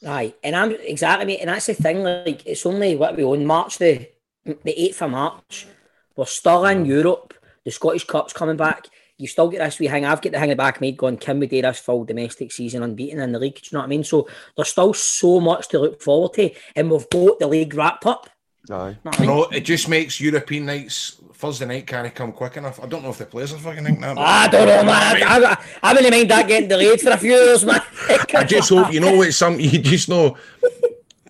Aye, 0.06 0.34
and 0.42 0.56
I'm 0.56 0.72
exactly, 0.72 1.26
mate, 1.26 1.40
and 1.40 1.50
that's 1.50 1.66
the 1.66 1.74
thing. 1.74 2.02
Like, 2.02 2.46
it's 2.46 2.64
only 2.64 2.96
what 2.96 3.16
we 3.16 3.22
on 3.22 3.44
March 3.44 3.76
the 3.76 4.08
the 4.44 4.80
eighth 4.80 5.02
of 5.02 5.10
March. 5.10 5.66
We're 6.16 6.26
still 6.26 6.64
in 6.66 6.84
Europe. 6.84 7.34
The 7.64 7.70
Scottish 7.70 8.06
Cup's 8.06 8.32
coming 8.32 8.56
back. 8.56 8.86
You 9.18 9.26
still 9.26 9.48
get 9.48 9.58
this 9.58 9.78
wee 9.78 9.86
hang. 9.86 10.06
I've 10.06 10.22
got 10.22 10.32
the 10.32 10.38
hang 10.38 10.50
of 10.50 10.56
the 10.56 10.62
back 10.62 10.76
of 10.76 10.80
me 10.80 10.92
going. 10.92 11.18
Can 11.18 11.40
we 11.40 11.46
do 11.46 11.60
this 11.60 11.78
full 11.78 12.04
domestic 12.04 12.52
season 12.52 12.82
unbeaten 12.82 13.20
in 13.20 13.32
the 13.32 13.38
league? 13.38 13.56
Do 13.56 13.60
you 13.64 13.76
know 13.76 13.80
what 13.80 13.86
I 13.86 13.88
mean? 13.88 14.04
So 14.04 14.26
there's 14.56 14.68
still 14.68 14.94
so 14.94 15.40
much 15.40 15.68
to 15.68 15.78
look 15.78 16.00
forward 16.00 16.32
to, 16.34 16.50
and 16.74 16.90
we've 16.90 17.08
got 17.10 17.38
the 17.38 17.46
league 17.46 17.74
wrapped 17.74 18.06
up. 18.06 18.30
Aye. 18.70 18.96
You 19.18 19.26
know, 19.26 19.44
it 19.44 19.60
just 19.60 19.88
makes 19.88 20.20
European 20.20 20.66
nights 20.66 21.20
Thursday 21.40 21.64
night 21.64 21.86
can't 21.86 22.14
come 22.14 22.32
quick 22.32 22.58
enough. 22.58 22.82
I 22.82 22.86
don't 22.86 23.02
know 23.02 23.10
if 23.10 23.16
the 23.16 23.24
players 23.24 23.54
are 23.54 23.58
fucking 23.58 23.82
thinking 23.82 24.02
that. 24.02 24.18
I 24.18 24.46
don't 24.48 24.66
know, 24.66 24.84
man. 24.84 25.22
I, 25.22 25.52
I, 25.52 25.64
I 25.82 25.94
wouldn't 25.94 26.12
mind 26.12 26.30
that 26.30 26.46
getting 26.46 26.68
delayed 26.68 27.00
for 27.00 27.10
a 27.10 27.16
few 27.16 27.32
years, 27.32 27.64
man. 27.64 27.80
I 28.34 28.44
just 28.44 28.68
hope 28.68 28.92
you 28.92 29.00
know 29.00 29.22
it's 29.22 29.38
some 29.38 29.58
you 29.58 29.78
just 29.78 30.10
know 30.10 30.36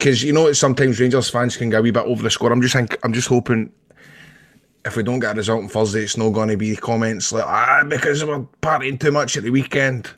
because 0.01 0.23
you 0.23 0.33
know 0.33 0.47
it's 0.47 0.59
sometimes 0.59 0.99
Rangers 0.99 1.29
fans 1.29 1.59
can 1.59 1.69
get 1.69 1.81
a 1.81 1.83
wee 1.83 1.91
bit 1.91 2.07
over 2.07 2.23
the 2.23 2.31
score. 2.31 2.51
I'm 2.51 2.63
just 2.63 2.75
think 2.75 2.97
I'm 3.05 3.13
just 3.13 3.29
hoping 3.29 3.71
if 4.83 4.97
we 4.97 5.03
don't 5.03 5.21
get 5.21 5.33
a 5.33 5.37
result 5.37 5.63
on 5.63 5.69
Thursday, 5.69 6.01
it's 6.01 6.17
not 6.17 6.31
going 6.31 6.49
to 6.49 6.57
be 6.57 6.75
comments 6.75 7.33
like 7.33 7.45
ah 7.45 7.85
because 7.87 8.25
we're 8.25 8.41
partying 8.63 8.99
too 8.99 9.13
much 9.13 9.37
at 9.37 9.43
the 9.43 9.51
weekend. 9.51 10.11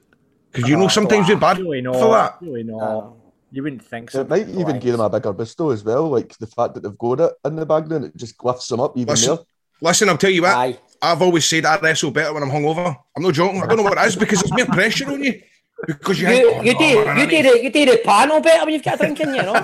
Because 0.53 0.71
you 0.71 0.77
know 0.77 0.87
sometimes 0.87 1.29
we're 1.29 1.37
bad 1.37 1.59
Really 1.59 1.83
for 1.83 2.12
that. 2.12 2.37
Really 2.40 2.62
not. 2.62 3.14
You 3.51 3.64
wouldn't 3.64 3.85
think 3.85 4.12
so. 4.12 4.21
It 4.21 4.29
might 4.29 4.49
even 4.49 4.79
give 4.79 4.92
them 4.92 5.01
a 5.01 5.11
bigger 5.11 5.33
boost 5.33 5.59
though 5.59 5.71
as 5.71 5.83
well. 5.83 6.09
Like 6.09 6.38
the 6.38 6.47
fact 6.47 6.75
that 6.75 6.85
they've 6.85 6.99
got 6.99 7.21
it 7.21 7.33
in 7.45 7.57
the 7.57 7.66
background, 7.66 8.05
it 8.05 8.16
just 8.16 8.42
lifts 8.45 8.68
them 8.68 8.81
up 8.81 8.97
even 8.97 9.09
Listen, 9.09 9.35
more. 9.35 9.45
listen, 9.81 10.09
I'll 10.09 10.16
tell 10.16 10.31
you 10.31 10.42
what. 10.42 10.81
I've 11.03 11.21
always 11.21 11.45
said 11.45 11.66
I 11.66 11.79
wrestle 11.81 12.12
better 12.12 12.33
when 12.33 12.45
I'm 12.45 12.51
hungover. 12.51 12.97
I'm 13.16 13.23
not 13.23 13.35
joking. 13.35 13.61
I 13.61 13.66
don't 13.66 13.79
know 13.79 13.83
what 13.83 13.99
it 13.99 14.07
is 14.07 14.14
because 14.14 14.42
there's 14.42 14.53
more 14.53 14.75
pressure 14.75 15.11
on 15.11 15.25
you. 15.25 15.42
Because 15.87 16.21
you, 16.21 16.29
You, 16.29 16.35
think, 16.35 16.57
oh, 16.57 16.62
you 16.62 16.73
no, 16.75 16.79
do 16.79 17.05
man, 17.05 17.16
you 17.18 17.27
need- 17.27 17.42
do 17.42 17.51
the 17.51 17.62
you 17.64 17.71
do 17.73 17.85
the 17.87 18.01
panel 18.05 18.40
better 18.40 18.64
when 18.64 18.75
you've 18.75 18.83
got 18.85 18.95
a 18.95 18.99
drink 18.99 19.21
in 19.21 19.35
you, 19.35 19.42
know. 19.42 19.55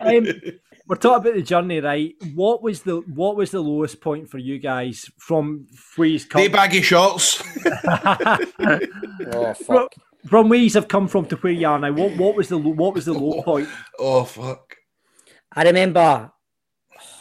um, 0.00 0.26
we're 0.86 0.96
talking 0.96 1.20
about 1.28 1.34
the 1.34 1.42
journey, 1.42 1.80
right? 1.80 2.14
What 2.34 2.62
was 2.62 2.82
the 2.82 2.96
what 3.14 3.36
was 3.36 3.50
the 3.52 3.60
lowest 3.60 4.00
point 4.00 4.28
for 4.28 4.38
you 4.38 4.58
guys 4.58 5.10
from 5.18 5.66
Freeze 5.74 6.24
Cup? 6.24 6.40
They 6.40 6.48
baggy 6.48 6.82
shots. 6.82 7.42
oh 9.32 9.54
From, 9.64 9.88
from 10.26 10.48
where 10.48 10.68
have 10.70 10.88
come 10.88 11.08
from 11.08 11.26
to 11.26 11.36
where 11.36 11.52
you 11.52 11.68
are 11.68 11.78
now, 11.78 11.92
what 11.92 12.16
what 12.16 12.34
was 12.36 12.48
the 12.48 12.56
lo- 12.58 12.72
what 12.74 12.94
was 12.94 13.04
the 13.04 13.12
low 13.14 13.42
point? 13.42 13.68
Oh 13.98 14.24
fuck! 14.24 14.76
I 15.52 15.62
remember, 15.64 16.32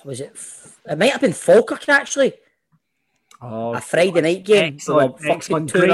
was 0.04 0.22
it? 0.22 0.36
It 0.90 0.98
might 0.98 1.12
have 1.12 1.22
been 1.22 1.34
Falkirk 1.34 1.88
actually. 1.90 2.34
Oh, 3.42 3.76
a 3.76 3.82
Friday 3.82 4.22
night 4.22 4.44
game. 4.46 4.74
excellent, 4.76 5.12
We 5.12 5.14
were 5.14 5.18
fucking 5.20 5.36
excellent, 5.36 5.70
two 5.70 5.80
great. 5.82 5.90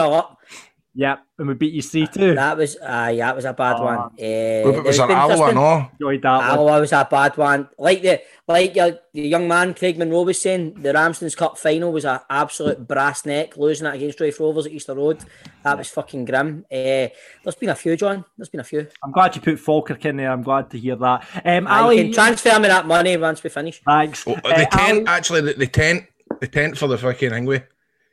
Nil 0.96 1.10
up. 1.12 1.20
Yeah, 1.20 1.40
and 1.40 1.48
we 1.48 1.54
beat 1.56 1.74
you 1.74 1.82
three 1.82 2.06
two. 2.08 2.36
That 2.36 2.56
was 2.58 2.76
uh, 2.78 3.12
yeah, 3.14 3.28
that 3.28 3.36
was 3.36 3.46
a 3.46 3.54
bad 3.54 3.80
one. 3.80 3.98
Uh, 4.00 4.14
it 4.20 4.84
was 4.84 5.00
an 5.00 5.08
been- 5.08 5.18
Alloa, 5.18 5.54
no? 5.54 5.90
Enjoyed 6.00 6.22
that 6.22 6.38
one. 6.38 6.46
Alloa 6.52 6.80
was 6.82 6.92
a 6.92 7.08
bad 7.10 7.36
one. 7.38 7.68
Like 7.80 8.02
the 8.04 8.22
like 8.48 8.76
your, 8.76 9.00
the 9.14 9.22
young 9.22 9.48
man 9.48 9.74
Craig 9.74 9.98
Monroe 9.98 10.22
was 10.24 10.40
saying, 10.40 10.76
the 10.76 10.94
Ramsden's 10.94 11.34
Cup 11.34 11.58
final 11.58 11.92
was 11.92 12.06
an 12.06 12.20
absolute 12.30 12.86
brass 12.88 13.26
neck, 13.26 13.58
losing 13.58 13.88
it 13.88 13.96
against 13.96 14.20
Raith 14.20 14.40
Rovers 14.40 14.66
at 14.68 14.72
Easter 14.74 14.94
Road. 14.94 15.24
That 15.64 15.78
was 15.78 15.90
fucking 15.90 16.26
grim. 16.26 16.66
Uh, 16.72 17.08
there's 17.44 17.56
been 17.60 17.70
a 17.70 17.76
few, 17.76 17.96
John. 17.96 18.24
There's 18.38 18.50
been 18.50 18.60
a 18.60 18.64
few. 18.66 18.86
I'm 19.04 19.12
glad 19.14 19.36
you 19.36 19.42
put 19.42 19.60
Falkirk 19.60 20.04
in 20.06 20.18
there. 20.18 20.32
I'm 20.32 20.44
glad 20.44 20.70
to 20.72 20.78
hear 20.78 20.96
that. 20.98 21.26
Um, 21.46 21.66
Uh, 21.68 21.70
Ali, 21.84 21.98
you 21.98 22.04
can 22.04 22.14
transfer 22.14 22.60
me 22.60 22.68
that 22.68 22.86
money 22.86 23.16
once 23.18 23.42
we 23.44 23.50
finish. 23.50 23.82
thanks. 23.86 24.26
Oh, 24.28 24.34
Uh, 24.34 24.58
the 24.60 24.66
tent, 24.70 24.98
Ali- 24.98 25.06
actually, 25.08 25.42
the, 25.42 25.54
the 25.54 25.68
tent, 25.68 26.04
the 26.42 26.48
tent 26.48 26.78
for 26.78 26.88
the 26.88 26.98
fucking 26.98 27.32
Ingwe. 27.32 27.64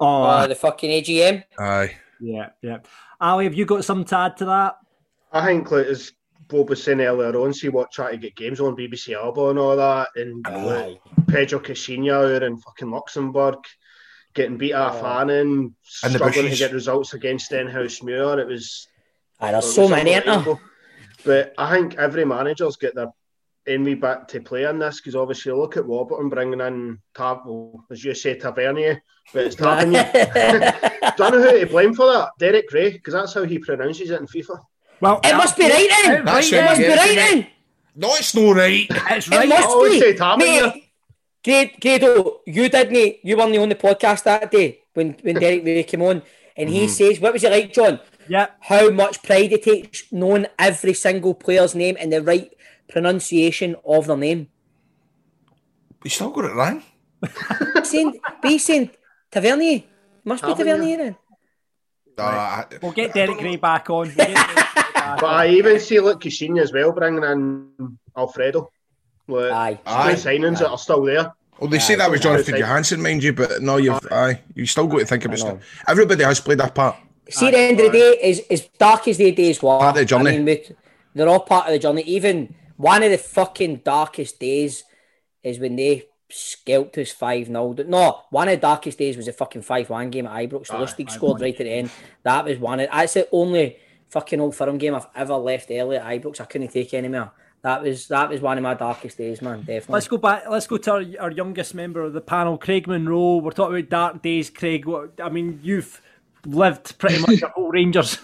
oh, 0.01 0.23
Uh, 0.23 0.47
the 0.47 0.55
fucking 0.55 0.91
AGM. 0.91 1.43
Aye. 1.59 1.97
Yeah, 2.21 2.51
yeah. 2.63 2.79
Ali, 3.21 3.45
have 3.45 3.55
you 3.55 3.65
got 3.65 3.85
something 3.85 4.07
to 4.07 4.17
add 4.19 4.37
to 4.39 4.45
that? 4.47 4.77
I 5.33 5.45
think, 5.47 5.71
like, 5.71 5.87
as 5.87 6.13
Bob 6.49 6.69
was 6.71 6.83
saying 6.83 7.01
earlier 7.01 7.37
on, 7.41 7.55
see 7.55 7.69
what 7.69 7.93
trying 7.93 8.13
to 8.13 8.19
get 8.19 8.37
games 8.37 8.61
on 8.61 8.77
BBC 8.77 9.15
Alba 9.15 9.49
and 9.51 9.59
all 9.59 9.77
that, 9.77 10.09
and 10.17 10.45
like, 10.47 11.01
Pedro 11.29 11.61
Caixinha 11.61 12.35
out 12.37 12.43
in 12.43 12.57
fucking 12.59 12.91
Luxembourg 12.91 13.57
getting 14.35 14.57
beat 14.59 14.73
Oh. 14.75 14.83
off 14.83 15.01
Fannin, 15.01 15.75
And 16.05 16.15
the 16.15 16.19
struggling 16.19 16.51
to 16.51 16.57
get 16.57 16.73
results 16.73 17.15
against 17.15 17.51
Stenhousemuir. 17.51 18.39
It 18.39 18.47
was. 18.47 18.87
Aye, 19.41 19.53
there's 19.53 19.75
so 19.75 19.89
many, 19.89 20.11
ain't 20.13 20.25
there? 20.25 20.59
But 21.25 21.55
I 21.59 21.71
think 21.75 21.97
every 21.97 22.25
manager's 22.25 22.77
got 22.77 22.95
their 22.95 23.09
envy 23.71 23.95
back 23.95 24.29
to 24.29 24.41
play 24.41 24.65
in 24.65 24.79
this 24.79 25.01
because 25.01 25.15
obviously 25.15 25.53
look 25.53 25.77
at 25.77 25.87
Warburton 25.87 26.29
bringing 26.29 26.61
in 26.61 26.99
Tab, 27.15 27.41
as 27.91 28.05
you 28.05 28.15
say, 28.15 28.39
Tavernier, 28.39 29.03
but 29.33 29.45
it's 29.45 29.57
Tavernier. 29.57 30.11
Don't 31.17 31.33
know 31.33 31.43
who 31.43 31.61
to 31.61 31.67
blame 31.67 31.95
for 31.95 32.07
that. 32.07 32.31
Derek 32.39 32.69
Gray, 32.69 32.93
because 32.93 33.15
that's 33.15 33.35
how 33.35 33.45
he 33.45 33.59
pronounces 33.59 34.11
it 34.11 34.21
in 34.21 34.27
FIFA. 34.27 34.61
Well, 35.01 35.21
It 35.25 35.35
must 35.35 35.57
be 35.57 35.65
right 35.65 35.89
then. 36.03 36.25
That's 36.25 36.53
it 36.53 36.57
right, 36.57 36.65
must 36.65 36.81
be 36.81 36.89
right 36.89 37.17
then. 37.17 37.47
No, 37.97 38.15
it's 38.15 38.35
not 38.35 38.57
right. 38.57 38.87
It's 38.91 39.27
It 39.27 39.31
right. 39.31 39.49
must 39.49 39.69
always 39.69 39.93
be. 39.93 40.01
say 40.01 40.15
Tavernier. 40.15 40.73
Mate, 41.47 41.81
Grado, 41.81 42.41
you 42.47 42.69
didn't. 42.69 43.17
You 43.23 43.37
weren't 43.37 43.57
on 43.57 43.69
the 43.71 43.75
podcast 43.75 44.25
that 44.25 44.51
day 44.51 44.81
when, 44.93 45.17
when 45.23 45.37
Derek 45.37 45.65
Rae 45.65 45.83
came 45.85 46.03
on, 46.03 46.23
and 46.55 46.69
he 46.69 46.81
mm-hmm. 46.81 46.89
says, 46.89 47.19
"What 47.19 47.33
was 47.33 47.45
it 47.45 47.51
like, 47.51 47.73
John? 47.73 47.99
Yeah. 48.29 48.49
How 48.61 48.91
much 48.91 49.23
pride 49.23 49.53
it 49.53 49.65
takes 49.65 50.13
knowing 50.13 50.47
every 50.59 50.95
single 50.95 51.35
player's 51.35 51.75
name 51.75 51.97
and 51.99 52.13
the 52.13 52.23
right 52.23 52.53
pronunciation 52.91 53.77
of 53.85 54.07
their 54.07 54.17
name." 54.17 54.49
You 56.05 56.11
still 56.11 56.31
got 56.31 56.45
it 56.47 56.55
wrong. 56.55 56.83
saying, 57.85 58.19
be 58.43 58.59
saying 58.59 58.91
Tavernier. 59.31 59.83
Must 60.25 60.43
be 60.43 60.55
Tavernier. 60.55 60.75
Tavernier 60.75 60.97
then. 60.97 61.17
Uh, 62.19 62.23
I- 62.23 62.65
We'll 62.83 62.93
get 62.93 63.13
Derek 63.15 63.39
Gray 63.39 63.57
back 63.57 63.89
on. 63.91 64.07
We'll 64.09 64.15
Derek 64.17 64.35
back 64.35 65.21
But 65.21 65.25
on. 65.25 65.35
I 65.35 65.49
even 65.49 65.79
see 65.81 66.01
like 66.01 66.17
Caixinha 66.19 66.61
as 66.63 66.73
well, 66.73 66.93
bringing 66.93 67.23
in 67.25 67.99
Alfredo. 68.17 68.71
Like, 69.29 69.53
Aye. 69.53 69.75
two 69.75 69.81
Aye. 69.87 70.15
signings 70.15 70.59
that 70.59 70.69
are 70.71 70.79
still 70.79 71.03
there. 71.05 71.33
Well, 71.59 71.69
they 71.71 71.79
say 71.79 71.95
that 71.97 72.11
was 72.11 72.21
Jonathan 72.21 72.57
Johansson, 72.57 73.03
mind 73.03 73.23
you, 73.23 73.33
but 73.35 73.61
no, 73.63 73.77
you've 73.77 74.01
aye, 74.11 74.41
you 74.55 74.65
still 74.67 74.87
got 74.87 75.01
to 75.01 75.05
think 75.07 75.27
about 75.27 75.39
stuff. 75.39 75.59
Everybody 75.87 76.25
has 76.25 76.41
played 76.41 76.59
their 76.59 76.71
part. 76.71 76.97
See, 77.29 77.47
at 77.49 77.53
the 77.53 77.59
end 77.59 77.79
of 77.81 77.93
the 77.93 77.99
day, 77.99 78.17
as, 78.31 78.41
as 78.51 78.63
dark 78.79 79.07
as 79.07 79.19
their 79.19 79.31
days 79.33 79.63
were, 79.63 79.79
Part 79.79 79.91
of 79.97 80.01
the 80.01 80.05
journey. 80.07 80.37
I 80.37 80.39
mean, 80.39 80.59
they're 81.15 81.29
all 81.29 81.41
part 81.41 81.67
of 81.67 81.73
the 81.73 81.79
journey. 81.79 82.03
Even 82.03 82.55
one 82.81 83.03
of 83.03 83.11
the 83.11 83.19
fucking 83.19 83.83
darkest 83.85 84.41
days 84.41 84.85
is 85.43 85.59
when 85.59 85.77
they 85.77 86.07
scalped 86.31 86.97
us 86.97 87.11
5 87.13 87.49
0. 87.49 87.75
No, 87.87 88.23
one 88.31 88.49
of 88.49 88.53
the 88.53 88.61
darkest 88.61 88.99
days 88.99 89.19
was 89.19 89.27
the 89.27 89.33
fucking 89.33 89.63
5 89.63 89.91
1 89.91 90.11
game 90.11 90.27
at 90.27 90.33
Ibrox. 90.33 90.69
The 90.69 90.77
Aye, 90.77 90.81
Lustig 90.81 91.07
Ibrox. 91.07 91.11
scored 91.11 91.41
right 91.43 91.53
at 91.53 91.59
the 91.59 91.71
end. 91.71 91.91
That 92.23 92.47
was 92.47 92.59
one 92.59 92.81
of 92.81 92.89
that's 92.91 93.15
the 93.15 93.29
only 93.33 93.77
fucking 94.09 94.41
old 94.41 94.57
firm 94.57 94.79
game 94.79 94.95
I've 94.95 95.09
ever 95.15 95.35
left 95.35 95.71
early 95.71 95.99
at 95.99 96.07
Ibrox. 96.07 96.41
I 96.41 96.47
couldn't 96.47 96.69
take 96.73 96.95
any 96.95 97.09
more. 97.09 97.33
That 97.63 97.83
was 97.83 98.09
that 98.09 98.31
was 98.31 98.41
one 98.41 98.57
of 98.57 98.63
my 98.63 98.73
darkest 98.73 99.19
days, 99.19 99.43
man. 99.43 99.59
Definitely. 99.59 99.93
Let's 99.93 100.09
go 100.09 100.17
back. 100.17 100.45
Let's 100.49 100.67
go 100.67 100.79
to 100.79 100.93
our, 100.93 101.05
our 101.21 101.31
youngest 101.31 101.75
member 101.75 102.01
of 102.01 102.15
the 102.15 102.23
panel, 102.23 102.57
Craig 102.57 102.89
Monroe. 102.89 103.37
We're 103.37 103.51
talking 103.51 103.77
about 103.77 103.91
dark 103.91 104.23
days, 104.23 104.49
Craig. 104.49 104.87
What, 104.87 105.21
I 105.23 105.29
mean, 105.29 105.61
you've 105.63 106.01
lived 106.47 106.97
pretty 106.97 107.19
much 107.19 107.43
a 107.43 107.49
whole 107.49 107.71
Rangers 107.73 108.17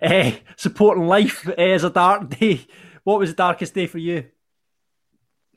uh, 0.00 0.30
supporting 0.54 1.08
life 1.08 1.48
uh, 1.48 1.60
as 1.60 1.82
a 1.82 1.90
dark 1.90 2.38
day. 2.38 2.68
What 3.06 3.20
was 3.20 3.30
the 3.30 3.36
darkest 3.36 3.72
day 3.72 3.86
for 3.86 3.98
you? 3.98 4.24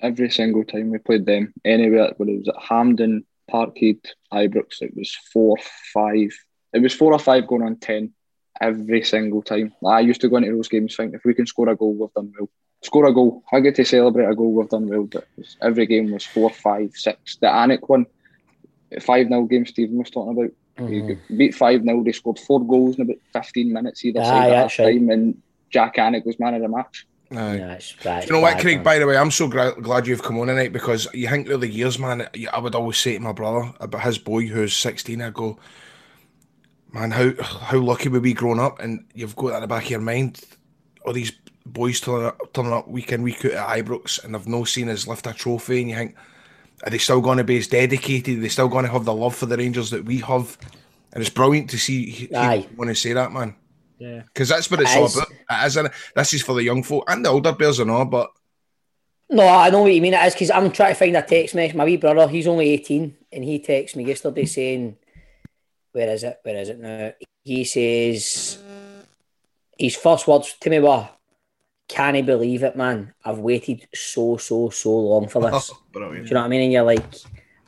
every 0.02 0.30
single 0.30 0.64
time 0.64 0.92
we 0.92 0.98
played 0.98 1.26
them 1.26 1.54
anywhere, 1.66 2.14
whether 2.16 2.32
it 2.32 2.38
was 2.38 2.48
at 2.48 2.62
Hampden, 2.62 3.26
Parkhead, 3.52 4.00
Ibrox, 4.32 4.82
it 4.82 4.96
was 4.96 5.14
four, 5.34 5.58
five. 5.94 6.30
It 6.72 6.82
was 6.82 6.94
four 6.94 7.12
or 7.12 7.20
five 7.20 7.48
going 7.48 7.64
on 7.64 7.76
ten 7.78 8.14
every 8.62 9.04
single 9.04 9.42
time. 9.42 9.74
I 9.86 10.00
used 10.00 10.22
to 10.22 10.30
go 10.30 10.38
into 10.38 10.52
those 10.56 10.70
games 10.70 10.96
thinking 10.96 11.16
if 11.16 11.26
we 11.26 11.34
can 11.34 11.48
score 11.48 11.68
a 11.68 11.76
goal, 11.76 11.96
we've 11.96 12.14
done 12.14 12.32
well. 12.40 12.50
Score 12.82 13.08
a 13.08 13.14
goal, 13.14 13.44
I 13.52 13.60
get 13.60 13.76
to 13.76 13.84
celebrate 13.84 14.28
a 14.32 14.36
goal, 14.36 14.54
we've 14.54 14.70
done 14.70 14.88
well. 14.88 15.04
But 15.04 15.28
was- 15.36 15.58
every 15.62 15.86
game 15.88 16.12
was 16.12 16.24
four, 16.24 16.50
five, 16.52 16.92
six. 16.94 17.36
The 17.38 17.48
Anik 17.48 17.90
one, 17.90 18.06
five 19.02 19.28
0 19.28 19.44
game 19.46 19.66
Stephen 19.66 19.98
was 19.98 20.12
talking 20.12 20.32
about. 20.38 20.90
You 20.90 21.02
Mhm. 21.04 21.38
beat 21.38 21.56
five 21.56 21.82
0 21.84 22.04
They 22.04 22.14
scored 22.14 22.40
four 22.40 22.66
goals 22.66 22.96
in 22.96 23.02
about 23.02 23.18
fifteen 23.34 23.74
minutes 23.74 24.06
either 24.06 24.22
Aye, 24.22 24.24
side 24.24 24.52
at 24.52 24.62
that's 24.62 24.76
half 24.78 24.86
time, 24.88 25.10
and 25.10 25.42
Jack 25.72 25.96
Anik 25.98 26.26
was 26.26 26.40
man 26.40 26.54
of 26.54 26.62
the 26.62 26.70
match. 26.70 27.06
Aye. 27.32 27.58
Yeah, 27.58 27.74
it's, 27.74 27.96
that's 28.02 28.26
you 28.28 28.34
know 28.34 28.40
what, 28.40 28.60
Craig? 28.60 28.84
By 28.84 28.98
the 28.98 29.06
way, 29.06 29.16
I'm 29.16 29.30
so 29.30 29.48
gra- 29.48 29.80
glad 29.80 30.08
you've 30.08 30.24
come 30.24 30.40
on 30.40 30.48
tonight 30.48 30.74
because 30.74 31.08
you 31.14 31.28
think 31.28 31.48
through 31.48 31.58
the 31.58 31.68
years, 31.68 32.00
man. 32.00 32.28
I 32.52 32.60
would 32.60 32.76
always 32.76 32.98
say 32.98 33.14
to 33.14 33.20
my 33.20 33.34
brother 33.34 33.72
about 33.80 34.02
his 34.02 34.18
boy 34.18 34.48
who's 34.48 34.76
16. 34.76 35.22
I 35.22 35.30
go, 35.30 35.60
man, 36.92 37.12
how 37.12 37.32
how 37.42 37.78
lucky 37.78 38.10
we 38.10 38.20
be 38.20 38.34
growing 38.34 38.60
up, 38.60 38.80
and 38.80 39.06
you've 39.14 39.36
got 39.36 39.50
that 39.50 39.56
in 39.58 39.62
the 39.62 39.68
back 39.68 39.86
of 39.86 39.92
your 39.92 40.02
mind. 40.02 40.42
All 41.06 41.14
these 41.14 41.32
boys 41.66 42.02
turning 42.02 42.26
up, 42.26 42.54
turning 42.54 42.74
up 42.74 42.88
week 42.88 43.12
in 43.12 43.22
week 43.22 43.46
out 43.46 43.78
at 43.78 43.86
Ibrox, 43.86 44.24
and 44.24 44.34
they've 44.34 44.48
no 44.48 44.64
seen 44.64 44.90
us 44.90 45.08
lift 45.08 45.28
a 45.28 45.34
trophy, 45.34 45.82
and 45.82 45.90
you 45.90 45.96
think, 45.96 46.16
are 46.84 46.90
they 46.90 46.98
still 46.98 47.22
going 47.22 47.38
to 47.38 47.44
be 47.44 47.58
as 47.58 47.68
dedicated? 47.68 48.40
Are 48.40 48.42
they 48.42 48.50
still 48.50 48.70
going 48.70 48.86
to 48.86 48.92
have 48.92 49.06
the 49.06 49.14
love 49.14 49.36
for 49.36 49.46
the 49.46 49.58
Rangers 49.58 49.92
that 49.92 50.06
we 50.06 50.18
have? 50.20 50.58
And 51.14 51.22
it's 51.22 51.30
brilliant 51.30 51.70
to 51.72 51.78
see 51.78 52.30
Aye. 52.36 52.68
want 52.76 52.90
to 52.90 52.96
say 52.96 53.14
that, 53.14 53.32
man. 53.32 53.56
Yeah. 54.00 54.22
Because 54.34 54.50
that's 54.50 54.72
what 54.72 54.80
it's 54.82 54.96
all 54.96 55.06
about. 55.06 55.30
It 55.32 55.68
is, 55.68 55.76
innit? 55.76 55.94
This 56.16 56.34
is 56.34 56.42
for 56.42 56.54
the 56.54 56.64
young 56.64 56.84
folk 56.84 57.04
and 57.08 57.24
the 57.24 57.30
older 57.30 57.52
bears 57.54 57.80
and 57.80 57.92
all, 57.92 58.06
but 58.06 58.32
No, 59.30 59.46
I 59.48 59.70
know 59.70 59.82
what 59.84 59.94
you 59.94 60.02
mean. 60.02 60.14
It 60.14 60.26
is 60.26 60.34
because 60.34 60.50
I'm 60.52 60.72
trying 60.72 60.94
to 60.94 61.00
find 61.00 61.16
a 61.18 61.22
text 61.22 61.54
message. 61.54 61.76
My 61.76 61.86
wee 61.86 61.98
brother, 61.98 62.28
he's 62.28 62.48
only 62.48 62.70
18, 62.72 63.16
and 63.32 63.44
he 63.44 63.60
texted 63.60 63.98
me 63.98 64.06
yesterday 64.06 64.46
saying, 64.46 64.96
Where 65.92 66.10
is 66.10 66.24
it? 66.24 66.40
Where 66.44 66.58
is 66.58 66.70
it 66.70 66.80
now? 66.80 67.12
He 67.44 67.64
says, 67.66 68.58
His 69.78 69.96
first 69.96 70.28
words 70.28 70.56
to 70.62 70.70
me 70.70 70.80
were, 70.80 71.10
Can 71.90 72.16
I 72.16 72.22
believe 72.22 72.64
it, 72.64 72.76
man? 72.78 73.14
I've 73.26 73.40
waited 73.40 73.88
so, 73.94 74.38
so, 74.38 74.70
so 74.70 74.92
long 74.98 75.28
for 75.28 75.42
this. 75.42 75.72
Do 75.94 76.00
you 76.00 76.24
know 76.24 76.40
what 76.40 76.46
I 76.46 76.48
mean? 76.48 76.62
And 76.62 76.72
you're 76.74 76.84
like, 76.84 77.04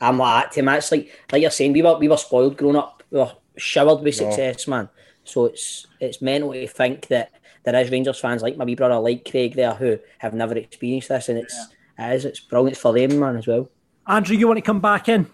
I'm 0.00 0.18
like 0.18 0.44
that 0.46 0.52
to 0.54 0.60
him. 0.60 0.68
It's 0.70 0.90
like, 0.90 1.12
like 1.30 1.42
you're 1.42 1.50
saying, 1.50 1.74
we 1.74 1.82
were, 1.82 1.96
we 1.98 2.08
were 2.08 2.16
spoiled 2.16 2.56
growing 2.56 2.76
up. 2.76 3.02
We 3.10 3.18
were 3.18 3.32
showered 3.56 4.02
with 4.02 4.20
No. 4.20 4.30
success, 4.30 4.66
man. 4.66 4.88
So 5.24 5.46
it's 5.46 5.86
it's 6.00 6.20
mental 6.20 6.52
to 6.52 6.66
think 6.66 7.06
that 7.08 7.32
there 7.64 7.80
is 7.80 7.90
Rangers 7.90 8.18
fans 8.18 8.42
like 8.42 8.56
my 8.56 8.64
wee 8.64 8.74
brother, 8.74 8.98
like 8.98 9.28
Craig 9.28 9.54
there, 9.54 9.74
who 9.74 9.98
have 10.18 10.34
never 10.34 10.56
experienced 10.56 11.08
this, 11.08 11.28
and 11.28 11.38
it's 11.38 11.68
it 11.98 12.14
is 12.14 12.24
it's 12.24 12.40
brilliant 12.40 12.76
for 12.76 12.92
them, 12.92 13.18
man, 13.18 13.36
as 13.36 13.46
well. 13.46 13.68
Andrew, 14.06 14.36
you 14.36 14.48
want 14.48 14.58
to 14.58 14.62
come 14.62 14.80
back 14.80 15.08
in? 15.08 15.26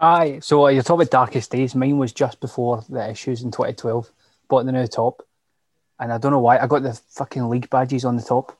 Aye, 0.00 0.38
so 0.40 0.64
uh, 0.64 0.68
you're 0.70 0.82
talking 0.82 1.02
about 1.02 1.10
darkest 1.10 1.50
days. 1.50 1.74
Mine 1.74 1.98
was 1.98 2.12
just 2.12 2.40
before 2.40 2.82
the 2.88 3.10
issues 3.10 3.42
in 3.42 3.50
2012. 3.50 4.10
Bought 4.48 4.64
the 4.64 4.72
new 4.72 4.86
top, 4.86 5.26
and 5.98 6.10
I 6.10 6.18
don't 6.18 6.32
know 6.32 6.38
why 6.38 6.58
I 6.58 6.66
got 6.66 6.82
the 6.82 6.98
fucking 7.10 7.48
league 7.50 7.68
badges 7.68 8.06
on 8.06 8.16
the 8.16 8.22
top. 8.22 8.58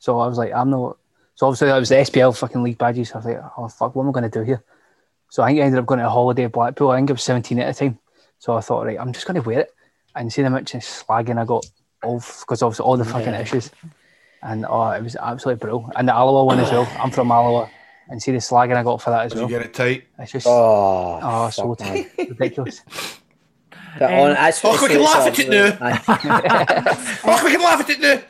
So 0.00 0.18
I 0.18 0.26
was 0.26 0.36
like, 0.36 0.52
I'm 0.52 0.70
not. 0.70 0.98
So 1.36 1.46
obviously 1.46 1.68
that 1.68 1.78
was 1.78 1.88
the 1.88 1.96
SPL 1.96 2.36
fucking 2.36 2.62
league 2.62 2.78
badges. 2.78 3.12
I 3.12 3.18
was 3.18 3.26
like, 3.26 3.40
oh 3.56 3.68
fuck, 3.68 3.94
what 3.94 4.02
am 4.02 4.08
I 4.08 4.12
going 4.12 4.30
to 4.30 4.38
do 4.38 4.44
here? 4.44 4.62
So 5.30 5.42
I 5.42 5.48
think 5.48 5.60
I 5.60 5.62
ended 5.62 5.80
up 5.80 5.86
going 5.86 5.98
to 5.98 6.06
a 6.06 6.10
holiday 6.10 6.44
at 6.44 6.52
Blackpool. 6.52 6.90
I 6.90 6.96
think 6.96 7.10
I 7.10 7.14
was 7.14 7.22
17 7.22 7.58
at 7.58 7.74
the 7.74 7.78
time. 7.78 7.98
So 8.38 8.56
I 8.56 8.60
thought, 8.60 8.86
right, 8.86 8.98
I'm 9.00 9.12
just 9.12 9.26
going 9.26 9.40
to 9.40 9.48
wear 9.48 9.60
it 9.60 9.74
and 10.16 10.32
see 10.32 10.42
how 10.42 10.48
much 10.50 10.72
slagging 10.72 11.38
I 11.40 11.44
got 11.44 11.64
off 12.02 12.40
because 12.40 12.62
obviously 12.62 12.84
all 12.84 12.96
the 12.96 13.04
fucking 13.04 13.32
Yeah. 13.32 13.40
issues. 13.40 13.70
And 14.42 14.66
oh, 14.68 14.90
it 14.90 15.02
was 15.02 15.16
absolutely 15.16 15.60
brilliant. 15.60 15.92
And 15.96 16.06
the 16.08 16.14
Alloa 16.14 16.44
one 16.44 16.60
as 16.60 16.70
well. 16.70 16.86
I'm 17.00 17.10
from 17.10 17.30
Alloa. 17.32 17.70
And 18.10 18.22
see 18.22 18.32
the 18.32 18.38
slagging 18.38 18.76
I 18.76 18.82
got 18.82 19.00
for 19.00 19.08
that 19.10 19.24
as 19.26 19.32
did 19.32 19.40
well. 19.40 19.50
you 19.50 19.58
get 19.58 19.66
it 19.66 19.72
tight? 19.74 20.04
It's 20.18 20.32
just 20.32 20.46
Oh, 20.46 21.18
oh, 21.22 21.48
so 21.50 21.74
tight. 21.74 22.10
ridiculous. 22.18 22.82
But 23.96 24.12
on, 24.12 24.30
um, 24.30 24.34
that's 24.34 24.60
Oh, 24.64 24.72
we 24.82 24.88
can 24.88 25.00
laugh 25.02 25.26
at 25.28 25.38
it 25.38 25.48
now. 25.48 25.68
now. 25.80 26.02
Oh, 27.24 27.44
we 27.44 27.50
can 27.52 27.60
laugh 27.62 27.80
at 27.80 27.90
it 27.90 28.00
now. 28.00 28.20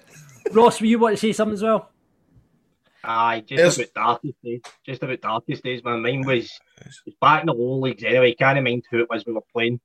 Ross, 0.53 0.79
were 0.79 0.87
you 0.87 0.99
want 0.99 1.15
to 1.17 1.21
say 1.21 1.33
something 1.33 1.55
as 1.55 1.63
well? 1.63 1.91
Aye, 3.03 3.41
just 3.47 3.57
There's- 3.57 3.77
about 3.79 3.95
darkest 3.95 4.43
days. 4.45 4.61
Just 4.85 5.03
about 5.03 5.21
darkest 5.23 5.63
days, 5.65 5.83
My 5.83 5.97
mind 5.97 6.27
was, 6.27 6.51
was 7.07 7.15
back 7.21 7.41
in 7.41 7.47
the 7.47 7.55
low 7.55 7.79
leagues 7.81 8.05
anyway. 8.05 8.35
Can't 8.35 8.63
mind 8.63 8.85
who 8.91 9.01
it 9.01 9.09
was 9.09 9.25
we 9.25 9.33
were 9.33 9.41
playing. 9.55 9.81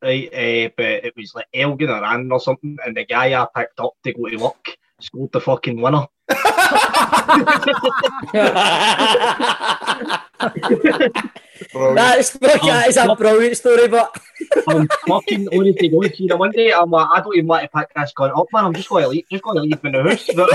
Right, 0.00 0.28
uh, 0.32 0.70
but 0.76 1.04
it 1.04 1.14
was 1.16 1.34
like 1.34 1.46
Elgin 1.52 1.90
or 1.90 2.04
Ann 2.04 2.30
or 2.30 2.38
something, 2.40 2.78
and 2.86 2.96
the 2.96 3.04
guy 3.04 3.40
I 3.40 3.46
picked 3.54 3.80
up 3.80 3.94
to 4.04 4.12
go 4.12 4.28
to 4.28 4.36
work 4.36 4.76
scored 5.00 5.32
the 5.32 5.40
fucking 5.40 5.80
winner. 5.80 6.06
That's 11.94 12.30
that 12.32 12.84
is 12.88 12.96
a 12.96 13.14
brilliant 13.16 13.56
story, 13.56 13.88
but 13.88 14.16
I'm 14.68 14.88
fucking 15.06 15.48
honestly 15.52 15.88
going 15.88 16.10
to 16.10 16.22
you 16.22 16.36
one 16.36 16.52
day. 16.52 16.72
I'm 16.72 16.90
like, 16.90 17.08
I 17.12 17.20
don't 17.20 17.34
even 17.36 17.46
want 17.48 17.62
to 17.64 17.68
pick 17.76 17.88
this 17.94 18.12
gun 18.12 18.30
up, 18.34 18.46
man. 18.52 18.66
I'm 18.66 18.74
just 18.74 18.88
going 18.88 19.02
to 19.04 19.08
leave, 19.08 19.24
just 19.30 19.42
going 19.42 19.56
to 19.56 19.62
leave 19.62 19.84
in 19.84 19.92
the 19.92 20.02
house. 20.02 20.28
But 20.34 20.50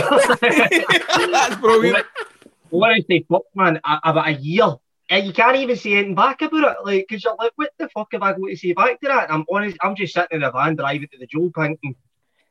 That's 1.32 1.56
brilliant. 1.62 2.06
honestly, 2.72 3.26
fuck, 3.30 3.44
man. 3.56 3.80
a- 3.86 4.00
About 4.04 4.28
a 4.28 4.32
year, 4.34 4.64
and 4.66 4.78
Eh, 5.14 5.18
you 5.20 5.32
can't 5.32 5.55
even 5.57 5.76
say 5.76 5.93
anything 5.93 6.16
back 6.16 6.41
about 6.41 6.72
it, 6.72 6.78
like, 6.84 7.05
because 7.07 7.24
you're 7.24 7.36
like, 7.38 7.51
what 7.55 7.70
the 7.78 7.88
fuck 7.89 8.07
have 8.14 8.24
I 8.24 8.32
got 8.32 8.47
to 8.47 8.55
say 8.55 8.74
back 8.74 8.99
to 9.01 9.07
that? 9.09 9.26
And 9.26 9.34
I'm 9.34 9.45
honest, 9.51 9.78
I'm 9.82 9.95
just 9.95 10.11
sitting 10.14 10.38
in 10.38 10.41
the 10.41 10.51
van 10.51 10.76
driving 10.76 11.07
to 11.11 11.18
the 11.20 11.28
Joe 11.28 11.51
thinking, 11.55 11.95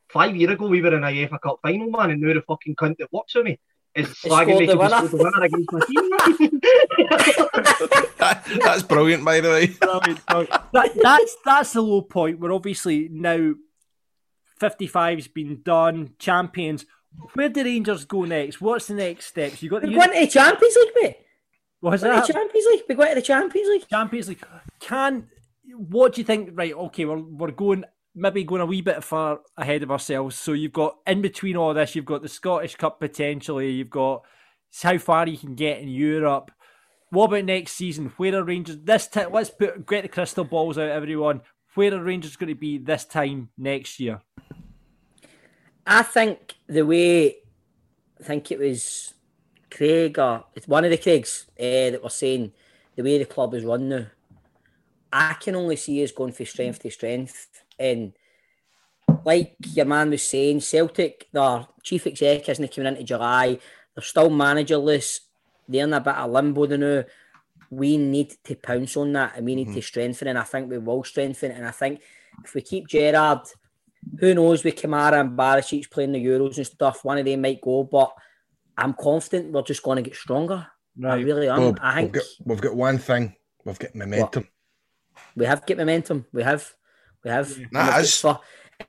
five 0.09 0.37
years 0.37 0.53
ago 0.53 0.69
we 0.69 0.81
were 0.81 0.95
in 0.95 1.03
a 1.03 1.09
UEFA 1.09 1.41
Cup 1.41 1.59
final, 1.61 1.91
man, 1.91 2.13
and 2.13 2.21
now 2.23 2.33
the 2.33 2.43
fucking 2.43 2.77
cunt 2.77 2.99
that 2.99 3.13
works 3.13 3.35
with 3.35 3.47
me 3.47 3.59
is 3.97 4.07
slagging 4.11 4.61
me 4.61 4.69
scored 4.69 4.69
the 4.69 4.77
winner. 4.79 5.09
the 5.09 5.17
winner 5.17 5.43
against 5.43 5.73
my 5.73 5.81
team. 6.39 6.61
That- 8.19 8.61
that's 8.63 8.83
brilliant, 8.85 9.25
by 9.25 9.41
the 9.41 9.49
way. 9.49 9.67
that, 10.73 10.91
that's 11.03 11.37
that's 11.45 11.73
the 11.73 11.83
low 11.83 12.03
point. 12.03 12.39
We're 12.39 12.53
obviously 12.53 13.09
now 13.11 13.55
55's 14.61 15.27
been 15.27 15.63
done, 15.63 16.13
champions. 16.21 16.87
Where 17.35 17.49
do 17.49 17.65
Rangers 17.65 18.05
go 18.05 18.25
next? 18.25 18.61
What's 18.61 18.87
the 18.87 18.95
next 18.95 19.27
steps? 19.27 19.63
You 19.63 19.69
got 19.71 19.83
the 19.83 19.89
we're 19.89 19.97
going 19.97 20.13
to 20.13 20.21
the 20.21 20.27
Champions 20.29 20.77
League, 20.77 20.93
mate. 21.03 21.17
What 21.83 21.95
is 21.95 22.03
We're 22.03 22.15
that? 22.15 22.29
the 22.29 22.33
Champions 22.33 22.67
League. 22.71 22.83
We're 22.89 22.95
going 22.95 23.09
to 23.09 23.15
the 23.17 23.23
Champions 23.23 23.69
League. 23.69 23.89
Champions 23.89 24.29
League. 24.29 24.45
Can 24.79 25.27
what 25.77 26.15
do 26.15 26.21
you 26.21 26.25
think? 26.25 26.51
Right, 26.55 26.73
okay, 26.73 27.05
we're 27.05 27.19
we're 27.19 27.51
going 27.51 27.85
maybe 28.15 28.45
going 28.45 28.61
a 28.61 28.67
wee 28.67 28.83
bit 28.83 29.03
far 29.03 29.41
ahead 29.57 29.83
of 29.83 29.91
ourselves. 29.91 30.37
So 30.39 30.53
you've 30.53 30.73
got 30.73 30.99
in 31.09 31.23
between 31.23 31.57
all 31.57 31.75
this, 31.75 31.97
you've 31.97 32.05
got 32.05 32.23
the 32.23 32.29
Scottish 32.29 32.77
Cup 32.77 33.01
potentially. 33.01 33.73
You've 33.73 33.91
got 33.91 34.23
how 34.81 34.97
far 34.99 35.27
you 35.27 35.37
can 35.37 35.57
get 35.57 35.81
in 35.81 35.89
Europe. 35.89 36.53
What 37.11 37.25
about 37.25 37.47
next 37.47 37.73
season? 37.73 38.13
Where 38.17 38.37
are 38.37 38.45
Rangers 38.45 38.79
this 38.85 39.09
time? 39.09 39.33
Let's 39.33 39.51
put 39.51 39.85
get 39.85 40.03
the 40.03 40.09
crystal 40.09 40.45
balls 40.45 40.79
out, 40.79 40.89
everyone. 40.89 41.41
Where 41.75 41.93
are 41.93 42.03
Rangers 42.03 42.37
going 42.37 42.55
to 42.55 42.55
be 42.55 42.79
this 42.79 43.05
time 43.05 43.49
next 43.59 43.99
year? 43.99 44.21
I 45.85 46.05
think 46.05 46.55
the 46.69 46.87
way 46.87 47.39
I 48.21 48.23
think 48.23 48.53
it 48.53 48.61
was 48.61 49.15
Craig 49.75 50.19
or 50.19 50.45
it's 50.55 50.69
one 50.69 50.85
of 50.85 50.91
the 50.91 50.99
Craigs 50.99 51.47
uh, 51.59 51.91
that 51.91 52.03
were 52.03 52.11
saying 52.11 52.53
the 52.97 53.03
way 53.03 53.19
the 53.19 53.25
club 53.25 53.55
is 53.55 53.65
run 53.65 53.89
now. 53.89 54.07
I 55.13 55.35
can 55.35 55.57
only 55.57 55.77
see 55.77 56.03
us 56.03 56.13
going 56.13 56.33
from 56.33 56.47
strength 56.47 56.81
to 56.81 56.91
strength, 56.91 57.63
and 57.79 58.13
like 59.25 59.57
your 59.75 59.87
man 59.87 60.11
was 60.11 60.23
saying, 60.23 60.61
Celtic, 60.61 61.29
their 61.33 61.67
chief 61.83 62.07
exec 62.07 62.49
isn't 62.49 62.75
coming 62.75 62.93
into 62.93 63.05
July. 63.05 63.59
They're 63.95 64.03
still 64.03 64.31
managerless. 64.31 65.21
They're 65.69 65.85
in 65.85 65.93
a 65.93 66.01
bit 66.01 66.15
of 66.15 66.31
limbo 66.31 66.65
now. 66.65 67.05
We 67.71 67.97
need 67.97 68.35
to 68.45 68.55
pounce 68.55 68.97
on 68.97 69.13
that, 69.13 69.35
and 69.37 69.47
we 69.47 69.55
need 69.55 69.73
to 69.75 69.83
strengthen. 69.83 70.29
And 70.29 70.39
I 70.39 70.43
think 70.43 70.71
we 70.71 70.79
will 70.79 71.05
strengthen. 71.05 71.53
And 71.53 71.67
I 71.67 71.71
think 71.71 72.01
if 72.45 72.55
we 72.55 72.61
keep 72.61 72.89
Gerrard, 72.89 73.47
who 74.19 74.35
knows 74.35 74.65
with 74.65 74.77
Kamara 74.77 75.21
and 75.21 75.39
Barisic 75.39 75.91
playing 75.91 76.13
the 76.13 76.25
Euros 76.25 76.57
and 76.57 76.67
stuff, 76.67 77.05
one 77.05 77.19
of 77.19 77.25
them 77.25 77.41
might 77.41 77.61
go. 77.61 77.85
But 77.85 78.13
I'm 78.77 78.95
confident 78.95 79.53
we're 79.53 79.63
just 79.63 79.83
going 79.83 79.97
to 79.97 80.03
get 80.03 80.17
stronger. 80.17 80.67
I 81.03 81.07
Right. 81.07 81.25
really 81.25 81.49
am. 81.49 81.59
Bob, 81.59 81.79
I 81.83 82.03
we've, 82.03 82.13
think 82.13 82.15
got, 82.15 82.25
we've 82.45 82.61
got 82.61 82.75
one 82.77 82.99
thing. 82.99 83.35
We've 83.65 83.79
got 83.79 83.95
momentum. 83.95 84.49
we 85.37 85.47
have 85.47 85.65
get 85.67 85.79
momentum. 85.79 86.27
We 86.33 86.43
have, 86.43 86.73
we 87.25 87.31
have. 87.31 87.49
That 87.49 87.59
And 87.73 87.89
if 87.91 87.97
is- 87.99 88.05
it's 88.09 88.21
for 88.21 88.41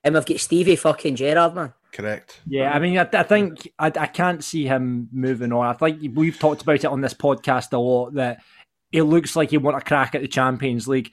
And 0.03 0.15
we've 0.15 0.25
got 0.25 0.39
Stevie 0.39 0.75
fucking 0.75 1.15
Gerrard, 1.15 1.55
man. 1.55 1.73
Correct. 1.91 2.41
Yeah, 2.47 2.73
I 2.73 2.79
mean, 2.79 2.97
I, 2.97 3.07
I 3.13 3.23
think 3.23 3.69
I, 3.77 3.87
I 3.87 4.07
can't 4.07 4.43
see 4.43 4.65
him 4.65 5.07
moving 5.11 5.53
on. 5.53 5.65
I 5.67 5.73
think 5.73 6.15
we've 6.17 6.37
talked 6.39 6.63
about 6.63 6.75
it 6.75 6.85
on 6.85 7.01
this 7.01 7.13
podcast 7.13 7.71
a 7.71 7.77
lot 7.77 8.15
that 8.15 8.41
it 8.91 9.03
looks 9.03 9.35
like 9.35 9.51
he 9.51 9.57
want 9.57 9.77
a 9.77 9.81
crack 9.81 10.15
at 10.15 10.21
the 10.21 10.27
Champions 10.27 10.87
League. 10.87 11.11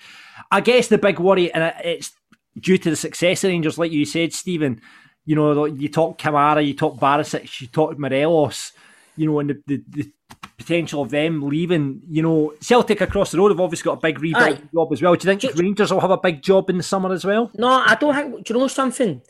I 0.51 0.61
guess 0.63 0.89
the 0.89 0.97
big 0.99 1.19
worry, 1.21 1.53
and 1.53 1.75
it's 1.85 2.13
due 2.59 2.79
to 2.79 2.91
the 2.91 2.97
success 2.97 3.45
of 3.45 3.49
Rangers, 3.51 3.79
like 3.79 3.93
you 3.93 4.05
said, 4.07 4.33
Stephen. 4.33 4.81
You 5.27 5.37
know, 5.37 5.65
you 5.67 5.89
talk 5.89 6.19
Kamara, 6.19 6.67
you 6.67 6.75
talk 6.75 6.99
Barisic, 6.99 7.61
you 7.61 7.67
talk 7.69 7.99
Morelos. 7.99 8.73
You 9.17 9.27
know, 9.31 9.41
and 9.41 9.51
the, 9.51 9.63
the, 9.67 9.83
the 9.91 10.13
potential 10.57 11.03
of 11.03 11.11
them 11.11 11.43
leaving. 11.49 12.01
You 12.09 12.23
know, 12.23 12.55
Celtic 12.61 13.01
across 13.01 13.31
the 13.31 13.39
road 13.39 13.51
have 13.51 13.61
obviously 13.61 13.85
got 13.91 13.99
a 13.99 14.01
big 14.01 14.21
rebuild 14.21 14.59
Aye. 14.59 14.63
job 14.73 14.93
as 14.93 15.03
well. 15.03 15.15
Do 15.15 15.29
you 15.31 15.37
think 15.37 15.55
Rangers 15.57 15.93
will 15.93 16.01
have 16.01 16.11
a 16.11 16.17
big 16.19 16.43
job 16.43 16.71
in 16.71 16.77
the 16.79 16.83
summer 16.83 17.13
as 17.13 17.25
well? 17.25 17.51
No, 17.55 17.69
I 17.69 17.97
don't 18.01 18.15
think. 18.15 18.47
Do 18.47 18.55
you 18.55 18.61
know 18.61 18.69
something? 18.69 19.21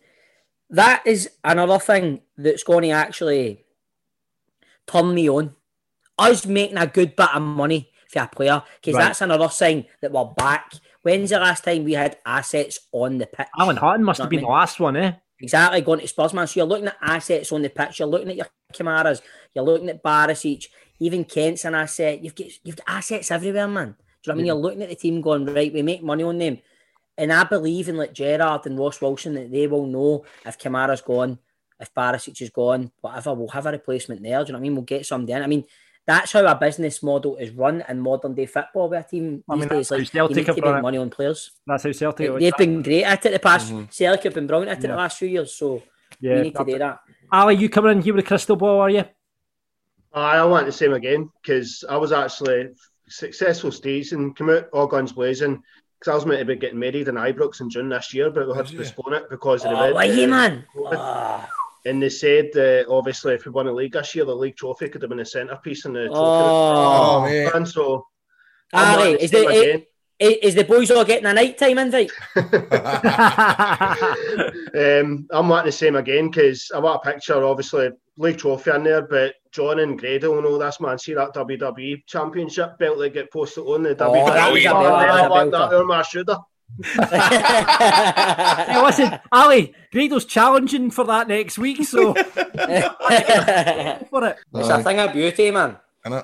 That 0.70 1.02
is 1.04 1.28
another 1.42 1.78
thing 1.80 2.20
that's 2.36 2.62
going 2.62 2.82
to 2.82 2.90
actually 2.90 3.64
turn 4.86 5.14
me 5.14 5.28
on. 5.28 5.54
Us 6.18 6.46
making 6.46 6.76
a 6.78 6.86
good 6.86 7.16
bit 7.16 7.34
of 7.34 7.42
money 7.42 7.90
for 8.08 8.20
a 8.22 8.28
player, 8.28 8.62
because 8.80 8.94
Right. 8.94 9.04
that's 9.06 9.20
another 9.22 9.48
sign 9.48 9.86
that 10.02 10.12
we're 10.12 10.24
back. 10.26 10.72
When's 11.02 11.30
the 11.30 11.40
last 11.40 11.64
time 11.64 11.84
we 11.84 11.94
had 11.94 12.18
assets 12.26 12.78
on 12.92 13.18
the 13.18 13.26
pitch? 13.26 13.46
Alan 13.58 13.76
Hutton 13.78 14.04
must 14.04 14.18
Know 14.18 14.24
have 14.24 14.30
been 14.30 14.40
I 14.40 14.42
the 14.42 14.48
last 14.48 14.78
one, 14.80 14.96
eh? 14.96 15.12
Exactly, 15.40 15.80
going 15.80 16.00
to 16.00 16.08
Spurs, 16.08 16.34
man. 16.34 16.46
So 16.46 16.60
you're 16.60 16.66
looking 16.66 16.88
at 16.88 16.96
assets 17.00 17.50
on 17.52 17.62
the 17.62 17.70
pitch. 17.70 17.98
You're 17.98 18.08
looking 18.08 18.28
at 18.28 18.36
your 18.36 18.46
Kamaras. 18.74 19.22
You're 19.54 19.64
looking 19.64 19.88
at 19.88 20.02
Barisic. 20.02 20.66
Even 20.98 21.24
Kent's 21.24 21.64
an 21.64 21.74
asset. 21.74 22.22
You've 22.22 22.34
got 22.34 22.46
you've 22.62 22.76
got 22.76 22.98
assets 22.98 23.30
everywhere, 23.30 23.66
man. 23.66 23.88
Do 23.88 23.90
you 23.90 23.94
know 23.94 23.96
what 24.22 24.32
I 24.32 24.36
mean? 24.36 24.46
You're 24.46 24.54
looking 24.56 24.82
at 24.82 24.90
the 24.90 24.96
team 24.96 25.20
going 25.22 25.46
right. 25.46 25.72
We 25.72 25.82
make 25.82 26.02
money 26.02 26.24
on 26.24 26.36
them, 26.36 26.58
and 27.16 27.32
I 27.32 27.44
believe 27.44 27.88
in 27.88 27.96
like 27.96 28.12
Gerrard 28.12 28.66
and 28.66 28.78
Ross 28.78 29.00
Wilson 29.00 29.34
that 29.34 29.50
they 29.50 29.66
will 29.66 29.86
know 29.86 30.24
if 30.44 30.58
Kamara's 30.58 31.00
gone, 31.00 31.38
if 31.78 31.92
Barisic 31.94 32.42
is 32.42 32.50
gone, 32.50 32.92
whatever. 33.00 33.32
We'll 33.32 33.48
have 33.48 33.66
a 33.66 33.72
replacement 33.72 34.22
there. 34.22 34.44
Do 34.44 34.48
you 34.48 34.52
know 34.52 34.58
what 34.58 34.60
I 34.60 34.62
mean? 34.62 34.74
We'll 34.74 34.84
get 34.84 35.06
somebody 35.06 35.32
in. 35.32 35.42
I 35.42 35.46
mean. 35.46 35.64
That's 36.06 36.32
how 36.32 36.44
a 36.46 36.54
business 36.54 37.02
model 37.02 37.36
is 37.36 37.50
run 37.50 37.84
in 37.88 38.00
modern 38.00 38.34
day 38.34 38.46
football 38.46 38.88
with 38.88 39.04
a 39.04 39.08
team 39.08 39.44
I 39.48 39.54
these 39.54 39.60
mean, 39.60 39.68
days. 39.68 39.88
that's 39.88 39.90
how 39.90 39.96
Like, 39.96 40.00
you 40.00 40.06
Celtic 40.34 40.36
need 40.36 40.54
to 40.56 40.62
run 40.62 40.74
make 40.76 40.82
money 40.82 40.98
on 40.98 41.10
players. 41.10 41.50
That's 41.66 41.84
how 41.84 41.92
Celtic. 41.92 42.38
They've 42.38 42.56
been 42.56 42.82
great 42.82 43.04
at 43.04 43.24
it 43.26 43.32
the 43.32 43.38
past. 43.38 43.72
Mhm. 43.72 43.92
Celtic 43.92 44.24
have 44.24 44.34
been 44.34 44.46
brilliant 44.46 44.72
at 44.72 44.78
it 44.78 44.88
Yeah. 44.88 44.94
the 44.94 44.96
last 44.96 45.18
few 45.18 45.28
years, 45.28 45.54
so 45.54 45.82
Yeah, 46.20 46.36
we 46.36 46.42
need 46.42 46.56
to 46.56 46.64
do 46.64 46.78
that. 46.78 47.00
Ali, 47.30 47.54
you 47.56 47.68
coming 47.68 47.92
in 47.92 48.02
here 48.02 48.14
with 48.14 48.24
a 48.24 48.26
crystal 48.26 48.56
ball, 48.56 48.80
are 48.80 48.90
you? 48.90 49.04
Aye, 50.12 50.38
I 50.38 50.44
want 50.44 50.66
the 50.66 50.72
same 50.72 50.94
again 50.94 51.30
because 51.42 51.84
I 51.88 51.96
was 51.96 52.10
actually 52.10 52.70
successful 53.08 53.70
stage 53.70 54.10
and 54.12 54.34
come 54.34 54.50
out 54.50 54.68
all 54.72 54.86
guns 54.88 55.12
blazing 55.12 55.62
because 55.98 56.10
I 56.10 56.14
was 56.16 56.26
meant 56.26 56.40
to 56.40 56.44
be 56.44 56.56
getting 56.56 56.78
married 56.80 57.06
in 57.06 57.14
Ibrox 57.14 57.60
in 57.60 57.70
June 57.70 57.88
this 57.90 58.12
year, 58.14 58.30
but 58.30 58.48
we 58.48 58.54
had 58.56 58.66
to 58.66 58.76
postpone 58.76 59.14
it 59.14 59.30
because 59.30 59.64
of 59.64 59.70
the 59.70 59.76
Oh, 59.78 59.80
red- 59.82 59.94
why 59.94 60.08
uh, 60.08 60.26
man? 60.26 60.64
COVID. 60.74 61.46
And 61.86 62.02
they 62.02 62.10
said 62.10 62.50
that 62.54 62.86
obviously 62.88 63.34
if 63.34 63.44
we 63.46 63.52
won 63.52 63.66
the 63.66 63.72
league 63.72 63.92
this 63.92 64.14
year, 64.14 64.24
the 64.26 64.34
league 64.34 64.56
trophy 64.56 64.88
could 64.88 65.00
have 65.02 65.08
been 65.08 65.20
a 65.20 65.24
centrepiece 65.24 65.84
in 65.86 65.94
the 65.94 66.06
trophy. 66.06 66.18
Oh. 66.18 67.24
Oh, 67.26 67.50
man. 67.54 67.64
So 67.66 68.06
I'm 68.72 68.86
Aye, 68.86 68.96
wanting 68.98 69.14
the 69.16 69.22
is 69.24 69.30
the, 69.30 69.38
same 69.48 69.82
is, 70.20 70.54
the 70.54 70.64
boys 70.64 70.90
all 70.90 71.04
getting 71.06 71.24
a 71.26 71.32
night 71.32 71.56
time 71.56 71.78
invite? 71.78 72.10
Um, 74.72 75.26
I'm 75.30 75.48
wanting 75.48 75.66
the 75.66 75.72
same 75.72 75.96
again 75.96 76.30
because 76.30 76.70
I 76.74 76.78
want 76.78 77.00
a 77.04 77.10
picture, 77.10 77.42
obviously, 77.44 77.90
league 78.16 78.38
trophy 78.38 78.70
in 78.70 78.84
there, 78.84 79.02
but 79.02 79.34
John 79.50 79.80
and 79.80 79.98
Grado 79.98 80.32
will 80.34 80.42
know 80.42 80.58
this 80.58 80.80
man. 80.80 80.96
See 80.98 81.14
that 81.14 81.34
WWE 81.34 82.06
Championship 82.06 82.78
belt 82.78 82.98
that 82.98 83.12
get 83.14 83.32
posted 83.32 83.64
on 83.64 83.82
the 83.82 83.90
Oh, 83.90 84.12
WWE. 84.12 84.26
that 84.34 84.52
was 84.52 84.64
a 84.64 84.68
belt, 84.68 84.86
I 84.86 85.06
that 85.06 85.12
was 85.12 85.20
a 85.26 85.28
want 85.30 85.50
belter. 85.52 85.70
that 85.70 85.76
on 85.76 85.86
my 85.88 86.02
shoulder. 86.02 86.36
Hey, 86.82 88.82
listen, 88.82 89.18
Ali, 89.30 89.74
Grado's 89.92 90.24
challenging 90.24 90.90
for 90.90 91.04
that 91.04 91.28
next 91.28 91.58
week, 91.58 91.84
so 91.84 92.14
for 92.14 92.18
it. 92.18 92.26
It's 94.54 94.68
a 94.68 94.82
thing 94.82 94.98
of 94.98 95.12
beauty, 95.12 95.50
man. 95.50 95.76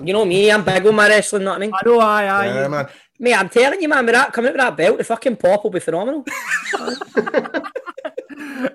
You 0.03 0.13
know 0.13 0.25
me, 0.25 0.51
I'm 0.51 0.63
big 0.63 0.85
on 0.87 0.95
my 0.95 1.07
wrestling, 1.07 1.43
know 1.43 1.51
what 1.51 1.57
I 1.57 1.59
mean? 1.59 1.71
I 1.73 1.81
know, 1.85 1.99
aye, 1.99 2.27
aye. 2.27 2.45
Yeah, 2.47 2.67
man. 2.67 2.87
Mate, 3.19 3.35
I'm 3.35 3.49
telling 3.49 3.81
you, 3.81 3.89
man, 3.89 4.05
with 4.05 4.15
that 4.15 4.33
coming 4.33 4.49
out 4.49 4.53
with 4.53 4.61
that 4.61 4.77
belt, 4.77 4.97
the 4.97 5.03
fucking 5.03 5.35
pop 5.37 5.63
will 5.63 5.71
be 5.71 5.79
phenomenal. 5.79 6.25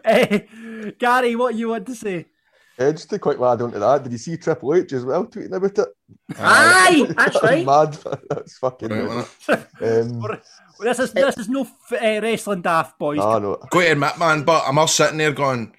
Hey, 0.05 0.49
Gary, 0.99 1.37
what 1.37 1.55
you 1.55 1.69
want 1.69 1.87
to 1.87 1.95
say? 1.95 2.27
Uh, 2.79 2.93
just 2.93 3.11
to 3.11 3.19
quick 3.19 3.37
add 3.37 3.63
on 3.63 3.73
to 3.73 3.79
that, 3.79 4.03
did 4.03 4.13
you 4.13 4.19
see 4.19 4.37
Triple 4.37 4.75
H 4.75 4.93
as 4.93 5.05
well 5.05 5.27
tweeting 5.27 5.53
about 5.53 5.79
it? 5.79 5.89
Aye, 6.39 7.07
that's 7.17 7.43
right. 7.43 7.67
Mad. 7.67 7.97
That's 8.31 8.59
fucking. 8.59 8.89
Right, 8.89 9.27
um, 9.81 10.21
Well, 10.21 10.41
this 10.83 10.99
is 10.99 11.13
this 11.13 11.39
is 11.39 11.49
no 11.49 11.63
f- 11.63 11.93
uh, 11.93 12.21
wrestling 12.23 12.63
daft, 12.63 12.99
boys. 12.99 13.19
no, 13.19 13.39
no. 13.39 13.57
Go 13.71 13.81
to 13.81 13.93
admit, 13.93 14.19
man, 14.19 14.43
but 14.45 14.65
I'm 14.67 14.79
all 14.79 14.87
sitting 14.89 15.19
there 15.19 15.33
going, 15.33 15.75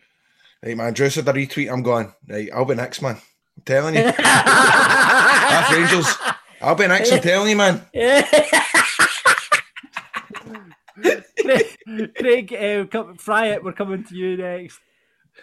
right, 0.64 0.76
man, 0.78 0.94
Drew 0.94 1.10
said 1.10 1.28
a 1.28 1.34
retweet. 1.34 1.72
I'm 1.72 1.84
going, 1.84 2.14
right, 2.28 2.50
I'll 2.54 2.66
be 2.66 2.76
next, 2.76 3.02
man. 3.02 3.16
I'm 3.58 3.64
telling 3.66 3.96
you. 3.96 4.02
That's 4.18 5.72
Rangers. 5.74 6.16
I'll 6.62 6.76
be 6.76 6.88
next, 6.88 7.12
I'm 7.12 7.22
telling 7.22 7.50
you, 7.52 7.58
man. 7.58 7.82
Craig, 11.42 12.16
Craig 12.16 12.54
uh, 12.54 12.86
come, 12.86 13.16
fry 13.18 13.48
it. 13.48 13.64
We're 13.64 13.74
coming 13.74 14.04
to 14.06 14.16
you 14.16 14.38
next. 14.38 14.80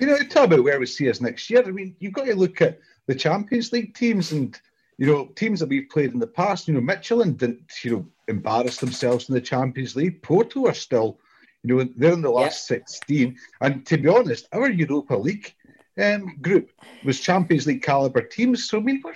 You 0.01 0.07
know, 0.07 0.19
talk 0.19 0.45
about 0.47 0.65
where 0.65 0.79
we 0.81 0.87
see 0.87 1.11
us 1.11 1.21
next 1.21 1.51
year. 1.51 1.63
I 1.67 1.71
mean, 1.71 1.95
you've 1.99 2.13
got 2.15 2.27
to 2.27 2.35
look 2.35 2.63
at 2.63 2.79
the 3.07 3.15
Champions 3.15 3.73
League 3.73 3.95
teams 3.95 4.33
and, 4.33 4.59
you 5.01 5.07
know, 5.07 5.25
teams 5.35 5.61
that 5.61 5.71
we've 5.71 5.89
played 5.89 6.13
in 6.13 6.19
the 6.19 6.27
past. 6.27 6.69
You 6.69 6.75
know, 6.75 6.83
Michelin 6.83 7.33
didn't, 7.33 7.73
you 7.83 7.91
know, 7.91 8.07
embarrass 8.29 8.77
themselves 8.77 9.31
in 9.31 9.35
the 9.35 9.41
Champions 9.41 9.97
League. 9.97 10.21
Porto 10.23 10.67
are 10.67 10.75
still, 10.75 11.19
you 11.63 11.75
know, 11.75 11.89
they're 11.97 12.13
in 12.13 12.21
the 12.21 12.31
last 12.31 12.67
16. 12.67 13.35
And 13.63 13.87
to 13.87 13.97
be 13.97 14.09
honest, 14.09 14.47
our 14.53 14.69
Europa 14.69 15.17
League 15.17 15.55
um, 15.99 16.37
group 16.43 16.71
was 17.03 17.19
Champions 17.19 17.67
League 17.67 17.83
caliber 17.83 18.21
teams. 18.21 18.69
So, 18.69 18.77
I 18.77 18.83
mean, 18.83 19.01
we're, 19.03 19.15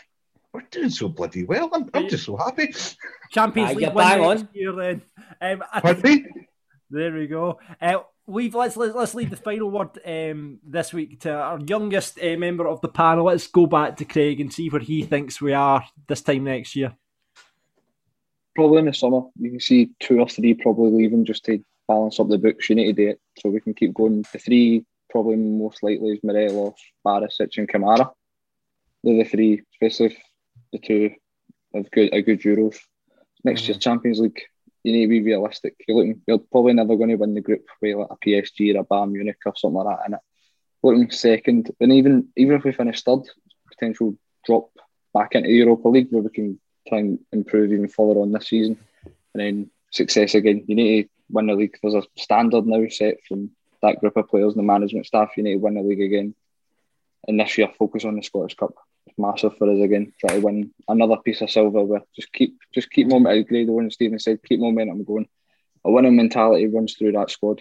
we're 0.54 0.62
doing 0.70 0.88
so 0.88 1.06
bloody 1.06 1.44
well. 1.44 1.68
I'm, 1.74 1.90
I'm 1.92 2.08
just 2.08 2.24
so 2.24 2.38
happy. 2.38 2.74
Champions 3.30 3.68
Aye, 3.68 3.72
League 3.74 3.82
you're 3.82 3.92
bang 3.92 4.24
on. 4.24 4.48
year, 4.54 4.72
then. 4.72 5.02
Um, 5.42 5.62
I- 5.70 5.80
Pardon 5.80 6.02
me? 6.02 6.26
There 6.88 7.12
we 7.12 7.26
go. 7.26 7.58
Uh, 7.78 7.98
we've 8.26 8.54
let's, 8.54 8.76
let's 8.76 8.94
let's 8.94 9.14
leave 9.14 9.30
the 9.30 9.36
final 9.36 9.70
word 9.70 9.98
um, 10.04 10.58
this 10.64 10.92
week 10.92 11.20
to 11.20 11.32
our 11.32 11.60
youngest 11.60 12.18
uh, 12.22 12.36
member 12.36 12.66
of 12.66 12.80
the 12.80 12.88
panel. 12.88 13.26
Let's 13.26 13.46
go 13.46 13.66
back 13.66 13.96
to 13.98 14.04
Craig 14.04 14.40
and 14.40 14.52
see 14.52 14.68
where 14.68 14.80
he 14.80 15.02
thinks 15.02 15.40
we 15.40 15.52
are 15.52 15.84
this 16.06 16.22
time 16.22 16.44
next 16.44 16.76
year. 16.76 16.94
Probably 18.54 18.78
in 18.78 18.86
the 18.86 18.94
summer, 18.94 19.22
you 19.38 19.50
can 19.50 19.60
see 19.60 19.90
two 20.00 20.20
or 20.20 20.28
three 20.28 20.54
probably 20.54 20.90
leaving 20.92 21.24
just 21.24 21.44
to 21.46 21.62
balance 21.88 22.20
up 22.20 22.28
the 22.28 22.38
books. 22.38 22.70
You 22.70 22.76
need 22.76 22.86
to 22.86 22.92
do 22.92 23.08
it 23.10 23.20
so 23.38 23.50
we 23.50 23.60
can 23.60 23.74
keep 23.74 23.94
going. 23.94 24.24
The 24.32 24.38
three 24.38 24.84
probably 25.10 25.36
most 25.36 25.82
likely 25.82 26.12
is 26.12 26.20
Morelos, 26.22 26.74
Barisic, 27.04 27.58
and 27.58 27.68
Kamara. 27.68 28.12
They're 29.02 29.22
the 29.22 29.24
three, 29.24 29.62
especially 29.74 30.06
if 30.06 30.16
the 30.72 30.78
two 30.78 31.10
have 31.74 31.90
good 31.90 32.14
a 32.14 32.22
good 32.22 32.40
Euros. 32.40 32.76
Next 33.42 33.68
year 33.68 33.76
Champions 33.76 34.20
League, 34.20 34.40
you 34.84 34.92
need 34.92 35.06
to 35.06 35.08
be 35.08 35.22
realistic. 35.22 35.74
You're 35.88 35.96
looking, 35.96 36.20
you're 36.26 36.38
probably 36.38 36.74
never 36.74 36.96
going 36.96 37.08
to 37.08 37.16
win 37.16 37.34
the 37.34 37.40
group 37.40 37.66
with 37.80 37.96
like 37.96 38.08
a 38.10 38.16
PSG 38.16 38.74
or 38.76 38.80
a 38.80 38.84
Bayern 38.84 39.12
Munich 39.12 39.38
or 39.44 39.54
something 39.56 39.82
like 39.82 39.96
that 39.96 40.06
in 40.06 40.14
it. 40.14 40.20
Looking 40.82 41.10
second, 41.10 41.70
and 41.80 41.92
even 41.94 42.28
even 42.36 42.56
if 42.56 42.64
we 42.64 42.72
finish 42.72 43.02
third, 43.02 43.22
potential 43.66 44.14
drop 44.44 44.68
back 45.14 45.34
into 45.34 45.48
the 45.48 45.54
Europa 45.54 45.88
League 45.88 46.08
where 46.10 46.22
we 46.22 46.28
can 46.28 46.60
try 46.86 46.98
and 46.98 47.18
improve 47.32 47.72
even 47.72 47.88
further 47.88 48.20
on 48.20 48.32
this 48.32 48.48
season, 48.48 48.78
and 49.32 49.42
then 49.42 49.70
success 49.90 50.34
again. 50.34 50.64
You 50.66 50.76
need 50.76 51.04
to 51.04 51.08
win 51.30 51.46
the 51.46 51.54
league. 51.54 51.78
There's 51.82 51.94
a 51.94 52.02
standard 52.18 52.66
now 52.66 52.86
set 52.88 53.24
from 53.26 53.52
that 53.80 54.00
group 54.00 54.18
of 54.18 54.28
players 54.28 54.52
and 54.52 54.58
the 54.58 54.62
management 54.62 55.06
staff. 55.06 55.30
You 55.38 55.44
need 55.44 55.54
to 55.54 55.60
win 55.60 55.74
the 55.74 55.82
league 55.82 56.02
again, 56.02 56.34
and 57.26 57.40
this 57.40 57.56
year 57.56 57.70
focus 57.78 58.04
on 58.04 58.16
the 58.16 58.22
Scottish 58.22 58.56
Cup. 58.56 58.74
It's 59.06 59.18
massive 59.18 59.56
for 59.56 59.70
us 59.70 59.80
again. 59.80 60.12
Try 60.20 60.36
to 60.36 60.40
win 60.40 60.72
another 60.88 61.16
piece 61.18 61.40
of 61.42 61.50
silver. 61.50 61.82
With 61.82 62.02
just 62.14 62.32
keep 62.32 62.58
just 62.72 62.90
keep 62.90 63.08
momentum. 63.08 63.40
As 63.40 63.44
Grado 63.46 63.78
and 63.78 63.92
Stephen 63.92 64.18
said, 64.18 64.42
keep 64.42 64.60
momentum 64.60 65.04
going. 65.04 65.28
A 65.84 65.90
winning 65.90 66.16
mentality 66.16 66.66
runs 66.66 66.94
through 66.94 67.12
that 67.12 67.30
squad. 67.30 67.60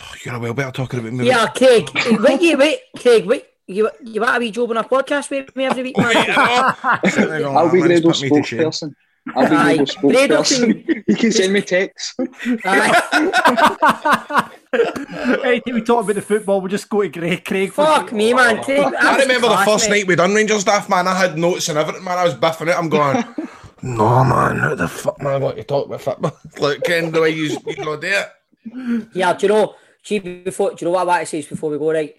Oh, 0.00 0.14
you're 0.24 0.34
a 0.34 0.40
well 0.40 0.54
better 0.54 0.72
talking 0.72 1.00
about 1.00 1.12
me. 1.12 1.26
Yeah, 1.26 1.46
Craig. 1.48 1.88
wait, 1.94 2.40
you 2.40 2.58
wait, 2.58 2.80
Craig. 2.96 3.26
Wait, 3.26 3.44
you 3.66 3.88
you 4.02 4.20
want 4.20 4.34
to 4.34 4.40
be 4.40 4.50
job 4.50 4.70
on 4.70 4.78
a 4.78 4.84
podcast 4.84 5.30
with 5.30 5.54
me 5.54 5.64
every 5.64 5.84
week, 5.84 5.96
man? 5.96 6.08
I'll 6.12 7.70
be 7.70 7.80
Grado's 7.80 8.22
spokesperson. 8.22 8.94
I'll 9.36 9.48
be 9.48 9.56
Aye. 9.56 9.76
Grado's 9.76 10.50
spokesperson. 10.50 11.04
You 11.06 11.16
can 11.16 11.32
send 11.32 11.52
me 11.52 11.62
texts. 11.62 12.14
Anytime 14.72 15.74
we 15.74 15.82
talk 15.82 16.04
about 16.04 16.14
the 16.14 16.22
football, 16.22 16.60
we'll 16.60 16.70
just 16.70 16.88
go 16.88 17.02
to 17.02 17.08
Craig. 17.10 17.44
Craig 17.44 17.72
for- 17.72 17.84
Fuck 17.84 18.12
me, 18.12 18.32
man. 18.32 18.58
Oh, 18.58 18.62
Craig, 18.62 18.94
I 19.00 19.18
remember 19.18 19.48
the 19.48 19.56
first 19.58 19.88
night 19.88 20.06
we 20.06 20.14
done 20.14 20.32
Rangers 20.34 20.64
Daft, 20.64 20.88
man. 20.88 21.08
I 21.08 21.14
had 21.18 21.36
notes 21.36 21.68
and 21.68 21.78
everything, 21.78 22.04
man. 22.04 22.18
I 22.18 22.24
was 22.24 22.34
biffing 22.34 22.68
it. 22.68 22.78
I'm 22.78 22.88
going, 22.88 23.24
no, 23.82 24.24
man, 24.24 24.58
how 24.58 24.74
the 24.76 24.86
fuck, 24.88 25.20
man, 25.20 25.36
I 25.36 25.38
got 25.40 25.56
to 25.56 25.64
talk 25.64 25.86
about 25.86 26.00
football. 26.00 26.38
like, 26.58 26.82
Ken, 26.84 27.10
the 27.10 27.20
way 27.20 27.30
you, 27.30 27.56
you 27.66 27.84
know, 27.84 27.96
do 27.96 28.06
it. 28.08 29.08
Yeah, 29.12 29.32
do 29.34 29.46
you 29.46 29.52
know? 29.52 29.74
See, 30.02 30.18
before, 30.18 30.70
do 30.70 30.76
you 30.80 30.84
know 30.86 30.92
what 30.92 31.02
I 31.02 31.04
want 31.04 31.20
to 31.22 31.26
say 31.26 31.38
is 31.40 31.46
before 31.46 31.70
we 31.70 31.78
go 31.78 31.92
right? 31.92 32.14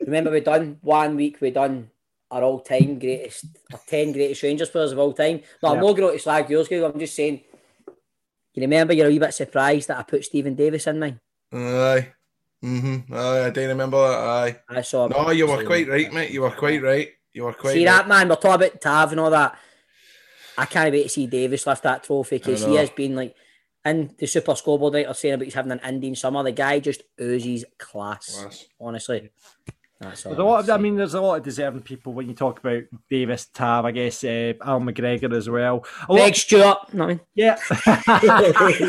Remember 0.00 0.30
we 0.30 0.40
done 0.40 0.78
one 0.82 1.16
week. 1.16 1.40
We 1.40 1.50
done 1.50 1.90
our 2.30 2.42
all-time 2.42 2.98
greatest, 2.98 3.46
our 3.72 3.80
ten 3.86 4.12
greatest 4.12 4.42
Rangers 4.42 4.68
players 4.70 4.92
of 4.92 4.98
all 4.98 5.12
time. 5.12 5.40
No, 5.62 5.70
I'm 5.70 5.80
not 5.80 5.96
going 5.96 6.12
to 6.12 6.18
slag 6.18 6.50
yours, 6.50 6.68
Greg. 6.68 6.82
I'm 6.82 6.98
just 6.98 7.14
saying. 7.14 7.40
You 8.54 8.62
remember 8.62 8.92
you're 8.92 9.06
a 9.06 9.10
wee 9.10 9.18
bit 9.20 9.32
surprised 9.34 9.88
that 9.88 9.98
I 9.98 10.02
put 10.02 10.24
Steven 10.24 10.54
Davis 10.54 10.86
in 10.88 10.98
mine. 10.98 11.20
Aye. 11.52 12.08
Mm-hmm. 12.64 13.14
Aye, 13.14 13.46
I 13.46 13.50
do 13.50 13.68
remember 13.68 13.98
that. 13.98 14.18
Aye. 14.18 14.56
I 14.68 14.82
saw. 14.82 15.06
No, 15.06 15.30
you 15.30 15.46
were 15.46 15.64
quite 15.64 15.88
right, 15.88 16.12
mate. 16.12 16.30
You 16.30 16.42
were 16.42 16.50
quite 16.50 16.82
right. 16.82 17.08
You 17.32 17.44
were 17.44 17.52
quite 17.52 17.74
See 17.74 17.86
right. 17.86 17.92
that 17.92 18.08
man? 18.08 18.28
We're 18.28 18.36
talking 18.36 18.66
about 18.66 18.80
Tav 18.80 19.12
and 19.12 19.20
all 19.20 19.30
that. 19.30 19.58
I 20.56 20.66
can't 20.66 20.92
wait 20.92 21.04
to 21.04 21.08
see 21.08 21.26
Davis 21.28 21.66
lift 21.66 21.84
that 21.84 22.02
trophy 22.02 22.38
because 22.38 22.64
he 22.64 22.74
has 22.74 22.90
been 22.90 23.14
like 23.14 23.36
in 23.84 24.12
the 24.18 24.26
Super 24.26 24.56
Scoreboard 24.56 24.92
night. 24.92 25.04
They're 25.04 25.14
saying 25.14 25.34
about 25.34 25.44
he's 25.44 25.54
having 25.54 25.72
an 25.72 25.80
Indian 25.84 26.16
summer. 26.16 26.42
The 26.42 26.50
guy 26.52 26.80
just 26.80 27.02
oozes 27.20 27.64
class. 27.78 28.66
Honestly, 28.80 29.30
that's. 30.00 30.22
There's 30.22 30.38
a 30.38 30.44
lot 30.44 30.60
of, 30.60 30.70
I 30.70 30.76
mean, 30.76 30.96
there's 30.96 31.14
a 31.14 31.20
lot 31.20 31.36
of 31.38 31.42
deserving 31.44 31.82
people 31.82 32.12
when 32.12 32.28
you 32.28 32.34
talk 32.34 32.58
about 32.60 32.82
Davis, 33.10 33.46
Tav, 33.46 33.84
I 33.84 33.90
guess, 33.90 34.22
uh, 34.22 34.52
Al 34.64 34.80
McGregor 34.80 35.34
as 35.36 35.48
well. 35.50 35.84
A 36.08 36.12
lot- 36.12 36.36
Stewart. 36.36 36.78
No, 36.94 37.04
I 37.04 37.06
mean, 37.08 37.20
Yeah. 37.34 37.56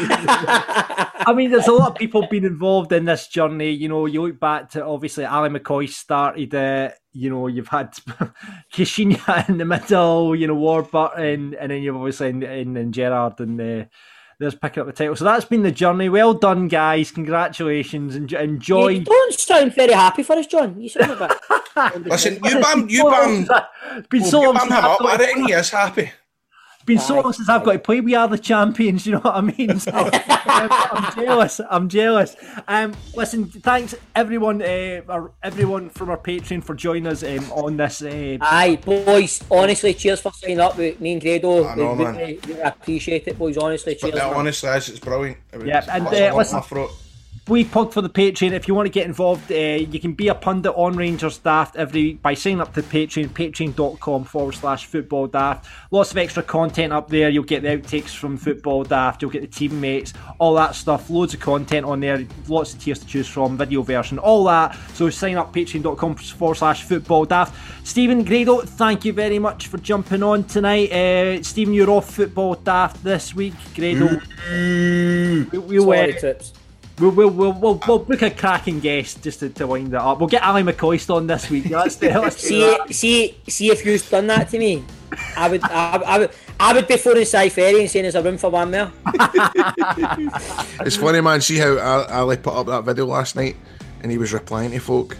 I 0.02 1.34
mean, 1.36 1.52
there's 1.52 1.68
a 1.68 1.72
lot 1.74 1.92
of 1.92 1.96
people 1.96 2.28
being 2.30 2.44
involved 2.46 2.92
in 2.92 3.06
this 3.06 3.28
journey. 3.28 3.72
You 3.72 3.90
know, 3.90 4.06
you 4.06 4.22
look 4.22 4.40
back 4.40 4.70
to 4.72 4.86
obviously 4.86 5.26
Ali 5.26 5.50
McCoist 5.50 5.94
started 5.94 6.54
it. 6.54 6.96
You 7.12 7.30
know, 7.30 7.48
you've 7.48 7.68
had 7.68 7.92
Caixinha 8.74 9.50
in 9.50 9.58
the 9.58 9.66
middle, 9.66 10.36
you 10.36 10.48
know, 10.48 10.56
Warburton, 10.56 11.56
and 11.60 11.72
then 11.72 11.82
you've 11.82 11.96
obviously 11.96 12.30
in, 12.30 12.44
in, 12.44 12.78
in 12.78 12.92
Gerrard 12.92 13.40
and 13.40 13.60
uh, 13.60 13.86
there's 14.40 14.56
picking 14.56 14.82
up 14.82 14.88
the 14.88 14.94
title. 14.94 15.16
So 15.16 15.26
that's 15.26 15.46
been 15.46 15.64
the 15.64 15.72
journey. 15.72 16.08
Well 16.10 16.34
done, 16.34 16.68
guys. 16.70 17.12
Congratulations. 17.12 18.16
and 18.16 18.32
enjoy. 18.32 18.88
you 18.90 19.04
don't 19.04 19.34
sound 19.34 19.76
very 19.76 19.94
happy 19.94 20.24
for 20.24 20.38
us, 20.38 20.48
John. 20.48 20.80
You 20.82 20.88
sound 20.90 21.12
a 21.12 21.28
bit. 21.76 22.06
Listen, 22.06 22.40
you 22.44 22.60
bam, 22.62 22.90
you 22.90 23.04
bam, 23.10 23.48
been 24.10 24.24
so 24.24 24.42
you 24.42 24.48
long 24.48 24.56
bam 24.56 24.68
him 24.68 24.74
up. 24.74 25.02
I 25.02 25.18
to 25.18 25.24
reckon 25.24 25.44
play- 25.44 25.54
he 25.54 25.60
is 25.60 25.70
happy. 25.70 26.12
Been 26.90 27.00
so 27.00 27.22
long 27.22 27.32
since 27.34 27.48
I've 27.48 27.64
got 27.64 27.74
to 27.74 27.80
play. 27.80 28.02
We 28.02 28.16
are 28.16 28.28
the 28.28 28.38
champions. 28.38 29.06
You 29.06 29.14
know 29.14 29.20
what 29.20 29.36
I 29.36 29.42
mean? 29.42 29.80
So, 29.80 29.92
I'm 30.14 31.16
jealous. 31.16 31.62
I'm 31.70 31.88
jealous. 31.90 32.36
Um, 32.68 32.94
listen, 33.16 33.46
thanks 33.46 33.96
everyone, 34.16 34.62
uh, 34.62 35.02
our, 35.08 35.32
everyone 35.44 35.90
from 35.92 36.10
our 36.10 36.18
Patreon 36.18 36.64
for 36.64 36.76
joining 36.76 37.08
us 37.08 37.24
um, 37.24 37.50
on 37.52 37.78
this. 37.78 38.02
Uh, 38.02 38.38
Aye, 38.42 38.80
boys. 38.84 39.42
Honestly, 39.50 39.94
cheers 39.94 40.20
for 40.20 40.32
signing 40.34 40.60
up 40.60 40.78
with 40.78 41.00
me 41.00 41.14
and 41.14 41.22
Grado. 41.22 41.66
I 41.66 41.76
know, 41.76 41.94
we 41.94 42.04
man. 42.04 42.16
really, 42.18 42.40
really 42.48 42.62
appreciate 42.62 43.28
it, 43.28 43.38
boys. 43.38 43.58
Honestly, 43.58 43.94
But 43.94 44.08
cheers. 44.10 44.16
that, 44.16 44.30
man. 44.32 44.40
honestly, 44.40 44.70
is, 44.70 44.90
it's 44.90 45.00
brilliant. 45.00 45.38
It 45.54 45.66
Yeah, 45.66 45.86
and, 45.92 46.08
uh, 46.08 46.10
a 46.10 46.12
lump 46.12 46.32
in 46.32 46.38
listen- 46.38 46.56
my 46.58 46.62
throat. 46.62 46.92
We 47.50 47.66
plug 47.66 47.92
for 47.92 48.02
the 48.02 48.10
Patreon. 48.10 48.52
If 48.52 48.68
you 48.68 48.76
want 48.76 48.86
to 48.86 48.92
get 48.92 49.08
involved, 49.08 49.52
uh, 49.52 49.56
you 49.56 50.00
can 50.00 50.14
be 50.14 50.28
a 50.28 50.36
pundit 50.36 50.72
on 50.76 50.96
Rangers 50.96 51.40
Daft 51.40 51.76
every 51.76 52.04
week 52.04 52.22
by 52.22 52.36
signing 52.36 52.62
up 52.62 52.74
to 52.76 52.84
Patreon, 52.84 53.30
patreon.com 53.30 54.24
forward 54.24 54.54
slash 54.54 54.86
football 54.86 55.26
daft. 55.28 55.68
Lots 55.90 56.12
of 56.12 56.18
extra 56.18 56.44
content 56.44 56.94
up 56.94 57.10
there. 57.10 57.30
You'll 57.30 57.44
get 57.44 57.64
the 57.64 57.70
outtakes 57.70 58.16
from 58.16 58.38
Football 58.38 58.84
Daft, 58.84 59.22
you'll 59.22 59.32
get 59.32 59.42
the 59.42 59.48
teammates, 59.48 60.14
all 60.38 60.54
that 60.56 60.76
stuff. 60.76 61.10
Loads 61.10 61.34
of 61.34 61.40
content 61.40 61.86
on 61.86 62.00
there, 62.00 62.26
lots 62.48 62.74
of 62.74 62.82
tiers 62.82 63.00
to 63.00 63.06
choose 63.08 63.28
from, 63.28 63.58
video 63.58 63.82
version, 63.82 64.20
all 64.20 64.44
that. 64.46 64.78
So 64.94 65.10
sign 65.10 65.38
up, 65.38 65.54
patreon.com 65.54 66.16
forward 66.16 66.56
slash 66.56 66.84
football 66.84 67.26
daft. 67.26 67.56
Stephen 67.86 68.24
Grado, 68.24 68.62
thank 68.62 69.06
you 69.06 69.14
very 69.14 69.40
much 69.40 69.68
for 69.68 69.80
jumping 69.80 70.22
on 70.22 70.44
tonight. 70.44 70.92
Uh, 70.92 71.42
Stephen, 71.42 71.74
you're 71.74 71.90
off 71.90 72.14
Football 72.14 72.56
Daft 72.56 73.04
this 73.04 73.34
week. 73.34 73.56
Grado, 73.76 74.20
we, 74.52 75.58
we'll, 75.58 75.86
Sorry, 75.86 76.16
uh, 76.16 76.20
Trips. 76.20 76.54
We'll, 77.00 77.12
we'll, 77.12 77.30
we'll, 77.30 77.54
we'll, 77.54 77.82
we'll 77.88 78.00
book 78.00 78.22
a 78.22 78.30
cracking 78.30 78.80
guest 78.82 79.24
just 79.24 79.40
to, 79.40 79.50
to 79.50 79.68
wind 79.68 79.88
it 79.90 79.94
up. 79.96 80.20
We'll 80.20 80.28
get 80.28 80.44
Ali 80.44 80.64
McCoist 80.64 81.14
on 81.14 81.28
this 81.28 81.50
week. 81.50 81.64
That's 81.70 81.96
the, 81.96 82.10
let's 82.20 82.38
See, 82.42 82.60
that. 82.62 82.94
see, 82.94 83.38
see 83.48 83.72
if 83.72 83.86
you've 83.86 84.08
done 84.10 84.28
that 84.28 84.50
to 84.50 84.60
me. 84.60 84.84
I 85.38 85.48
would, 85.50 85.64
I, 85.64 85.96
I 85.98 86.18
would, 86.20 86.32
I 86.60 86.74
would 86.74 86.88
be 86.88 86.98
phoning 86.98 87.26
Si 87.26 87.50
Ferry 87.50 87.80
and 87.82 87.90
saying 87.90 88.04
there's 88.04 88.16
a 88.16 88.22
room 88.22 88.38
for 88.38 88.50
one 88.50 88.72
there. 88.72 88.92
It's 90.82 90.96
funny, 90.96 91.22
man. 91.22 91.42
See 91.42 91.58
how 91.58 91.78
Ali 91.78 92.06
Ali 92.12 92.38
put 92.38 92.54
up 92.54 92.66
that 92.68 92.84
video 92.86 93.06
last 93.06 93.36
night, 93.36 93.56
and 94.02 94.12
he 94.12 94.18
was 94.18 94.34
replying 94.34 94.72
to 94.72 94.80
folk. 94.80 95.18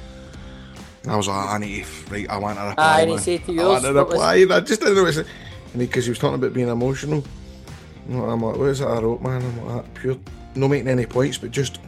And 1.04 1.12
I 1.12 1.16
was 1.16 1.28
like, 1.28 1.50
I 1.50 1.58
need 1.58 1.86
to, 1.86 2.12
right, 2.12 2.30
I 2.30 2.38
want 2.38 2.58
to 2.60 2.66
reply. 2.66 2.84
Aye, 2.86 3.02
and 3.02 3.10
he 3.10 3.16
man. 3.16 3.24
said 3.24 3.46
to 3.46 3.52
I 3.52 3.56
yours, 3.56 3.68
want 3.68 3.84
to 3.86 3.94
what 3.94 4.08
was- 4.08 4.14
reply. 4.16 4.56
I 4.58 4.60
just 4.62 4.82
didn't 4.82 4.96
know 4.96 5.04
what 5.04 5.14
to 5.14 5.24
say. 5.24 5.30
And 5.74 5.80
because 5.80 6.06
he, 6.06 6.10
was 6.12 6.20
talking 6.20 6.36
about 6.36 6.54
being 6.54 6.68
emotional. 6.68 7.24
And 8.08 8.22
I'm 8.24 8.42
like, 8.42 8.58
what 8.58 8.66
is 8.70 8.80
that 8.80 8.88
I 8.90 9.00
wrote, 9.00 9.22
man? 9.22 9.42
I'm 9.42 9.66
like, 9.66 9.86
"Ah, 9.86 9.90
pure, 9.94 10.18
no 10.56 10.68
making 10.68 10.88
any 10.88 11.06
points, 11.06 11.38
but 11.38 11.52
just 11.52 11.80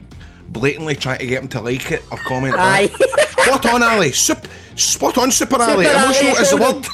blatantly 0.50 0.96
trying 0.96 1.20
to 1.20 1.26
get 1.28 1.42
him 1.42 1.50
to 1.50 1.62
like 1.62 1.92
it 1.92 2.04
or 2.12 2.18
comment. 2.18 2.56
Aye. 2.58 2.88
back. 2.88 3.30
Spot 3.30 3.66
on, 3.74 3.84
Ali. 3.84 4.12
Sup, 4.12 4.46
spot 4.76 5.18
on, 5.18 5.32
Super 5.32 5.62
Ali. 5.62 5.86
Super 5.86 5.98
Ali, 5.98 6.04
Emotional 6.06 6.36
is 6.38 6.50
the 6.52 6.58
well 6.58 6.76
word. 6.76 6.88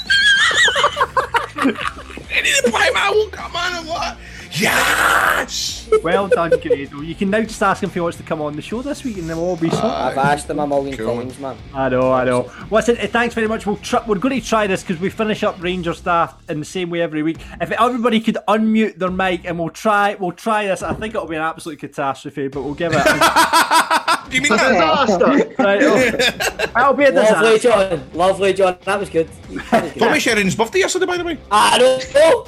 and 2.32 2.46
he 2.46 2.54
replied, 2.64 2.94
man, 2.94 3.04
I 3.04 3.12
woke 3.12 3.40
up, 3.40 3.54
man. 3.54 3.76
I'm 3.76 3.88
like, 3.88 4.18
yes. 4.62 5.90
Well 6.04 6.28
done, 6.28 6.50
Grado. 6.50 7.02
You 7.02 7.16
can 7.16 7.30
now 7.30 7.42
just 7.42 7.62
ask 7.64 7.82
him 7.82 7.90
if 7.90 7.94
he 7.94 8.00
wants 8.00 8.18
to 8.18 8.24
come 8.24 8.42
on 8.42 8.56
the 8.56 8.62
show 8.62 8.82
this 8.82 9.04
week 9.04 9.18
and 9.18 9.30
then 9.30 9.38
we'll 9.38 9.48
all 9.48 9.58
be 9.58 9.70
sorted. 9.70 9.90
I've 9.90 10.18
asked 10.18 10.50
him 10.50 10.60
a 10.60 10.68
million 10.68 10.98
Cool. 10.98 11.16
times, 11.16 11.40
man. 11.40 11.58
I 11.74 11.90
know, 11.90 12.12
I 12.12 12.26
know. 12.26 12.52
Listen, 12.70 12.98
uh, 12.98 13.08
thanks 13.08 13.34
very 13.36 13.48
much. 13.48 13.66
We'll 13.66 13.78
try, 13.78 14.04
we're 14.06 14.18
going 14.18 14.40
to 14.40 14.46
try 14.46 14.68
this 14.68 14.84
because 14.84 15.00
we 15.02 15.10
finish 15.10 15.44
up 15.44 15.62
Rangers 15.62 16.02
Daft 16.02 16.50
in 16.50 16.60
the 16.60 16.66
same 16.66 16.90
way 16.90 17.02
every 17.02 17.24
week. 17.24 17.38
If 17.62 17.72
everybody 17.72 18.20
could 18.20 18.38
unmute 18.48 18.98
their 18.98 19.12
mic 19.12 19.46
and 19.46 19.58
we'll 19.58 19.70
try, 19.70 20.16
we'll 20.16 20.32
try 20.34 20.68
this. 20.68 20.84
I 20.84 20.94
think 20.94 21.16
it'll 21.16 21.28
be 21.28 21.36
an 21.36 21.42
absolute 21.42 21.80
catastrophe, 21.80 22.48
but 22.50 22.64
we'll 22.64 22.74
give 22.74 22.92
it. 22.94 23.04
Do 24.30 24.36
you 24.36 24.42
mean 24.42 24.52
that? 24.58 25.08
Disaster. 25.08 25.56
right, 25.64 25.82
okay. 25.82 26.70
It'll 26.78 26.94
be 26.94 27.06
a 27.06 27.12
disaster. 27.12 27.34
Lovely, 27.36 27.58
disaster. 27.58 27.98
John. 27.98 28.10
Lovely, 28.14 28.54
John. 28.54 28.78
That 28.84 29.00
was 29.00 29.10
good. 29.10 29.30
That 29.72 29.84
was 29.84 29.92
good. 29.94 30.00
Tommy 30.00 30.20
Sheridan's 30.20 30.56
birthday 30.56 30.80
yesterday, 30.80 31.06
by 31.06 31.18
the 31.18 31.24
way. 31.24 31.38
I 31.50 31.78
don't 31.78 32.14
know. 32.14 32.48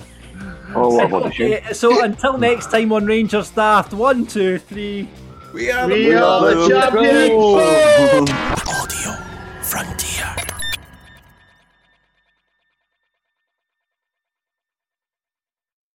Oh, 0.76 0.96
what 0.96 1.06
about 1.06 1.24
the 1.24 1.32
show? 1.32 1.44
Okay, 1.46 1.56
eh, 1.56 1.74
so 1.74 2.04
until 2.04 2.38
next 2.38 2.72
time 2.72 2.92
on 2.92 3.06
Rangers 3.06 3.50
Daft, 3.52 3.94
one, 3.94 4.26
two, 4.26 4.60
three. 4.60 5.08
We 5.54 5.72
are 5.72 5.88
We 5.88 6.14
are 6.14 6.56
the 6.56 6.70
champions. 6.70 7.32
Audio 8.68 9.12
Frontier. 9.64 10.49